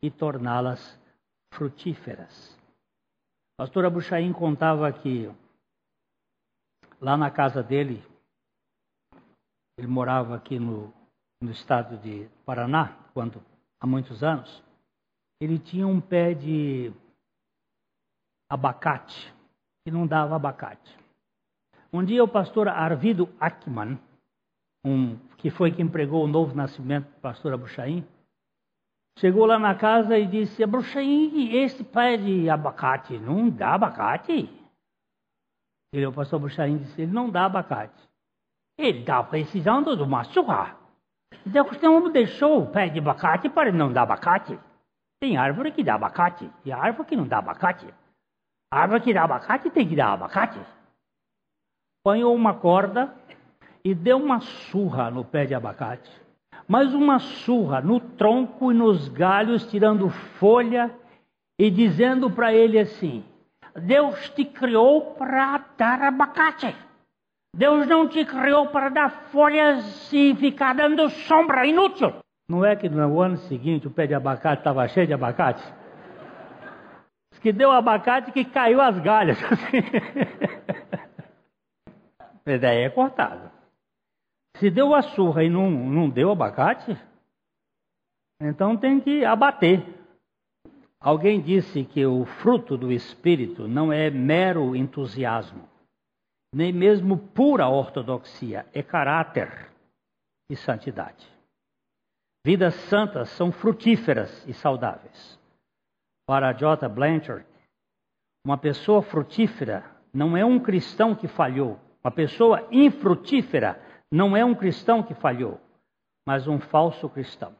e 0.01 0.11
torná-las 0.11 0.99
frutíferas. 1.53 2.57
A 3.57 3.63
pastora 3.63 3.89
Buchaim 3.89 4.33
contava 4.33 4.91
que 4.91 5.31
lá 6.99 7.15
na 7.15 7.31
casa 7.31 7.63
dele, 7.63 8.03
ele 9.77 9.87
morava 9.87 10.35
aqui 10.35 10.57
no, 10.57 10.91
no 11.41 11.51
estado 11.51 11.97
de 11.97 12.27
Paraná, 12.45 12.97
quando 13.13 13.43
há 13.79 13.85
muitos 13.85 14.23
anos. 14.23 14.63
Ele 15.39 15.59
tinha 15.59 15.87
um 15.87 16.01
pé 16.01 16.33
de 16.33 16.91
abacate, 18.49 19.33
que 19.85 19.91
não 19.91 20.07
dava 20.07 20.35
abacate. 20.35 20.97
Um 21.93 22.03
dia 22.03 22.23
o 22.23 22.27
pastor 22.27 22.67
Arvido 22.67 23.29
Ackman, 23.39 23.99
um, 24.83 25.15
que 25.37 25.51
foi 25.51 25.71
quem 25.71 25.87
pregou 25.87 26.23
o 26.23 26.27
novo 26.27 26.55
nascimento 26.55 27.05
do 27.09 27.19
pastor 27.21 27.53
Abuchaim, 27.53 28.05
chegou 29.19 29.45
lá 29.45 29.59
na 29.59 29.75
casa 29.75 30.17
e 30.17 30.25
disse, 30.25 30.63
Abuchaim, 30.63 31.55
esse 31.55 31.83
pé 31.83 32.17
de 32.17 32.49
abacate 32.49 33.17
não 33.19 33.47
dá 33.47 33.75
abacate? 33.75 34.49
Ele, 35.93 36.05
o 36.07 36.13
pastor 36.13 36.37
Abuchaim 36.37 36.79
disse, 36.79 37.03
ele 37.03 37.11
não 37.11 37.29
dá 37.29 37.45
abacate. 37.45 38.06
Ele 38.77 38.99
está 38.99 39.23
precisando 39.23 39.95
de 39.95 40.03
uma 40.03 40.23
surra. 40.25 40.77
Então, 41.45 41.65
o 41.97 42.09
deixou 42.09 42.61
o 42.61 42.67
pé 42.67 42.89
de 42.89 42.99
abacate 42.99 43.49
para 43.49 43.71
não 43.71 43.91
dar 43.91 44.03
abacate. 44.03 44.59
Tem 45.19 45.35
árvore 45.35 45.71
que 45.71 45.83
dá 45.83 45.95
abacate 45.95 46.49
e 46.63 46.71
árvore 46.71 47.07
que 47.07 47.15
não 47.15 47.27
dá 47.27 47.39
abacate. 47.39 47.87
Árvore 48.71 49.01
que 49.01 49.13
dá 49.13 49.23
abacate 49.23 49.69
tem 49.71 49.87
que 49.87 49.95
dar 49.95 50.13
abacate. 50.13 50.59
Apanhou 52.03 52.35
uma 52.35 52.53
corda 52.53 53.13
e 53.83 53.95
deu 53.95 54.17
uma 54.17 54.41
surra 54.41 55.09
no 55.09 55.25
pé 55.25 55.45
de 55.45 55.55
abacate. 55.55 56.11
Mas 56.67 56.93
uma 56.93 57.17
surra 57.17 57.81
no 57.81 57.99
tronco 57.99 58.71
e 58.71 58.75
nos 58.75 59.07
galhos, 59.07 59.69
tirando 59.71 60.09
folha 60.09 60.93
e 61.57 61.71
dizendo 61.71 62.29
para 62.29 62.53
ele 62.53 62.77
assim: 62.77 63.23
Deus 63.75 64.29
te 64.31 64.45
criou 64.45 65.15
para 65.15 65.57
dar 65.77 66.01
abacate. 66.01 66.75
Deus 67.55 67.87
não 67.87 68.07
te 68.07 68.23
criou 68.25 68.67
para 68.67 68.89
dar 68.89 69.09
folhas 69.31 70.11
e 70.13 70.35
ficar 70.35 70.73
dando 70.73 71.09
sombra 71.09 71.65
inútil. 71.65 72.13
Não 72.49 72.63
é 72.63 72.75
que 72.75 72.87
no 72.87 73.19
ano 73.19 73.37
seguinte 73.37 73.87
o 73.87 73.91
pé 73.91 74.07
de 74.07 74.13
abacate 74.13 74.61
estava 74.61 74.87
cheio 74.87 75.07
de 75.07 75.13
abacate? 75.13 75.63
Diz 77.31 77.39
que 77.39 77.51
deu 77.51 77.71
abacate 77.71 78.31
que 78.31 78.45
caiu 78.45 78.81
as 78.81 78.99
galhas. 78.99 79.37
Mas 82.45 82.61
daí 82.61 82.83
é 82.83 82.89
cortado. 82.89 83.51
Se 84.57 84.69
deu 84.69 84.95
a 84.95 85.01
surra 85.01 85.43
e 85.43 85.49
não, 85.49 85.69
não 85.69 86.09
deu 86.09 86.31
abacate, 86.31 86.97
então 88.41 88.77
tem 88.77 88.99
que 88.99 89.25
abater. 89.25 89.83
Alguém 90.99 91.41
disse 91.41 91.83
que 91.83 92.05
o 92.05 92.25
fruto 92.25 92.77
do 92.77 92.91
Espírito 92.91 93.67
não 93.67 93.91
é 93.91 94.09
mero 94.09 94.75
entusiasmo 94.75 95.67
nem 96.53 96.71
mesmo 96.71 97.17
pura 97.17 97.67
ortodoxia, 97.67 98.65
é 98.73 98.81
caráter 98.81 99.69
e 100.49 100.55
santidade. 100.55 101.27
Vidas 102.45 102.75
santas 102.89 103.29
são 103.29 103.51
frutíferas 103.51 104.45
e 104.47 104.53
saudáveis. 104.53 105.37
Para 106.25 106.53
J. 106.53 106.87
Blanchard, 106.87 107.45
uma 108.45 108.57
pessoa 108.57 109.01
frutífera 109.01 109.83
não 110.13 110.37
é 110.37 110.45
um 110.45 110.59
cristão 110.59 111.13
que 111.13 111.27
falhou. 111.27 111.79
Uma 112.03 112.11
pessoa 112.11 112.65
infrutífera 112.71 113.81
não 114.09 114.37
é 114.37 114.45
um 114.45 114.55
cristão 114.55 115.03
que 115.03 115.13
falhou, 115.13 115.59
mas 116.25 116.47
um 116.47 116.59
falso 116.59 117.09
cristão. 117.09 117.53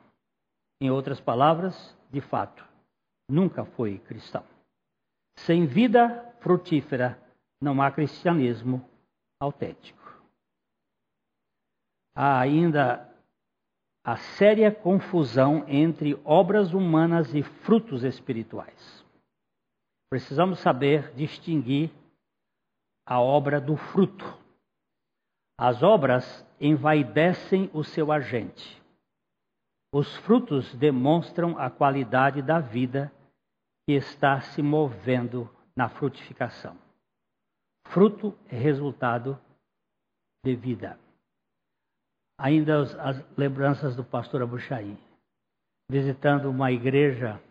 Em 0.81 0.89
outras 0.89 1.19
palavras, 1.19 1.97
de 2.09 2.21
fato, 2.21 2.65
nunca 3.29 3.65
foi 3.65 3.97
cristão. 3.99 4.43
Sem 5.39 5.65
vida 5.65 6.33
frutífera, 6.39 7.19
não 7.61 7.81
há 7.81 7.91
cristianismo 7.91 8.87
autêntico. 9.39 9.97
Há 12.15 12.39
ainda 12.39 13.07
a 14.03 14.15
séria 14.15 14.71
confusão 14.71 15.65
entre 15.67 16.19
obras 16.23 16.73
humanas 16.73 17.33
e 17.35 17.43
frutos 17.43 18.03
espirituais. 18.03 19.05
Precisamos 20.09 20.59
saber 20.59 21.13
distinguir 21.13 21.91
a 23.05 23.19
obra 23.19 23.59
do 23.59 23.75
fruto. 23.75 24.25
As 25.59 25.83
obras 25.83 26.45
envaidecem 26.59 27.69
o 27.73 27.83
seu 27.83 28.11
agente. 28.11 28.81
Os 29.93 30.15
frutos 30.17 30.73
demonstram 30.75 31.57
a 31.57 31.69
qualidade 31.69 32.41
da 32.41 32.59
vida 32.59 33.11
que 33.85 33.93
está 33.93 34.39
se 34.41 34.61
movendo 34.61 35.49
na 35.75 35.89
frutificação. 35.89 36.86
Fruto 37.89 38.37
é 38.49 38.57
resultado 38.57 39.39
de 40.43 40.55
vida. 40.55 40.99
Ainda 42.39 42.81
as, 42.81 43.37
lembranças 43.37 43.95
do 43.95 44.03
pastor 44.03 44.41
Abuchaí, 44.41 44.97
visitando 45.89 46.49
uma 46.49 46.71
igreja 46.71 47.41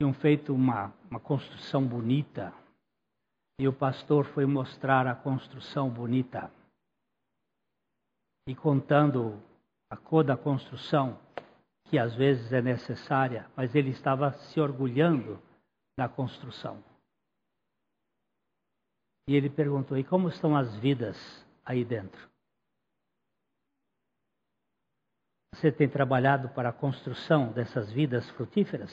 tinham 0.00 0.14
feito 0.14 0.54
uma, 0.54 0.94
uma 1.10 1.20
construção 1.20 1.86
bonita 1.86 2.54
e 3.60 3.68
o 3.68 3.72
pastor 3.72 4.24
foi 4.24 4.46
mostrar 4.46 5.06
a 5.06 5.14
construção 5.14 5.90
bonita 5.90 6.50
e 8.48 8.54
contando 8.54 9.42
a 9.90 9.96
cor 9.96 10.24
da 10.24 10.36
construção, 10.36 11.18
que 11.84 11.98
às 11.98 12.14
vezes 12.14 12.52
é 12.52 12.62
necessária, 12.62 13.50
mas 13.54 13.74
ele 13.74 13.90
estava 13.90 14.32
se 14.32 14.60
orgulhando 14.60 15.38
da 15.98 16.08
construção. 16.08 16.82
E 19.28 19.34
ele 19.34 19.48
perguntou: 19.48 19.96
e 19.96 20.04
como 20.04 20.28
estão 20.28 20.56
as 20.56 20.74
vidas 20.76 21.16
aí 21.64 21.84
dentro? 21.84 22.28
Você 25.54 25.70
tem 25.70 25.88
trabalhado 25.88 26.48
para 26.50 26.70
a 26.70 26.72
construção 26.72 27.52
dessas 27.52 27.92
vidas 27.92 28.28
frutíferas? 28.30 28.90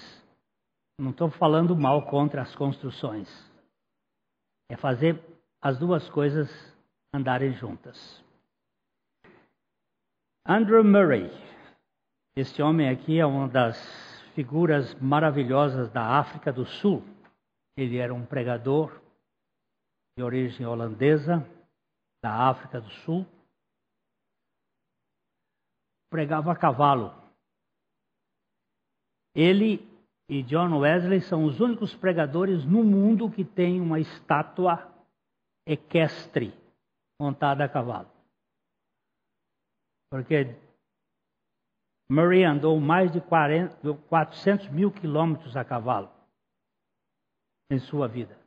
Não 1.00 1.12
estou 1.12 1.30
falando 1.30 1.76
mal 1.76 2.08
contra 2.08 2.42
as 2.42 2.56
construções. 2.56 3.30
É 4.70 4.76
fazer 4.76 5.22
as 5.62 5.78
duas 5.78 6.10
coisas 6.10 6.50
andarem 7.14 7.54
juntas. 7.54 8.24
Andrew 10.46 10.84
Murray, 10.84 11.32
este 12.36 12.62
homem 12.62 12.90
aqui 12.90 13.20
é 13.20 13.26
uma 13.26 13.48
das 13.48 13.78
figuras 14.34 14.94
maravilhosas 14.96 15.90
da 15.92 16.20
África 16.20 16.52
do 16.52 16.66
Sul. 16.66 17.04
Ele 17.76 17.98
era 17.98 18.14
um 18.14 18.26
pregador 18.26 19.02
de 20.18 20.24
origem 20.24 20.66
holandesa, 20.66 21.48
da 22.24 22.50
África 22.50 22.82
do 22.82 22.90
Sul. 22.90 23.24
Pregava 26.10 26.52
a 26.52 26.56
cavalo. 26.56 27.14
Ele 29.36 29.78
e 30.28 30.42
John 30.42 30.80
Wesley 30.80 31.22
são 31.22 31.46
os 31.46 31.60
únicos 31.60 31.94
pregadores 31.94 32.66
no 32.66 32.84
mundo 32.84 33.30
que 33.30 33.46
têm 33.46 33.80
uma 33.80 34.00
estátua 34.00 34.92
equestre 35.68 36.52
montada 37.22 37.64
a 37.64 37.70
cavalo. 37.70 38.10
Porque 40.10 40.56
Murray 42.10 42.44
andou 42.44 42.80
mais 42.80 43.12
de 43.12 43.22
40, 43.22 43.94
400 44.10 44.70
mil 44.70 44.92
quilômetros 44.92 45.56
a 45.56 45.64
cavalo 45.64 46.10
em 47.70 47.78
sua 47.78 48.08
vida. 48.08 48.47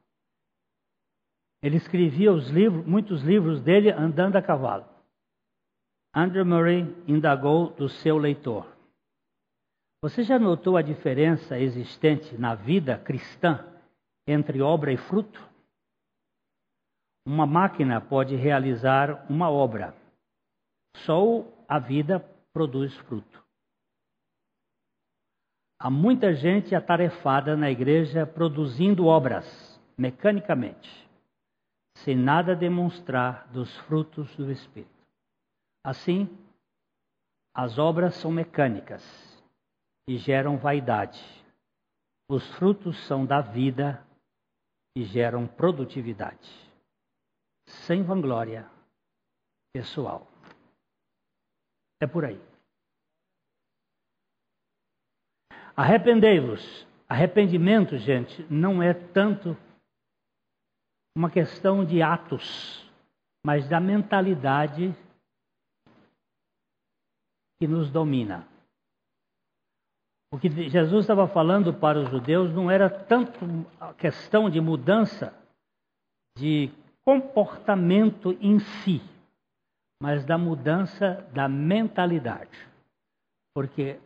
Ele 1.62 1.76
escrevia 1.76 2.32
os 2.32 2.48
livros, 2.48 2.86
muitos 2.86 3.22
livros 3.22 3.60
dele 3.60 3.90
andando 3.90 4.36
a 4.36 4.42
cavalo. 4.42 4.86
Andrew 6.14 6.44
Murray 6.44 6.82
indagou 7.06 7.70
do 7.70 7.88
seu 7.88 8.16
leitor: 8.16 8.66
você 10.02 10.22
já 10.22 10.38
notou 10.38 10.78
a 10.78 10.82
diferença 10.82 11.58
existente 11.58 12.34
na 12.38 12.54
vida 12.54 12.96
cristã 12.96 13.62
entre 14.26 14.62
obra 14.62 14.90
e 14.90 14.96
fruto? 14.96 15.46
Uma 17.26 17.46
máquina 17.46 18.00
pode 18.00 18.34
realizar 18.34 19.30
uma 19.30 19.50
obra, 19.50 19.94
só 21.04 21.44
a 21.68 21.78
vida 21.78 22.18
produz 22.50 22.96
fruto. 22.96 23.44
Há 25.78 25.90
muita 25.90 26.32
gente 26.32 26.74
atarefada 26.74 27.54
na 27.54 27.70
igreja 27.70 28.26
produzindo 28.26 29.04
obras 29.04 29.78
mecanicamente, 29.98 31.09
sem 32.04 32.16
nada 32.16 32.56
demonstrar 32.56 33.46
dos 33.48 33.74
frutos 33.80 34.34
do 34.36 34.50
Espírito. 34.50 34.90
Assim, 35.84 36.28
as 37.54 37.78
obras 37.78 38.14
são 38.16 38.30
mecânicas 38.30 39.02
e 40.08 40.16
geram 40.16 40.56
vaidade. 40.56 41.22
Os 42.28 42.46
frutos 42.54 42.96
são 43.06 43.26
da 43.26 43.40
vida 43.40 44.04
e 44.96 45.04
geram 45.04 45.46
produtividade, 45.46 46.50
sem 47.66 48.02
vanglória 48.02 48.68
pessoal. 49.72 50.26
É 52.00 52.06
por 52.06 52.24
aí. 52.24 52.40
Arrependei-vos. 55.76 56.86
Arrependimento, 57.08 57.98
gente, 57.98 58.46
não 58.50 58.82
é 58.82 58.94
tanto 58.94 59.56
uma 61.16 61.30
questão 61.30 61.84
de 61.84 62.02
atos, 62.02 62.88
mas 63.44 63.68
da 63.68 63.80
mentalidade 63.80 64.94
que 67.60 67.66
nos 67.66 67.90
domina. 67.90 68.48
O 70.32 70.38
que 70.38 70.48
Jesus 70.68 71.04
estava 71.04 71.26
falando 71.26 71.74
para 71.74 71.98
os 71.98 72.08
judeus 72.08 72.54
não 72.54 72.70
era 72.70 72.88
tanto 72.88 73.38
a 73.80 73.92
questão 73.92 74.48
de 74.48 74.60
mudança 74.60 75.34
de 76.38 76.70
comportamento 77.04 78.32
em 78.40 78.60
si, 78.60 79.02
mas 80.00 80.24
da 80.24 80.38
mudança 80.38 81.28
da 81.34 81.48
mentalidade. 81.48 82.68
Porque 83.52 83.98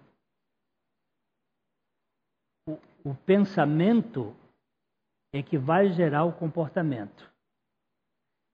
o, 2.66 2.78
o 3.04 3.14
pensamento 3.26 4.34
é 5.34 5.42
que 5.42 5.58
vai 5.58 5.90
gerar 5.90 6.24
o 6.24 6.32
comportamento. 6.32 7.28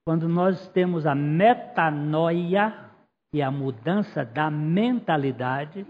Quando 0.03 0.27
nós 0.27 0.67
temos 0.69 1.05
a 1.05 1.15
metanoia, 1.15 2.91
é 3.35 3.43
a 3.43 3.51
mudança 3.51 4.25
da 4.25 4.51
mentalidade, 4.51 5.87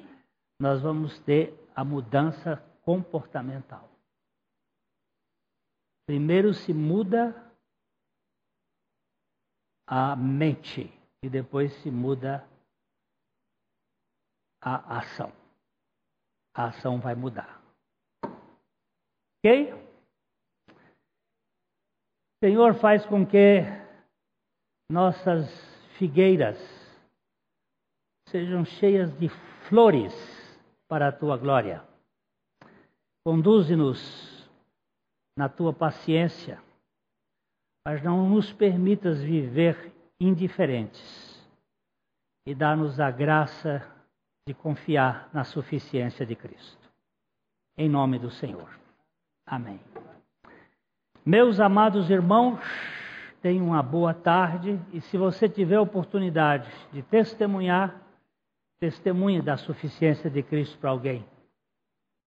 nós 0.60 0.82
vamos 0.82 1.16
ter 1.20 1.54
a 1.76 1.84
mudança 1.84 2.56
comportamental. 2.82 3.88
Primeiro 6.06 6.52
se 6.52 6.74
muda 6.74 7.34
a 9.86 10.16
mente 10.16 10.92
e 11.22 11.30
depois 11.30 11.72
se 11.82 11.90
muda 11.90 12.44
a 14.60 14.98
ação. 14.98 15.32
A 16.52 16.64
ação 16.64 16.98
vai 17.00 17.14
mudar. 17.14 17.62
Ok? 19.38 19.89
Senhor 22.42 22.74
faz 22.74 23.04
com 23.04 23.26
que 23.26 23.62
nossas 24.90 25.46
figueiras 25.98 26.58
sejam 28.28 28.64
cheias 28.64 29.12
de 29.18 29.28
flores 29.68 30.14
para 30.88 31.08
a 31.08 31.12
tua 31.12 31.36
glória. 31.36 31.84
Conduze-nos 33.24 34.48
na 35.36 35.50
tua 35.50 35.72
paciência, 35.72 36.62
mas 37.86 38.02
não 38.02 38.28
nos 38.28 38.50
permitas 38.52 39.20
viver 39.20 39.92
indiferentes 40.18 41.46
e 42.46 42.54
dá-nos 42.54 42.98
a 42.98 43.10
graça 43.10 43.86
de 44.48 44.54
confiar 44.54 45.28
na 45.32 45.44
suficiência 45.44 46.24
de 46.24 46.34
Cristo. 46.34 46.90
Em 47.76 47.88
nome 47.88 48.18
do 48.18 48.30
Senhor. 48.30 48.70
Amém. 49.46 49.89
Meus 51.30 51.60
amados 51.60 52.10
irmãos, 52.10 52.58
tenham 53.40 53.68
uma 53.68 53.80
boa 53.84 54.12
tarde 54.12 54.80
e 54.92 55.00
se 55.00 55.16
você 55.16 55.48
tiver 55.48 55.78
oportunidade 55.78 56.68
de 56.92 57.02
testemunhar, 57.02 57.94
testemunhe 58.80 59.40
da 59.40 59.56
suficiência 59.56 60.28
de 60.28 60.42
Cristo 60.42 60.76
para 60.78 60.90
alguém. 60.90 61.24